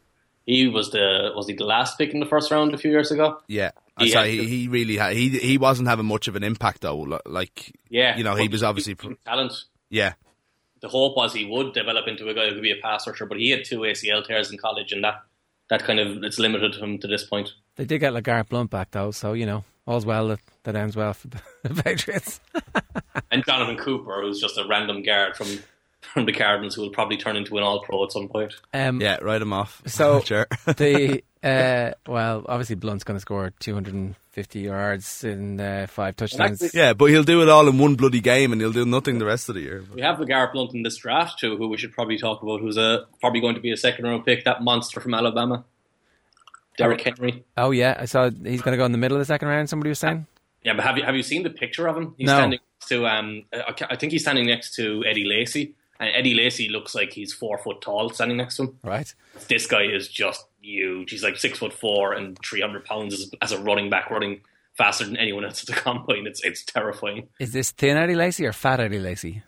he 0.45 0.67
was 0.69 0.91
the 0.91 1.31
was 1.37 1.47
he 1.47 1.55
the 1.55 1.65
last 1.65 1.97
pick 1.99 2.13
in 2.13 2.21
the 2.21 2.27
first 2.27 2.51
round 2.51 2.75
a 2.75 2.79
few 2.79 2.91
years 2.91 3.11
ago. 3.13 3.39
Yeah, 3.47 3.71
He 3.99 4.11
so 4.11 4.25
he, 4.25 4.45
he 4.45 4.69
really 4.69 4.97
had, 4.97 5.15
he 5.15 5.29
he 5.31 5.59
wasn't 5.59 5.89
having 5.89 6.07
much 6.07 6.27
of 6.27 6.35
an 6.35 6.43
impact 6.43 6.81
though. 6.81 7.21
Like 7.25 7.73
Yeah, 7.89 8.17
you 8.17 8.25
know, 8.25 8.35
he 8.35 8.49
was 8.49 8.63
obviously 8.65 8.95
pr- 8.97 9.13
talent. 9.25 9.53
yeah. 9.89 10.15
the 10.81 10.89
hope 10.89 11.17
was 11.17 11.33
he 11.33 11.45
would 11.45 11.73
develop 11.73 12.09
into 12.09 12.29
a 12.29 12.35
guy 12.35 12.49
who 12.49 12.55
could 12.55 12.63
be 12.63 12.73
a 12.73 12.83
pass 12.83 13.07
rusher, 13.07 13.27
but 13.27 13.39
he 13.39 13.51
had 13.51 13.65
two 13.65 13.81
ACL 13.81 14.27
tears 14.27 14.51
in 14.51 14.59
college, 14.59 14.91
and 14.91 15.05
that 15.05 15.23
that 15.73 15.85
kind 15.85 15.99
of 15.99 16.23
it's 16.23 16.39
limited 16.39 16.75
him 16.75 16.99
to 16.99 17.07
this 17.07 17.25
point. 17.25 17.55
They 17.77 17.87
did 17.87 18.01
get 18.01 18.13
LeGarrette 18.13 18.51
Blunt 18.51 18.71
back 18.71 18.91
though, 18.91 19.11
so 19.11 19.33
you 19.33 19.47
know 19.47 19.65
all's 19.87 20.05
well 20.05 20.29
that, 20.29 20.41
that 20.65 20.77
ends 20.77 20.95
well 20.95 21.15
for 21.15 21.29
the, 21.29 21.41
the 21.63 21.83
Patriots. 21.83 22.41
And 23.31 23.43
Jonathan 23.47 23.79
Cooper, 23.79 24.21
who's 24.21 24.41
just 24.41 24.59
a 24.59 24.67
random 24.69 25.03
guard 25.03 25.37
from 25.37 25.47
from 26.03 26.27
the 26.27 26.33
Cardinals 26.33 26.75
who 26.75 26.83
will 26.83 26.91
probably 26.91 27.17
turn 27.17 27.35
into 27.37 27.57
an 27.57 27.63
All 27.63 27.81
Pro 27.83 28.05
at 28.05 28.13
some 28.13 28.29
point. 28.29 28.53
Um, 28.75 29.01
Yeah, 29.01 29.17
write 29.23 29.41
him 29.41 29.55
off. 29.55 29.81
So 29.87 30.21
sure. 30.25 30.47
the 30.67 31.25
uh, 31.43 31.93
well, 32.07 32.45
obviously 32.49 32.77
Blunt's 32.77 33.05
going 33.05 33.17
to 33.17 33.21
score 33.21 33.53
250 33.61 34.61
yards 34.61 35.25
in 35.25 35.61
uh, 35.61 35.87
five 35.89 36.17
touchdowns. 36.17 36.63
actually- 36.63 36.79
yeah, 36.81 36.93
but 36.93 37.07
he'll 37.07 37.23
do 37.25 37.43
it 37.43 37.49
all 37.49 37.69
in 37.69 37.79
one 37.79 37.95
bloody 37.97 38.21
game, 38.21 38.53
and 38.53 38.61
he'll 38.61 38.73
do 38.73 38.85
nothing 38.87 39.19
the 39.19 39.25
rest 39.27 39.49
of 39.49 39.55
the 39.57 39.61
year. 39.63 39.85
We 39.95 40.03
have 40.03 40.19
LeGarrette 40.19 40.53
Blunt 40.53 40.75
in 40.75 40.83
this 40.83 40.97
draft 40.99 41.39
too, 41.39 41.57
who 41.57 41.69
we 41.69 41.77
should 41.77 41.93
probably 41.93 42.19
talk 42.19 42.43
about, 42.43 42.61
who's 42.61 42.77
a 42.77 43.07
probably 43.21 43.41
going 43.41 43.55
to 43.57 43.61
be 43.61 43.73
a 43.73 43.77
second 43.77 44.05
round 44.05 44.25
pick. 44.25 44.45
That 44.45 44.63
monster 44.63 45.01
from 45.01 45.15
Alabama, 45.15 45.65
Derrick 46.79 47.01
Henry. 47.03 47.45
Oh 47.57 47.71
yeah, 47.71 47.97
I 47.99 48.05
saw 48.07 48.31
he's 48.31 48.63
going 48.63 48.73
to 48.73 48.77
go 48.79 48.85
in 48.85 48.93
the 48.93 48.99
middle 48.99 49.17
of 49.17 49.21
the 49.21 49.27
second 49.27 49.49
round. 49.49 49.69
Somebody 49.69 49.91
was 49.91 49.99
saying. 49.99 50.27
Yeah, 50.65 50.75
but 50.75 50.85
have 50.85 50.97
you 50.97 51.05
have 51.05 51.17
you 51.17 51.23
seen 51.23 51.43
the 51.43 51.51
picture 51.51 51.87
of 51.89 51.97
him? 51.97 52.15
He's 52.17 52.29
No. 52.29 52.37
standing 52.39 52.61
next 52.79 52.89
to 52.89 53.07
um, 53.07 53.45
I 53.91 53.97
think 53.97 54.13
he's 54.13 54.23
standing 54.23 54.47
next 54.47 54.75
to 54.77 55.05
Eddie 55.05 55.25
Lacy, 55.25 55.75
and 56.01 56.09
Eddie 56.15 56.35
Lacy 56.35 56.69
looks 56.69 56.95
like 56.95 57.13
he's 57.13 57.33
four 57.33 57.59
foot 57.59 57.81
tall 57.81 58.11
standing 58.11 58.37
next 58.39 58.57
to 58.57 58.63
him. 58.65 58.79
Right. 58.83 59.13
This 59.49 59.67
guy 59.67 59.83
is 59.83 60.07
just 60.09 60.45
huge. 60.63 61.11
He's 61.11 61.23
like 61.23 61.37
six 61.37 61.59
foot 61.59 61.73
four 61.73 62.13
and 62.13 62.39
three 62.39 62.61
hundred 62.61 62.85
pounds 62.85 63.15
as, 63.15 63.31
as 63.43 63.53
a 63.53 63.61
running 63.61 63.91
back, 63.91 64.11
running 64.11 64.41
faster 64.77 65.05
than 65.05 65.17
anyone 65.17 65.45
else 65.45 65.63
at 65.63 65.75
the 65.75 65.81
combine. 65.81 66.27
It's 66.27 66.43
it's 66.45 66.65
terrifying. 66.65 67.29
Is 67.39 67.53
this 67.53 67.71
thin 67.71 67.97
Eddie 67.97 68.15
Lacy 68.15 68.47
or 68.47 68.53
fat 68.53 68.81
Eddie 68.81 68.99
Lacy? 68.99 69.43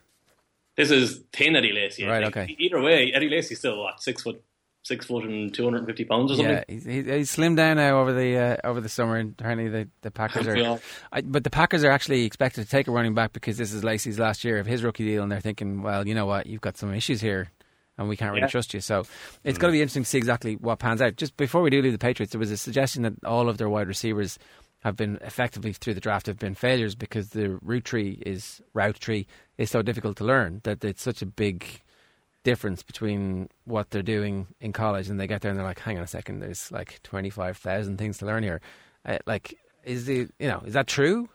This 0.76 0.90
is 0.90 1.22
thin 1.32 1.54
Eddie 1.56 1.72
Lacy. 1.72 2.04
Right, 2.04 2.24
okay. 2.24 2.56
Either 2.58 2.80
way, 2.80 3.12
Eddie 3.12 3.28
Lacy's 3.28 3.58
still 3.60 3.78
what 3.78 4.02
six 4.02 4.22
foot, 4.22 4.42
six 4.82 5.06
foot 5.06 5.24
and 5.24 5.54
two 5.54 5.64
hundred 5.64 5.78
and 5.78 5.86
fifty 5.86 6.04
pounds 6.04 6.32
or 6.32 6.36
something. 6.36 6.52
Yeah, 6.52 6.64
he's, 6.66 6.84
he's, 6.84 7.06
he's 7.06 7.36
slimmed 7.36 7.56
down 7.56 7.76
now 7.76 8.00
over 8.00 8.12
the 8.12 8.36
uh, 8.36 8.56
over 8.64 8.80
the 8.80 8.88
summer. 8.88 9.16
And 9.16 9.34
apparently, 9.38 9.68
the, 9.68 9.88
the 10.02 10.10
Packers 10.10 10.48
are. 10.48 10.80
I, 11.12 11.20
but 11.20 11.44
the 11.44 11.50
Packers 11.50 11.84
are 11.84 11.90
actually 11.92 12.24
expected 12.24 12.64
to 12.64 12.68
take 12.68 12.88
a 12.88 12.90
running 12.90 13.14
back 13.14 13.32
because 13.32 13.56
this 13.56 13.72
is 13.72 13.84
Lacy's 13.84 14.18
last 14.18 14.42
year 14.42 14.58
of 14.58 14.66
his 14.66 14.82
rookie 14.82 15.04
deal, 15.04 15.22
and 15.22 15.30
they're 15.30 15.40
thinking, 15.40 15.82
well, 15.82 16.06
you 16.08 16.14
know 16.14 16.26
what, 16.26 16.46
you've 16.46 16.60
got 16.60 16.76
some 16.76 16.92
issues 16.92 17.20
here, 17.20 17.52
and 17.98 18.08
we 18.08 18.16
can't 18.16 18.30
really 18.32 18.42
Yeah. 18.42 18.48
trust 18.48 18.74
you. 18.74 18.80
So 18.80 19.04
it's 19.44 19.58
going 19.58 19.72
to 19.72 19.76
be 19.76 19.80
interesting 19.82 20.02
to 20.04 20.08
see 20.08 20.18
exactly 20.18 20.56
what 20.56 20.78
pans 20.78 21.00
out. 21.02 21.16
Just 21.16 21.36
before 21.36 21.62
we 21.62 21.70
do 21.70 21.80
leave 21.82 21.92
the 21.92 21.98
Patriots, 21.98 22.32
there 22.32 22.38
was 22.40 22.50
a 22.50 22.56
suggestion 22.56 23.02
that 23.02 23.12
all 23.24 23.48
of 23.48 23.58
their 23.58 23.68
wide 23.68 23.88
receivers 23.88 24.38
have 24.80 24.96
been 24.96 25.18
effectively 25.22 25.72
through 25.72 25.94
the 25.94 26.00
draft 26.00 26.26
have 26.26 26.38
been 26.38 26.54
failures 26.54 26.94
because 26.94 27.30
the 27.30 27.58
route 27.62 27.84
tree 27.84 28.22
is 28.26 28.60
route 28.74 29.00
tree 29.00 29.26
is 29.56 29.70
so 29.70 29.80
difficult 29.80 30.16
to 30.18 30.24
learn 30.24 30.60
that 30.64 30.84
it's 30.84 31.02
such 31.02 31.22
a 31.22 31.26
big 31.26 31.64
difference 32.42 32.82
between 32.82 33.48
what 33.64 33.88
they're 33.90 34.02
doing 34.02 34.46
in 34.60 34.72
college 34.72 35.08
and 35.08 35.18
they 35.18 35.26
get 35.26 35.40
there 35.40 35.50
and 35.50 35.58
they're 35.58 35.66
like, 35.66 35.78
hang 35.80 35.96
on 35.96 36.04
a 36.04 36.06
second, 36.06 36.40
there's 36.40 36.70
like 36.70 37.00
twenty 37.02 37.30
five 37.30 37.56
thousand 37.56 37.96
things 37.96 38.18
to 38.18 38.26
learn 38.26 38.42
here. 38.42 38.60
Uh, 39.06 39.16
like, 39.26 39.58
is 39.84 40.04
the 40.04 40.28
you 40.38 40.48
know 40.48 40.62
is 40.66 40.74
that 40.74 40.86
true? 40.86 41.28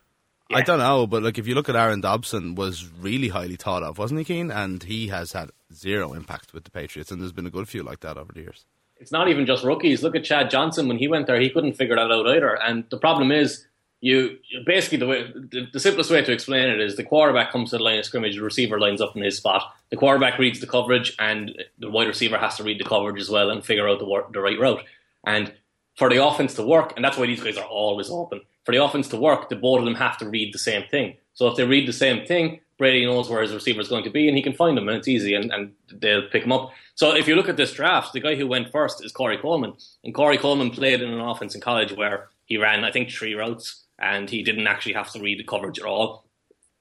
I 0.52 0.62
don't 0.62 0.80
know, 0.80 1.06
but 1.06 1.22
like 1.24 1.38
if 1.38 1.48
you 1.48 1.54
look 1.56 1.70
at 1.70 1.76
Aaron 1.76 2.02
Dobson, 2.02 2.56
was 2.56 2.88
really 3.00 3.28
highly 3.30 3.56
thought 3.56 3.84
of, 3.84 3.98
wasn't 4.00 4.20
he, 4.20 4.26
Keen? 4.26 4.50
And 4.52 4.82
he 4.82 5.08
has 5.10 5.32
had 5.34 5.52
zero 5.74 6.14
impact 6.14 6.54
with 6.54 6.64
the 6.64 6.72
Patriots, 6.72 7.12
and 7.12 7.22
there's 7.22 7.32
been 7.32 7.46
a 7.46 7.52
good 7.52 7.68
few 7.68 7.84
like 7.84 8.00
that 8.02 8.18
over 8.18 8.34
the 8.34 8.42
years. 8.42 8.66
it's 9.00 9.12
not 9.12 9.30
even 9.30 9.46
just 9.46 9.64
rookies. 9.64 10.04
Look 10.04 10.16
at 10.16 10.24
Chad 10.24 10.50
Johnson 10.50 10.88
when 10.88 10.98
he 10.98 11.08
went 11.08 11.28
there; 11.28 11.40
he 11.40 11.50
couldn't 11.50 11.74
figure 11.74 11.96
that 11.96 12.12
out 12.12 12.28
either. 12.28 12.56
And 12.62 12.84
the 12.90 12.98
problem 12.98 13.32
is, 13.32 13.66
you 14.02 14.38
basically 14.66 14.98
the 14.98 15.08
way 15.08 15.32
the, 15.34 15.68
the 15.72 15.80
simplest 15.80 16.12
way 16.12 16.22
to 16.22 16.32
explain 16.32 16.70
it 16.70 16.80
is 16.80 16.96
the 16.96 17.04
quarterback 17.04 17.52
comes 17.52 17.70
to 17.72 17.78
the 17.78 17.84
line 17.84 18.00
of 18.00 18.06
scrimmage, 18.06 18.36
the 18.36 18.42
receiver 18.42 18.80
lines 18.80 19.02
up 19.02 19.16
in 19.16 19.24
his 19.24 19.38
spot. 19.38 19.74
The 19.90 19.98
quarterback 19.98 20.38
reads 20.40 20.60
the 20.60 20.68
coverage, 20.68 21.16
and 21.20 21.64
the 21.80 21.90
wide 21.90 22.08
receiver 22.08 22.38
has 22.38 22.58
to 22.58 22.64
read 22.64 22.80
the 22.80 22.84
coverage 22.84 23.22
as 23.22 23.30
well 23.30 23.50
and 23.50 23.64
figure 23.64 23.88
out 23.88 24.00
the 24.00 24.24
the 24.32 24.42
right 24.42 24.60
route. 24.60 24.84
And 25.26 25.54
for 25.96 26.10
the 26.10 26.24
offense 26.24 26.54
to 26.56 26.64
work, 26.64 26.94
and 26.96 27.04
that's 27.04 27.18
why 27.18 27.26
these 27.26 27.44
guys 27.44 27.58
are 27.58 27.66
always 27.66 28.10
open. 28.10 28.42
For 28.64 28.72
the 28.72 28.84
offense 28.84 29.10
to 29.10 29.18
work, 29.18 29.50
the 29.50 29.56
both 29.56 29.80
of 29.80 29.86
them 29.86 29.96
have 29.96 30.18
to 30.20 30.30
read 30.30 30.54
the 30.54 30.60
same 30.60 30.84
thing. 30.90 31.18
So 31.34 31.48
if 31.48 31.58
they 31.58 31.66
read 31.66 31.88
the 31.88 31.94
same 31.94 32.26
thing, 32.26 32.62
Brady 32.80 33.06
knows 33.06 33.30
where 33.30 33.42
his 33.42 33.54
receiver 33.54 33.82
is 33.82 33.90
going 33.90 34.06
to 34.06 34.10
be, 34.10 34.28
and 34.28 34.36
he 34.36 34.42
can 34.42 34.54
find 34.54 34.78
him, 34.78 34.88
and 34.88 34.98
it's 34.98 35.08
easy, 35.08 35.36
and, 35.36 35.52
and 35.52 35.74
they'll 35.94 36.28
pick 36.30 36.46
him 36.46 36.54
up. 36.54 36.72
So 36.96 37.16
if 37.16 37.28
you 37.28 37.36
look 37.36 37.50
at 37.50 37.58
this 37.58 37.74
draft, 37.74 38.14
the 38.14 38.22
guy 38.22 38.36
who 38.36 38.48
went 38.48 38.72
first 38.72 39.04
is 39.06 39.12
Corey 39.12 39.38
Coleman, 39.38 39.74
and 40.04 40.16
Corey 40.16 40.38
Coleman 40.38 40.72
played 40.72 41.02
in 41.02 41.10
an 41.10 41.20
offense 41.20 41.54
in 41.54 41.62
college 41.62 41.92
where 41.92 42.30
he 42.46 42.58
ran, 42.58 42.86
I 42.86 42.92
think, 42.92 43.12
three 43.12 43.36
routes, 43.36 43.84
and 44.00 44.30
he 44.30 44.42
didn't 44.44 44.66
actually 44.66 44.94
have 44.94 45.12
to 45.12 45.20
read 45.20 45.40
the 45.40 45.44
coverage 45.44 45.78
at 45.78 45.86
all. 45.86 46.26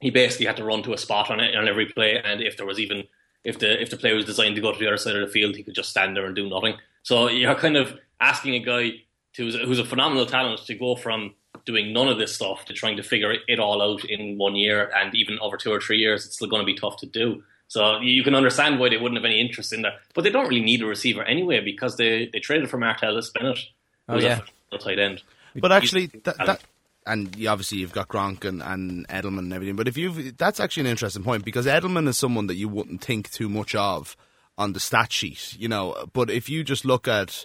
He 0.01 0.11
basically 0.11 0.46
had 0.46 0.57
to 0.59 0.64
run 0.64 0.84
to 0.84 0.92
a 0.92 0.99
spot 0.99 1.30
on 1.30 1.40
it 1.40 1.57
on 1.57 1.68
every 1.68 1.86
play, 1.86 2.22
and 2.24 2.40
if 2.40 2.57
there 2.57 2.66
was 2.66 2.78
even 2.78 3.03
if 3.42 3.59
the 3.59 3.82
if 3.82 3.90
the 3.90 3.96
play 3.96 4.12
was 4.12 4.24
designed 4.24 4.55
to 4.55 4.62
go 4.62 4.72
to 4.72 4.78
the 4.78 4.86
other 4.86 4.96
side 4.96 5.16
of 5.16 5.26
the 5.26 5.32
field, 5.32 5.57
he 5.57 5.64
could 5.64 5.74
just 5.74 5.90
stand 5.90 6.16
there 6.16 6.26
and 6.26 6.36
do 6.36 6.49
nothing. 6.49 6.76
So 7.03 7.28
you're 7.28 7.55
kind 7.57 7.76
of 7.76 7.99
asking 8.20 8.55
a 8.55 8.61
guy 8.61 8.92
who's 9.36 9.57
who's 9.57 9.80
a 9.80 9.84
phenomenal 9.84 10.26
talent 10.26 10.64
to 10.66 10.74
go 10.74 10.94
from 10.94 11.34
doing 11.69 11.93
none 11.93 12.09
of 12.09 12.19
this 12.19 12.35
stuff 12.35 12.64
to 12.64 12.73
trying 12.73 12.97
to 12.97 13.03
figure 13.03 13.35
it 13.47 13.61
all 13.61 13.83
out 13.83 14.03
in 14.05 14.39
one 14.39 14.57
year 14.57 14.91
and 14.97 15.14
even 15.14 15.39
over 15.41 15.57
two 15.59 15.71
or 15.71 15.81
three 15.81 15.99
years, 15.99 16.25
it's 16.25 16.37
still 16.37 16.49
going 16.49 16.62
to 16.62 16.66
be 16.66 16.75
tough 16.75 16.97
to 16.97 17.07
do. 17.07 17.43
So 17.69 18.01
you 18.01 18.25
can 18.25 18.35
understand 18.35 18.81
why 18.81 18.89
they 18.89 18.97
wouldn't 18.97 19.19
have 19.19 19.27
any 19.27 19.39
interest 19.39 19.75
in 19.75 19.83
that, 19.83 20.01
but 20.14 20.25
they 20.25 20.31
don't 20.31 20.49
really 20.49 20.64
need 20.64 20.81
a 20.81 20.87
receiver 20.87 21.23
anyway 21.23 21.61
because 21.61 21.97
they, 21.97 22.31
they 22.33 22.41
traded 22.41 22.71
for 22.71 22.79
Martellus 22.79 23.33
Bennett, 23.33 23.61
Oh, 24.09 24.19
yeah. 24.19 24.41
a 24.73 24.79
tight 24.79 24.99
end. 24.99 25.23
But 25.55 25.73
actually, 25.73 26.07
that, 26.25 26.39
that 26.39 26.62
and 27.07 27.37
you, 27.37 27.49
obviously 27.49 27.79
you've 27.79 27.93
got 27.93 28.09
Gronk 28.09 28.45
and, 28.45 28.62
and 28.62 29.07
Edelman 29.09 29.41
and 29.41 29.53
everything. 29.53 29.77
But 29.77 29.89
if 29.89 29.97
you've 29.99 30.37
that's 30.39 30.61
actually 30.61 30.83
an 30.83 30.87
interesting 30.93 31.25
point 31.25 31.45
because 31.45 31.66
Edelman 31.66 32.09
is 32.09 32.16
someone 32.16 32.47
that 32.47 32.57
you 32.57 32.69
wouldn't 32.69 33.03
think 33.03 33.31
too 33.31 33.49
much 33.49 33.75
of 33.75 34.16
on 34.57 34.73
the 34.73 34.81
stat 34.81 35.12
sheet, 35.12 35.55
you 35.59 35.69
know. 35.69 36.07
But 36.12 36.31
if 36.31 36.49
you 36.49 36.64
just 36.64 36.85
look 36.85 37.07
at 37.09 37.45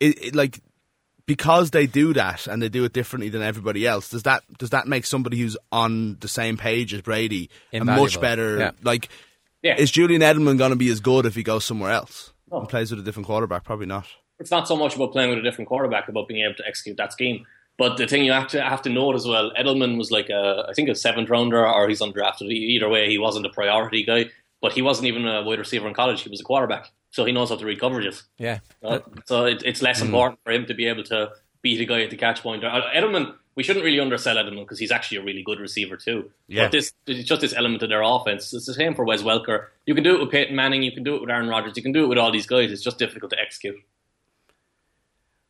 it, 0.00 0.22
it 0.22 0.34
like 0.34 0.60
because 1.28 1.70
they 1.70 1.86
do 1.86 2.12
that 2.14 2.48
and 2.48 2.60
they 2.60 2.68
do 2.68 2.82
it 2.84 2.92
differently 2.92 3.28
than 3.28 3.42
everybody 3.42 3.86
else, 3.86 4.08
does 4.08 4.24
that 4.24 4.42
does 4.58 4.70
that 4.70 4.88
make 4.88 5.06
somebody 5.06 5.38
who's 5.38 5.56
on 5.70 6.16
the 6.18 6.26
same 6.26 6.56
page 6.56 6.92
as 6.92 7.02
Brady 7.02 7.50
a 7.72 7.84
much 7.84 8.20
better 8.20 8.58
Yeah. 8.58 8.70
like? 8.82 9.08
Yeah. 9.62 9.76
Is 9.78 9.90
Julian 9.92 10.22
Edelman 10.22 10.56
going 10.58 10.70
to 10.70 10.76
be 10.76 10.88
as 10.90 11.00
good 11.00 11.26
if 11.26 11.34
he 11.36 11.42
goes 11.44 11.64
somewhere 11.64 11.92
else 11.92 12.32
No. 12.50 12.60
and 12.60 12.68
plays 12.68 12.90
with 12.90 12.98
a 13.00 13.02
different 13.04 13.26
quarterback? 13.26 13.62
Probably 13.64 13.86
not. 13.86 14.06
it's 14.40 14.50
not 14.52 14.66
so 14.68 14.76
much 14.76 14.94
about 14.96 15.10
playing 15.12 15.30
with 15.30 15.38
a 15.40 15.42
different 15.42 15.68
quarterback, 15.68 16.08
about 16.08 16.28
being 16.28 16.44
able 16.44 16.54
to 16.54 16.66
execute 16.66 16.96
that 16.96 17.12
scheme. 17.12 17.44
But 17.76 17.96
the 17.96 18.06
thing 18.06 18.24
you 18.24 18.32
have 18.32 18.48
to 18.48 18.62
have 18.62 18.82
to 18.82 18.88
note 18.90 19.14
as 19.16 19.26
well, 19.26 19.50
Edelman 19.58 19.98
was 19.98 20.10
like 20.12 20.28
a, 20.30 20.66
I 20.68 20.72
think 20.74 20.88
a 20.88 20.94
seventh 20.94 21.28
rounder, 21.28 21.66
or 21.66 21.88
he's 21.88 22.00
undrafted. 22.00 22.50
Either 22.50 22.88
way, 22.88 23.08
he 23.10 23.18
wasn't 23.18 23.46
a 23.46 23.50
priority 23.50 24.04
guy, 24.04 24.26
but 24.60 24.72
he 24.72 24.82
wasn't 24.82 25.06
even 25.06 25.26
a 25.26 25.42
wide 25.42 25.58
receiver 25.58 25.88
in 25.88 25.94
college. 25.94 26.22
He 26.22 26.30
was 26.30 26.40
a 26.40 26.44
quarterback, 26.44 26.90
so 27.10 27.24
he 27.24 27.32
knows 27.32 27.50
how 27.50 27.56
to 27.56 27.64
read 27.64 27.80
coverages. 27.80 28.24
Yeah. 28.38 28.58
Uh, 28.82 29.00
so 29.26 29.44
it, 29.44 29.62
it's 29.64 29.82
less 29.82 30.00
important 30.00 30.40
for 30.44 30.52
him 30.52 30.66
to 30.66 30.74
be 30.74 30.86
able 30.86 31.04
to 31.04 31.30
beat 31.62 31.80
a 31.80 31.84
guy 31.84 32.02
at 32.02 32.10
the 32.10 32.16
catch 32.16 32.42
point. 32.42 32.64
Uh, 32.64 32.82
Edelman, 32.94 33.34
we 33.54 33.62
shouldn't 33.62 33.84
really 33.84 34.00
undersell 34.00 34.36
Edelman 34.36 34.60
because 34.60 34.78
he's 34.78 34.92
actually 34.92 35.18
a 35.18 35.22
really 35.22 35.42
good 35.42 35.58
receiver 35.58 35.96
too. 35.96 36.30
Yeah. 36.46 36.64
But 36.64 36.72
this 36.72 36.92
it's 37.06 37.28
just 37.28 37.40
this 37.40 37.54
element 37.54 37.82
of 37.82 37.88
their 37.88 38.02
offense. 38.02 38.52
It's 38.52 38.66
the 38.66 38.74
same 38.74 38.94
for 38.94 39.04
Wes 39.04 39.22
Welker. 39.22 39.66
You 39.86 39.94
can 39.94 40.04
do 40.04 40.14
it 40.14 40.20
with 40.20 40.30
Peyton 40.30 40.54
Manning. 40.54 40.82
You 40.82 40.92
can 40.92 41.02
do 41.02 41.14
it 41.16 41.20
with 41.20 41.30
Aaron 41.30 41.48
Rodgers. 41.48 41.76
You 41.76 41.82
can 41.82 41.92
do 41.92 42.04
it 42.04 42.08
with 42.08 42.18
all 42.18 42.30
these 42.30 42.46
guys. 42.46 42.70
It's 42.70 42.82
just 42.82 42.98
difficult 42.98 43.30
to 43.32 43.40
execute. 43.40 43.76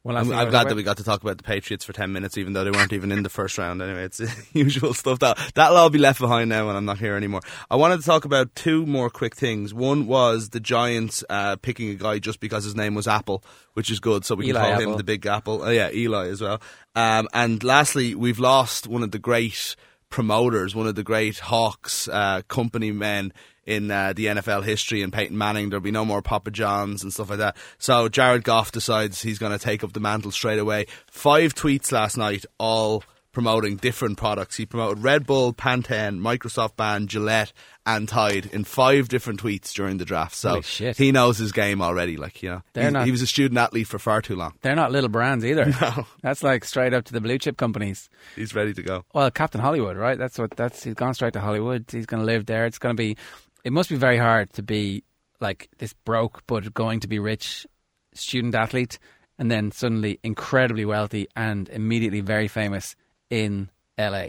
Well, 0.09 0.17
I'm, 0.17 0.33
I'm 0.33 0.49
glad 0.49 0.71
that 0.71 0.75
we 0.75 0.83
got 0.83 0.97
to 0.97 1.05
talk 1.05 1.21
about 1.21 1.37
the 1.37 1.43
Patriots 1.43 1.85
for 1.85 1.93
ten 1.93 2.15
minutes, 2.15 2.39
even 2.39 2.55
though 2.55 2.65
they 2.65 2.71
weren't 2.71 2.95
even 2.95 3.13
in 3.13 3.23
the 3.23 3.29
first 3.29 3.59
round. 3.59 3.83
Anyway, 3.83 4.05
it's 4.05 4.23
usual 4.55 4.95
stuff. 4.95 5.19
That 5.19 5.37
that'll 5.55 5.77
all 5.77 5.91
be 5.91 5.99
left 5.99 6.19
behind 6.19 6.49
now 6.49 6.67
when 6.67 6.77
I'm 6.77 6.87
not 6.87 6.99
here 6.99 7.15
anymore. 7.15 7.43
I 7.71 7.77
wanted 7.77 7.99
to 7.99 8.07
talk 8.07 8.25
about 8.25 8.55
two 8.55 8.87
more 8.87 9.11
quick 9.11 9.37
things. 9.37 9.75
One 9.75 10.07
was 10.07 10.49
the 10.49 10.61
Giants 10.61 11.25
uh, 11.29 11.57
picking 11.57 11.91
a 11.91 11.95
guy 11.95 12.21
just 12.21 12.41
because 12.41 12.65
his 12.65 12.75
name 12.75 12.95
was 12.95 13.07
Apple, 13.07 13.45
which 13.75 13.91
is 13.91 14.01
good, 14.01 14.25
so 14.25 14.35
we 14.35 14.47
can 14.47 14.55
call 14.55 14.65
Apple. 14.65 14.93
him 14.93 14.97
the 14.97 15.05
Big 15.05 15.27
Apple. 15.27 15.61
Oh, 15.63 15.69
yeah, 15.69 15.91
Eli 15.93 16.29
as 16.29 16.41
well. 16.41 16.63
Um, 16.97 17.29
and 17.35 17.63
lastly, 17.63 18.15
we've 18.15 18.39
lost 18.39 18.87
one 18.87 19.03
of 19.03 19.11
the 19.11 19.19
great 19.19 19.77
promoters, 20.11 20.75
one 20.75 20.87
of 20.87 20.95
the 20.95 21.03
great 21.03 21.39
Hawks 21.39 22.09
uh, 22.09 22.43
company 22.49 22.93
men 22.93 23.33
in 23.67 23.91
uh, 23.91 24.15
the 24.15 24.27
NFL 24.27 24.65
history 24.65 25.03
and 25.03 25.13
Peyton 25.13 25.37
Manning. 25.37 25.69
There'll 25.69 25.83
be 25.83 25.91
no 25.91 26.05
more 26.05 26.23
Papa 26.23 26.51
Johns 26.51 27.03
and 27.03 27.13
stuff 27.13 27.29
like 27.29 27.39
that. 27.39 27.57
So 27.79 28.09
Jared 28.09 28.43
Goff 28.43 28.73
decides 28.73 29.21
he's 29.21 29.39
going 29.39 29.53
to 29.53 29.59
take 29.59 29.85
up 29.85 29.93
the 29.93 30.01
mantle 30.01 30.31
straight 30.31 30.59
away. 30.59 30.87
Five 31.07 31.55
tweets 31.55 31.93
last 31.93 32.17
night, 32.17 32.47
all 32.59 33.05
promoting 33.39 33.77
different 33.77 34.19
products. 34.19 34.57
He 34.57 34.67
promoted 34.67 35.01
Red 35.01 35.25
Bull, 35.25 35.53
Pantene, 35.53 36.19
Microsoft 36.19 36.75
Band, 36.75 37.09
Gillette, 37.09 37.53
and 37.87 38.09
Tide 38.09 38.47
in 38.47 38.65
five 38.65 39.07
different 39.09 39.41
tweets 39.41 39.73
during 39.73 39.99
the 39.99 40.05
draft. 40.05 40.35
So 40.35 40.61
he 40.61 41.13
knows 41.13 41.39
his 41.39 41.53
game 41.53 41.81
already. 41.81 42.17
Like 42.17 42.43
you 42.43 42.51
know, 42.51 42.63
They're 42.73 42.87
he, 42.87 42.91
not- 42.91 43.05
he 43.05 43.13
was 43.13 43.23
a 43.23 43.29
student 43.29 43.57
athlete 43.59 43.87
for 43.87 44.01
far 44.01 44.21
too 44.23 44.35
long. 44.35 44.55
They're 44.63 44.75
not 44.75 44.91
little 44.91 45.09
brands 45.09 45.45
either. 45.45 45.67
No. 45.81 46.05
That's 46.21 46.43
like 46.43 46.65
straight 46.65 46.93
up 46.93 47.05
to 47.05 47.13
the 47.13 47.21
blue 47.21 47.39
chip 47.39 47.57
companies. 47.57 48.11
He's 48.35 48.57
ready 48.57 48.75
to 48.75 48.83
go. 48.83 49.05
Well, 49.15 49.31
Captain 49.31 49.61
Hollywood, 49.61 49.97
right? 49.97 50.19
That's 50.19 50.37
what 50.37 50.51
that's 50.57 50.83
he's 50.83 50.95
gone 50.95 51.15
straight 51.15 51.35
to 51.35 51.41
Hollywood. 51.41 51.85
He's 51.89 52.07
going 52.07 52.21
to 52.21 52.27
live 52.27 52.47
there. 52.47 52.67
It's 52.67 52.79
going 52.81 52.97
to 52.97 53.01
be 53.01 53.17
it 53.63 53.73
must 53.73 53.89
be 53.89 53.95
very 53.97 54.19
hard 54.19 54.53
to 54.55 54.63
be 54.65 55.05
like 55.41 55.69
this 55.79 55.93
broke 55.93 56.43
but 56.49 56.75
going 56.75 56.99
to 57.01 57.07
be 57.07 57.21
rich 57.21 57.69
student 58.15 58.57
athlete 58.57 58.99
and 59.39 59.49
then 59.49 59.71
suddenly 59.71 60.19
incredibly 60.25 60.85
wealthy 60.85 61.29
and 61.37 61.69
immediately 61.69 62.21
very 62.21 62.49
famous 62.49 62.97
in 63.31 63.69
LA. 63.99 64.27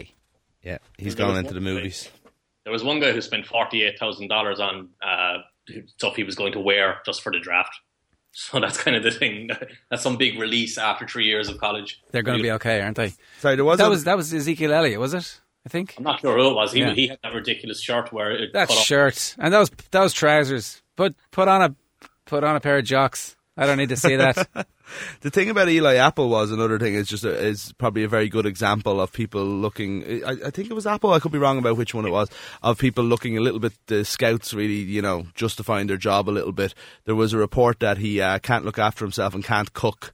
Yeah, 0.62 0.78
he's 0.98 1.14
gone 1.14 1.36
into 1.36 1.54
the 1.54 1.60
movies. 1.60 2.08
There 2.64 2.72
was 2.72 2.84
one 2.84 3.00
guy 3.00 3.12
who 3.12 3.20
spent 3.20 3.46
forty 3.46 3.82
eight 3.82 3.98
thousand 3.98 4.28
dollars 4.28 4.60
on 4.60 4.90
uh, 5.02 5.38
stuff 5.86 6.16
he 6.16 6.24
was 6.24 6.34
going 6.34 6.52
to 6.52 6.60
wear 6.60 6.98
just 7.06 7.22
for 7.22 7.32
the 7.32 7.40
draft. 7.40 7.74
So 8.32 8.60
that's 8.60 8.80
kind 8.80 8.96
of 8.96 9.02
the 9.02 9.10
thing. 9.10 9.50
That's 9.90 10.04
some 10.04 10.16
big 10.16 10.38
release 10.38 10.78
after 10.78 11.04
three 11.04 11.24
years 11.26 11.48
of 11.48 11.58
college. 11.58 12.00
They're 12.12 12.22
going 12.22 12.38
to 12.38 12.42
be 12.42 12.52
okay, 12.52 12.80
aren't 12.80 12.96
they? 12.96 13.12
Sorry, 13.40 13.56
there 13.56 13.64
was 13.64 13.78
That 13.78 13.88
a- 13.88 13.90
was 13.90 14.04
that 14.04 14.16
was 14.16 14.32
Ezekiel 14.32 14.72
Elliott, 14.72 15.00
was 15.00 15.14
it? 15.14 15.40
I 15.66 15.68
think. 15.68 15.94
I'm 15.98 16.04
not 16.04 16.20
sure 16.20 16.36
who 16.38 16.50
it 16.50 16.54
was. 16.54 16.72
He, 16.72 16.78
Yeah. 16.78 16.94
he 16.94 17.08
had 17.08 17.18
that 17.24 17.34
ridiculous 17.34 17.80
shirt 17.82 18.12
where 18.12 18.30
it 18.30 18.52
That 18.52 18.68
cut 18.68 18.76
off. 18.78 18.84
shirt 18.84 19.34
and 19.40 19.52
those 19.52 19.68
those 19.90 20.12
trousers. 20.12 20.80
Put 20.94 21.16
put 21.32 21.48
on 21.48 21.60
a 21.60 21.74
put 22.24 22.44
on 22.44 22.54
a 22.54 22.60
pair 22.60 22.78
of 22.78 22.84
jocks. 22.84 23.34
I 23.60 23.66
don't 23.66 23.76
need 23.76 23.90
to 23.90 23.96
see 23.96 24.16
that. 24.16 24.48
The 25.20 25.30
thing 25.30 25.50
about 25.50 25.68
Eli 25.68 25.94
Apple 25.94 26.28
was 26.28 26.50
another 26.50 26.76
thing 26.76 26.94
is 26.94 27.06
just 27.06 27.24
a, 27.24 27.30
is 27.30 27.72
probably 27.78 28.02
a 28.02 28.08
very 28.08 28.28
good 28.28 28.44
example 28.44 29.00
of 29.00 29.12
people 29.12 29.44
looking. 29.44 30.24
I, 30.24 30.30
I 30.46 30.50
think 30.50 30.68
it 30.68 30.74
was 30.74 30.84
Apple. 30.84 31.12
I 31.12 31.20
could 31.20 31.30
be 31.30 31.38
wrong 31.38 31.58
about 31.58 31.76
which 31.76 31.94
one 31.94 32.06
it 32.06 32.10
was. 32.10 32.28
Of 32.60 32.78
people 32.78 33.04
looking 33.04 33.38
a 33.38 33.40
little 33.40 33.60
bit. 33.60 33.72
The 33.86 34.04
scouts 34.04 34.52
really, 34.52 34.78
you 34.78 35.00
know, 35.00 35.26
justifying 35.36 35.86
their 35.86 35.96
job 35.96 36.28
a 36.28 36.32
little 36.32 36.50
bit. 36.50 36.74
There 37.04 37.14
was 37.14 37.32
a 37.32 37.38
report 37.38 37.78
that 37.78 37.98
he 37.98 38.20
uh, 38.20 38.40
can't 38.40 38.64
look 38.64 38.80
after 38.80 39.04
himself 39.04 39.32
and 39.32 39.44
can't 39.44 39.72
cook. 39.74 40.12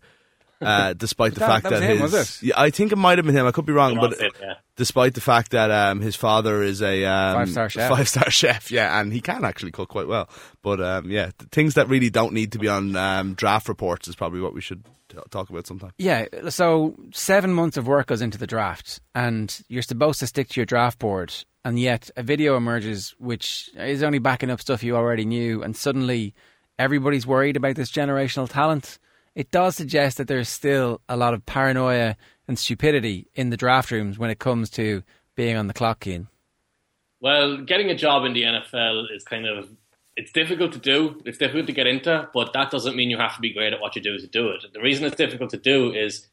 Uh, 0.60 0.94
despite 0.94 1.34
the 1.34 1.40
That- 1.40 1.48
fact 1.48 1.62
that 1.64 1.72
was 1.72 1.80
that, 1.80 1.90
him, 1.90 1.98
his, 1.98 2.12
was 2.12 2.42
it? 2.42 2.46
Yeah, 2.46 2.54
I 2.56 2.70
think 2.70 2.92
it 2.92 2.96
might 2.96 3.18
have 3.18 3.26
been 3.26 3.36
him. 3.36 3.46
I 3.46 3.50
could 3.52 3.66
be 3.66 3.72
wrong, 3.74 3.96
but 3.96 4.12
it, 4.14 4.32
yeah. 4.40 4.54
despite 4.76 5.12
the 5.14 5.20
fact 5.20 5.50
that 5.50 5.70
um, 5.70 6.00
his 6.00 6.16
father 6.16 6.62
is 6.62 6.80
a 6.80 7.04
um, 7.04 7.34
Five-star 7.36 7.68
chef. 7.68 7.90
five 7.90 8.08
star 8.08 8.30
chef, 8.30 8.70
yeah, 8.70 8.98
and 9.00 9.12
he 9.12 9.20
can 9.20 9.44
actually 9.44 9.70
cook 9.72 9.90
quite 9.90 10.06
well. 10.08 10.30
But 10.62 10.80
um, 10.80 11.10
yeah, 11.10 11.24
th- 11.38 11.50
things 11.52 11.74
that 11.74 11.88
really 11.88 12.08
don't 12.08 12.32
need 12.32 12.52
to 12.52 12.58
be 12.58 12.68
on 12.68 12.96
um, 12.96 13.34
draft 13.34 13.68
reports 13.68 14.08
is 14.08 14.16
probably 14.16 14.40
what 14.40 14.54
we 14.54 14.62
should 14.62 14.82
t- 15.10 15.18
talk 15.30 15.50
about 15.50 15.66
sometime. 15.66 15.92
Yeah, 15.98 16.24
so 16.48 16.94
seven 17.12 17.52
months 17.52 17.76
of 17.76 17.86
work 17.86 18.06
goes 18.06 18.22
into 18.22 18.38
the 18.38 18.46
draft, 18.46 19.00
and 19.14 19.54
you're 19.68 19.82
supposed 19.82 20.20
to 20.20 20.26
stick 20.26 20.48
to 20.50 20.60
your 20.60 20.66
draft 20.66 20.98
board, 20.98 21.34
and 21.66 21.78
yet 21.78 22.08
a 22.16 22.22
video 22.22 22.56
emerges 22.56 23.14
which 23.18 23.68
is 23.76 24.02
only 24.02 24.20
backing 24.20 24.50
up 24.50 24.62
stuff 24.62 24.82
you 24.82 24.96
already 24.96 25.26
knew, 25.26 25.62
and 25.62 25.76
suddenly 25.76 26.34
everybody's 26.78 27.26
worried 27.26 27.56
about 27.58 27.76
this 27.76 27.90
generational 27.90 28.48
talent. 28.48 28.98
It 29.36 29.50
does 29.50 29.76
suggest 29.76 30.16
that 30.16 30.28
there's 30.28 30.48
still 30.48 31.02
a 31.10 31.16
lot 31.16 31.34
of 31.34 31.44
paranoia 31.44 32.16
and 32.48 32.58
stupidity 32.58 33.28
in 33.34 33.50
the 33.50 33.56
draft 33.58 33.90
rooms 33.90 34.18
when 34.18 34.30
it 34.30 34.38
comes 34.38 34.70
to 34.70 35.02
being 35.36 35.56
on 35.56 35.66
the 35.66 35.74
clock, 35.74 36.02
Cian. 36.02 36.28
Well, 37.20 37.58
getting 37.58 37.90
a 37.90 37.94
job 37.94 38.24
in 38.24 38.32
the 38.32 38.42
NFL 38.42 39.14
is 39.14 39.24
kind 39.24 39.46
of 39.46 39.68
it's 40.16 40.32
difficult 40.32 40.72
to 40.72 40.78
do. 40.78 41.20
It's 41.26 41.36
difficult 41.36 41.66
to 41.66 41.74
get 41.74 41.86
into, 41.86 42.26
but 42.32 42.54
that 42.54 42.70
doesn't 42.70 42.96
mean 42.96 43.10
you 43.10 43.18
have 43.18 43.34
to 43.34 43.42
be 43.42 43.52
great 43.52 43.74
at 43.74 43.80
what 43.80 43.94
you 43.94 44.00
do 44.00 44.16
to 44.16 44.26
do 44.26 44.48
it. 44.48 44.64
The 44.72 44.80
reason 44.80 45.04
it's 45.04 45.16
difficult 45.16 45.50
to 45.50 45.58
do 45.58 45.92
is 45.92 46.26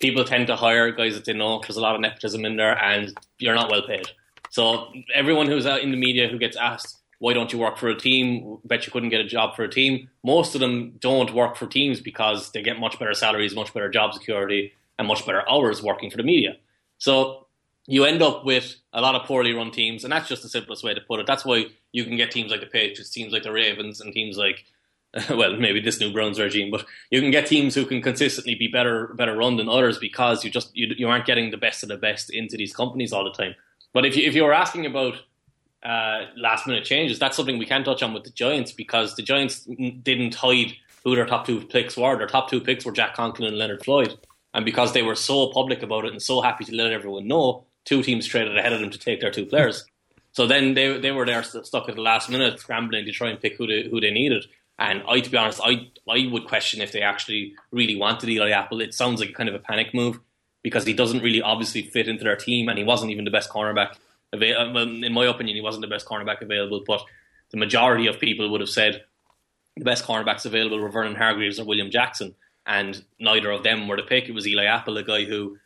people 0.00 0.24
tend 0.24 0.48
to 0.48 0.56
hire 0.56 0.90
guys 0.90 1.14
that 1.14 1.26
they 1.26 1.34
know. 1.34 1.60
There's 1.60 1.76
a 1.76 1.80
lot 1.80 1.94
of 1.94 2.00
nepotism 2.00 2.44
in 2.44 2.56
there, 2.56 2.76
and 2.76 3.16
you're 3.38 3.54
not 3.54 3.70
well 3.70 3.82
paid. 3.86 4.08
So 4.50 4.88
everyone 5.14 5.46
who's 5.46 5.66
out 5.66 5.82
in 5.82 5.92
the 5.92 5.96
media 5.96 6.26
who 6.26 6.38
gets 6.38 6.56
asked 6.56 6.97
why 7.18 7.32
don't 7.32 7.52
you 7.52 7.58
work 7.58 7.78
for 7.78 7.88
a 7.88 7.98
team, 7.98 8.58
bet 8.64 8.86
you 8.86 8.92
couldn't 8.92 9.08
get 9.08 9.20
a 9.20 9.26
job 9.26 9.56
for 9.56 9.64
a 9.64 9.70
team. 9.70 10.08
Most 10.24 10.54
of 10.54 10.60
them 10.60 10.94
don't 11.00 11.34
work 11.34 11.56
for 11.56 11.66
teams 11.66 12.00
because 12.00 12.52
they 12.52 12.62
get 12.62 12.78
much 12.78 12.98
better 12.98 13.14
salaries, 13.14 13.54
much 13.54 13.74
better 13.74 13.88
job 13.88 14.14
security, 14.14 14.72
and 14.98 15.08
much 15.08 15.26
better 15.26 15.48
hours 15.50 15.82
working 15.82 16.10
for 16.10 16.16
the 16.16 16.22
media. 16.22 16.56
So 16.98 17.46
you 17.86 18.04
end 18.04 18.22
up 18.22 18.44
with 18.44 18.76
a 18.92 19.00
lot 19.00 19.14
of 19.14 19.26
poorly 19.26 19.52
run 19.52 19.70
teams, 19.70 20.04
and 20.04 20.12
that's 20.12 20.28
just 20.28 20.42
the 20.42 20.48
simplest 20.48 20.84
way 20.84 20.94
to 20.94 21.00
put 21.00 21.20
it. 21.20 21.26
That's 21.26 21.44
why 21.44 21.66
you 21.92 22.04
can 22.04 22.16
get 22.16 22.30
teams 22.30 22.50
like 22.50 22.60
the 22.60 22.66
Patriots, 22.66 23.10
teams 23.10 23.32
like 23.32 23.42
the 23.42 23.52
Ravens, 23.52 24.00
and 24.00 24.12
teams 24.12 24.36
like, 24.36 24.64
well, 25.30 25.56
maybe 25.56 25.80
this 25.80 25.98
new 25.98 26.12
Browns 26.12 26.38
regime, 26.38 26.70
but 26.70 26.84
you 27.10 27.20
can 27.20 27.30
get 27.30 27.46
teams 27.46 27.74
who 27.74 27.86
can 27.86 28.02
consistently 28.02 28.54
be 28.54 28.68
better 28.68 29.08
better 29.14 29.34
run 29.34 29.56
than 29.56 29.68
others 29.68 29.98
because 29.98 30.44
you 30.44 30.50
just 30.50 30.76
you, 30.76 30.94
you 30.98 31.08
aren't 31.08 31.24
getting 31.24 31.50
the 31.50 31.56
best 31.56 31.82
of 31.82 31.88
the 31.88 31.96
best 31.96 32.30
into 32.30 32.58
these 32.58 32.76
companies 32.76 33.12
all 33.12 33.24
the 33.24 33.32
time. 33.32 33.54
But 33.94 34.04
if 34.04 34.16
you 34.16 34.28
if 34.28 34.34
you 34.34 34.44
were 34.44 34.52
asking 34.52 34.84
about 34.84 35.14
uh, 35.82 36.26
last 36.36 36.66
minute 36.66 36.84
changes, 36.84 37.18
that's 37.18 37.36
something 37.36 37.58
we 37.58 37.66
can 37.66 37.84
touch 37.84 38.02
on 38.02 38.12
with 38.12 38.24
the 38.24 38.30
Giants 38.30 38.72
because 38.72 39.14
the 39.16 39.22
Giants 39.22 39.66
didn't 40.02 40.34
hide 40.34 40.74
who 41.04 41.14
their 41.14 41.26
top 41.26 41.46
two 41.46 41.60
picks 41.60 41.96
were. 41.96 42.16
Their 42.16 42.26
top 42.26 42.50
two 42.50 42.60
picks 42.60 42.84
were 42.84 42.92
Jack 42.92 43.14
Conklin 43.14 43.48
and 43.48 43.58
Leonard 43.58 43.84
Floyd. 43.84 44.18
And 44.54 44.64
because 44.64 44.92
they 44.92 45.02
were 45.02 45.14
so 45.14 45.52
public 45.52 45.82
about 45.82 46.04
it 46.04 46.12
and 46.12 46.22
so 46.22 46.40
happy 46.40 46.64
to 46.64 46.74
let 46.74 46.92
everyone 46.92 47.28
know, 47.28 47.64
two 47.84 48.02
teams 48.02 48.26
traded 48.26 48.58
ahead 48.58 48.72
of 48.72 48.80
them 48.80 48.90
to 48.90 48.98
take 48.98 49.20
their 49.20 49.30
two 49.30 49.46
players. 49.46 49.84
So 50.32 50.46
then 50.46 50.74
they 50.74 50.98
they 50.98 51.10
were 51.10 51.26
there 51.26 51.42
stuck 51.42 51.88
at 51.88 51.96
the 51.96 52.02
last 52.02 52.30
minute, 52.30 52.60
scrambling 52.60 53.04
to 53.06 53.10
try 53.10 53.28
and 53.28 53.40
pick 53.40 53.56
who 53.56 53.66
they 53.66 53.88
who 53.88 53.98
they 53.98 54.12
needed. 54.12 54.44
And 54.78 55.02
I, 55.08 55.18
to 55.18 55.30
be 55.30 55.36
honest, 55.36 55.60
I 55.64 55.88
I 56.08 56.28
would 56.30 56.46
question 56.46 56.80
if 56.80 56.92
they 56.92 57.00
actually 57.00 57.56
really 57.72 57.96
wanted 57.96 58.28
Eli 58.28 58.50
Apple. 58.50 58.80
It 58.80 58.94
sounds 58.94 59.20
like 59.20 59.34
kind 59.34 59.48
of 59.48 59.56
a 59.56 59.58
panic 59.58 59.94
move 59.94 60.20
because 60.62 60.84
he 60.84 60.92
doesn't 60.92 61.24
really 61.24 61.42
obviously 61.42 61.82
fit 61.82 62.06
into 62.06 62.22
their 62.22 62.36
team, 62.36 62.68
and 62.68 62.78
he 62.78 62.84
wasn't 62.84 63.10
even 63.10 63.24
the 63.24 63.32
best 63.32 63.50
cornerback. 63.50 63.96
In 64.32 65.12
my 65.12 65.26
opinion, 65.26 65.56
he 65.56 65.62
wasn't 65.62 65.82
the 65.82 65.88
best 65.88 66.06
cornerback 66.06 66.42
available. 66.42 66.82
But 66.86 67.02
the 67.50 67.56
majority 67.56 68.06
of 68.06 68.20
people 68.20 68.50
would 68.50 68.60
have 68.60 68.70
said 68.70 69.04
the 69.76 69.84
best 69.84 70.04
cornerbacks 70.04 70.44
available 70.44 70.78
were 70.78 70.90
Vernon 70.90 71.14
Hargreaves 71.14 71.58
or 71.58 71.64
William 71.64 71.90
Jackson, 71.90 72.34
and 72.66 73.02
neither 73.18 73.50
of 73.50 73.62
them 73.62 73.88
were 73.88 73.96
the 73.96 74.02
pick. 74.02 74.28
It 74.28 74.32
was 74.32 74.46
Eli 74.46 74.64
Apple, 74.64 74.96
a 74.98 75.02
guy 75.02 75.24
who 75.24 75.56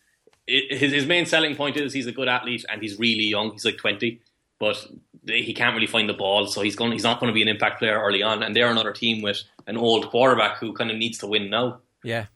his 0.47 0.93
his 0.93 1.07
main 1.07 1.27
selling 1.27 1.57
point 1.57 1.77
is 1.77 1.93
he's 1.93 2.07
a 2.07 2.13
good 2.13 2.29
athlete 2.29 2.65
and 2.69 2.83
he's 2.83 2.99
really 2.99 3.25
young. 3.25 3.53
He's 3.53 3.65
like 3.65 3.79
twenty, 3.79 4.21
but 4.59 4.87
he 5.27 5.55
can't 5.55 5.75
really 5.75 5.87
find 5.87 6.09
the 6.09 6.15
ball, 6.15 6.47
so 6.47 6.63
he's 6.63 6.77
going. 6.77 6.93
He's 6.93 7.05
not 7.05 7.21
going 7.21 7.29
to 7.29 7.35
be 7.35 7.43
an 7.43 7.49
impact 7.49 7.79
player 7.79 8.01
early 8.01 8.23
on. 8.23 8.43
And 8.43 8.55
they're 8.55 8.71
another 8.71 8.93
team 8.93 9.23
with 9.23 9.43
an 9.67 9.77
old 9.77 10.09
quarterback 10.11 10.59
who 10.59 10.73
kind 10.73 10.91
of 10.91 10.97
needs 10.97 11.19
to 11.19 11.27
win 11.27 11.51
now. 11.51 11.81
Yeah. 12.03 12.27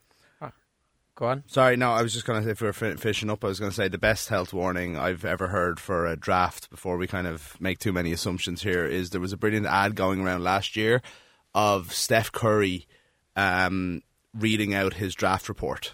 Go 1.17 1.27
on. 1.27 1.45
Sorry, 1.47 1.77
no, 1.79 1.93
I 1.93 2.03
was 2.03 2.13
just 2.13 2.27
going 2.27 2.41
to 2.41 2.45
say, 2.47 2.53
if 2.53 2.61
we 2.61 2.67
were 2.67 2.73
fin- 2.75 2.99
finishing 2.99 3.31
up, 3.31 3.43
I 3.43 3.49
was 3.49 3.59
going 3.59 3.71
to 3.71 3.75
say 3.75 3.89
the 3.89 3.97
best 3.99 4.29
health 4.29 4.53
warning 4.53 4.99
I've 4.99 5.25
ever 5.25 5.49
heard 5.49 5.81
for 5.81 6.07
a 6.07 6.15
draft 6.15 6.69
before 6.69 6.99
we 6.99 7.07
kind 7.07 7.27
of 7.27 7.57
make 7.59 7.79
too 7.79 7.93
many 7.93 8.13
assumptions 8.13 8.63
here 8.63 8.85
is 8.85 9.11
there 9.11 9.21
was 9.21 9.33
a 9.33 9.37
brilliant 9.39 9.65
ad 9.67 9.95
going 9.95 10.21
around 10.21 10.45
last 10.45 10.77
year 10.77 11.01
of 11.55 11.93
Steph 11.95 12.33
Curry 12.33 12.87
um, 13.35 14.03
reading 14.35 14.75
out 14.75 14.93
his 14.95 15.15
draft 15.15 15.49
report 15.49 15.93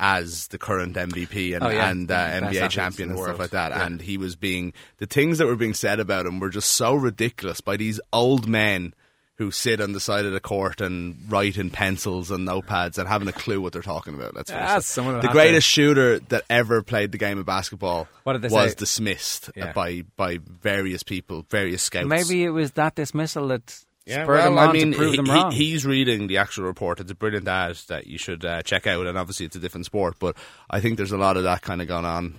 as 0.00 0.46
the 0.46 0.58
current 0.58 0.94
MVP 0.94 1.56
and, 1.56 1.64
Oh, 1.64 1.68
yeah. 1.70 1.90
and 1.90 2.08
uh, 2.08 2.14
NBA 2.14 2.70
champion 2.70 3.10
and 3.10 3.18
stuff 3.18 3.40
like 3.40 3.50
that. 3.50 3.72
Yeah. 3.72 3.84
And 3.86 4.00
he 4.00 4.16
was 4.16 4.36
being, 4.36 4.72
the 4.98 5.06
things 5.06 5.38
that 5.38 5.46
were 5.46 5.56
being 5.56 5.74
said 5.74 5.98
about 5.98 6.26
him 6.26 6.38
were 6.38 6.50
just 6.50 6.70
so 6.70 6.94
ridiculous 6.94 7.60
by 7.60 7.76
these 7.76 8.00
old 8.12 8.46
men 8.46 8.94
who 9.38 9.50
sit 9.52 9.80
on 9.80 9.92
the 9.92 10.00
side 10.00 10.26
of 10.26 10.32
the 10.32 10.40
court 10.40 10.80
and 10.80 11.16
write 11.28 11.56
in 11.56 11.70
pencils 11.70 12.30
and 12.32 12.46
notepads 12.46 12.98
and 12.98 13.08
haven't 13.08 13.28
a 13.28 13.32
clue 13.32 13.60
what 13.60 13.72
they're 13.72 13.82
talking 13.82 14.14
about. 14.14 14.34
Let's 14.34 14.50
face 14.50 14.58
Yeah, 14.58 14.76
it. 14.78 14.82
someone 14.84 15.14
will 15.14 15.22
the 15.22 15.28
greatest 15.28 15.66
shooter 15.66 16.18
that 16.18 16.42
ever 16.50 16.82
played 16.82 17.12
the 17.12 17.18
game 17.18 17.38
of 17.38 17.46
basketball 17.46 18.08
What 18.24 18.32
did 18.32 18.42
they 18.42 18.48
was 18.48 18.72
say? 18.72 18.76
dismissed 18.78 19.50
Yeah. 19.54 19.72
by 19.72 20.02
by 20.16 20.38
various 20.44 21.02
people, 21.04 21.46
various 21.50 21.82
scouts. 21.84 22.08
Maybe 22.08 22.42
it 22.44 22.50
was 22.50 22.72
that 22.72 22.96
dismissal 22.96 23.46
that 23.48 23.78
Yeah, 24.06 24.24
spurred 24.24 24.54
well, 24.54 24.58
I 24.58 24.72
mean, 24.72 24.90
to 24.90 24.96
prove 24.98 25.14
he- 25.14 25.20
wrong. 25.20 25.52
he's 25.52 25.86
reading 25.86 26.26
the 26.26 26.38
actual 26.38 26.64
report. 26.64 26.98
It's 26.98 27.12
a 27.12 27.14
brilliant 27.14 27.46
ad 27.46 27.76
that 27.86 28.08
you 28.08 28.18
should 28.18 28.44
uh, 28.44 28.62
check 28.62 28.88
out, 28.88 29.06
and 29.06 29.16
obviously 29.16 29.46
it's 29.46 29.54
a 29.54 29.60
different 29.60 29.86
sport, 29.86 30.16
but 30.18 30.34
I 30.68 30.80
think 30.80 30.96
there's 30.96 31.12
a 31.12 31.16
lot 31.18 31.36
of 31.36 31.44
that 31.44 31.62
kind 31.62 31.80
of 31.80 31.86
going 31.86 32.04
on. 32.06 32.34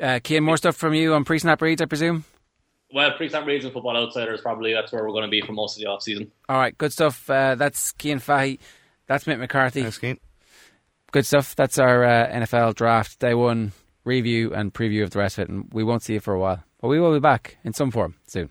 uh, 0.00 0.20
Cian, 0.24 0.42
more 0.44 0.56
stuff 0.56 0.76
from 0.76 0.94
you 0.94 1.12
on 1.14 1.24
pre-snap 1.24 1.60
reads, 1.60 1.82
I 1.82 1.86
presume. 1.86 2.24
Well, 2.92 3.12
pre-snap 3.16 3.46
reads 3.46 3.64
and 3.64 3.74
football 3.74 3.96
outsiders 3.96 4.40
probably 4.40 4.72
that's 4.72 4.92
where 4.92 5.02
we're 5.02 5.10
going 5.10 5.24
to 5.24 5.30
be 5.30 5.40
for 5.40 5.52
most 5.52 5.76
of 5.76 5.82
the 5.82 5.88
off 5.88 6.02
season. 6.02 6.30
All 6.48 6.58
right, 6.58 6.76
good 6.78 6.92
stuff. 6.92 7.28
Uh, 7.28 7.54
that's 7.56 7.92
Cian 8.00 8.20
Fahey. 8.20 8.58
That's 9.06 9.24
Mick 9.24 9.38
McCarthy. 9.38 9.82
Thanks, 9.82 9.98
Cian. 10.00 10.18
Good 11.12 11.26
stuff. 11.26 11.56
That's 11.56 11.78
our 11.78 12.04
uh, 12.04 12.28
NFL 12.28 12.74
draft 12.74 13.18
day 13.18 13.34
one 13.34 13.72
review 14.04 14.52
and 14.54 14.72
preview 14.72 15.02
of 15.02 15.10
the 15.10 15.18
rest 15.18 15.38
of 15.38 15.42
it. 15.42 15.48
And 15.50 15.68
we 15.72 15.82
won't 15.82 16.02
see 16.02 16.14
you 16.14 16.20
for 16.20 16.34
a 16.34 16.38
while, 16.38 16.62
but 16.80 16.88
we 16.88 17.00
will 17.00 17.12
be 17.12 17.20
back 17.20 17.58
in 17.64 17.72
some 17.72 17.90
form 17.90 18.16
soon. 18.26 18.50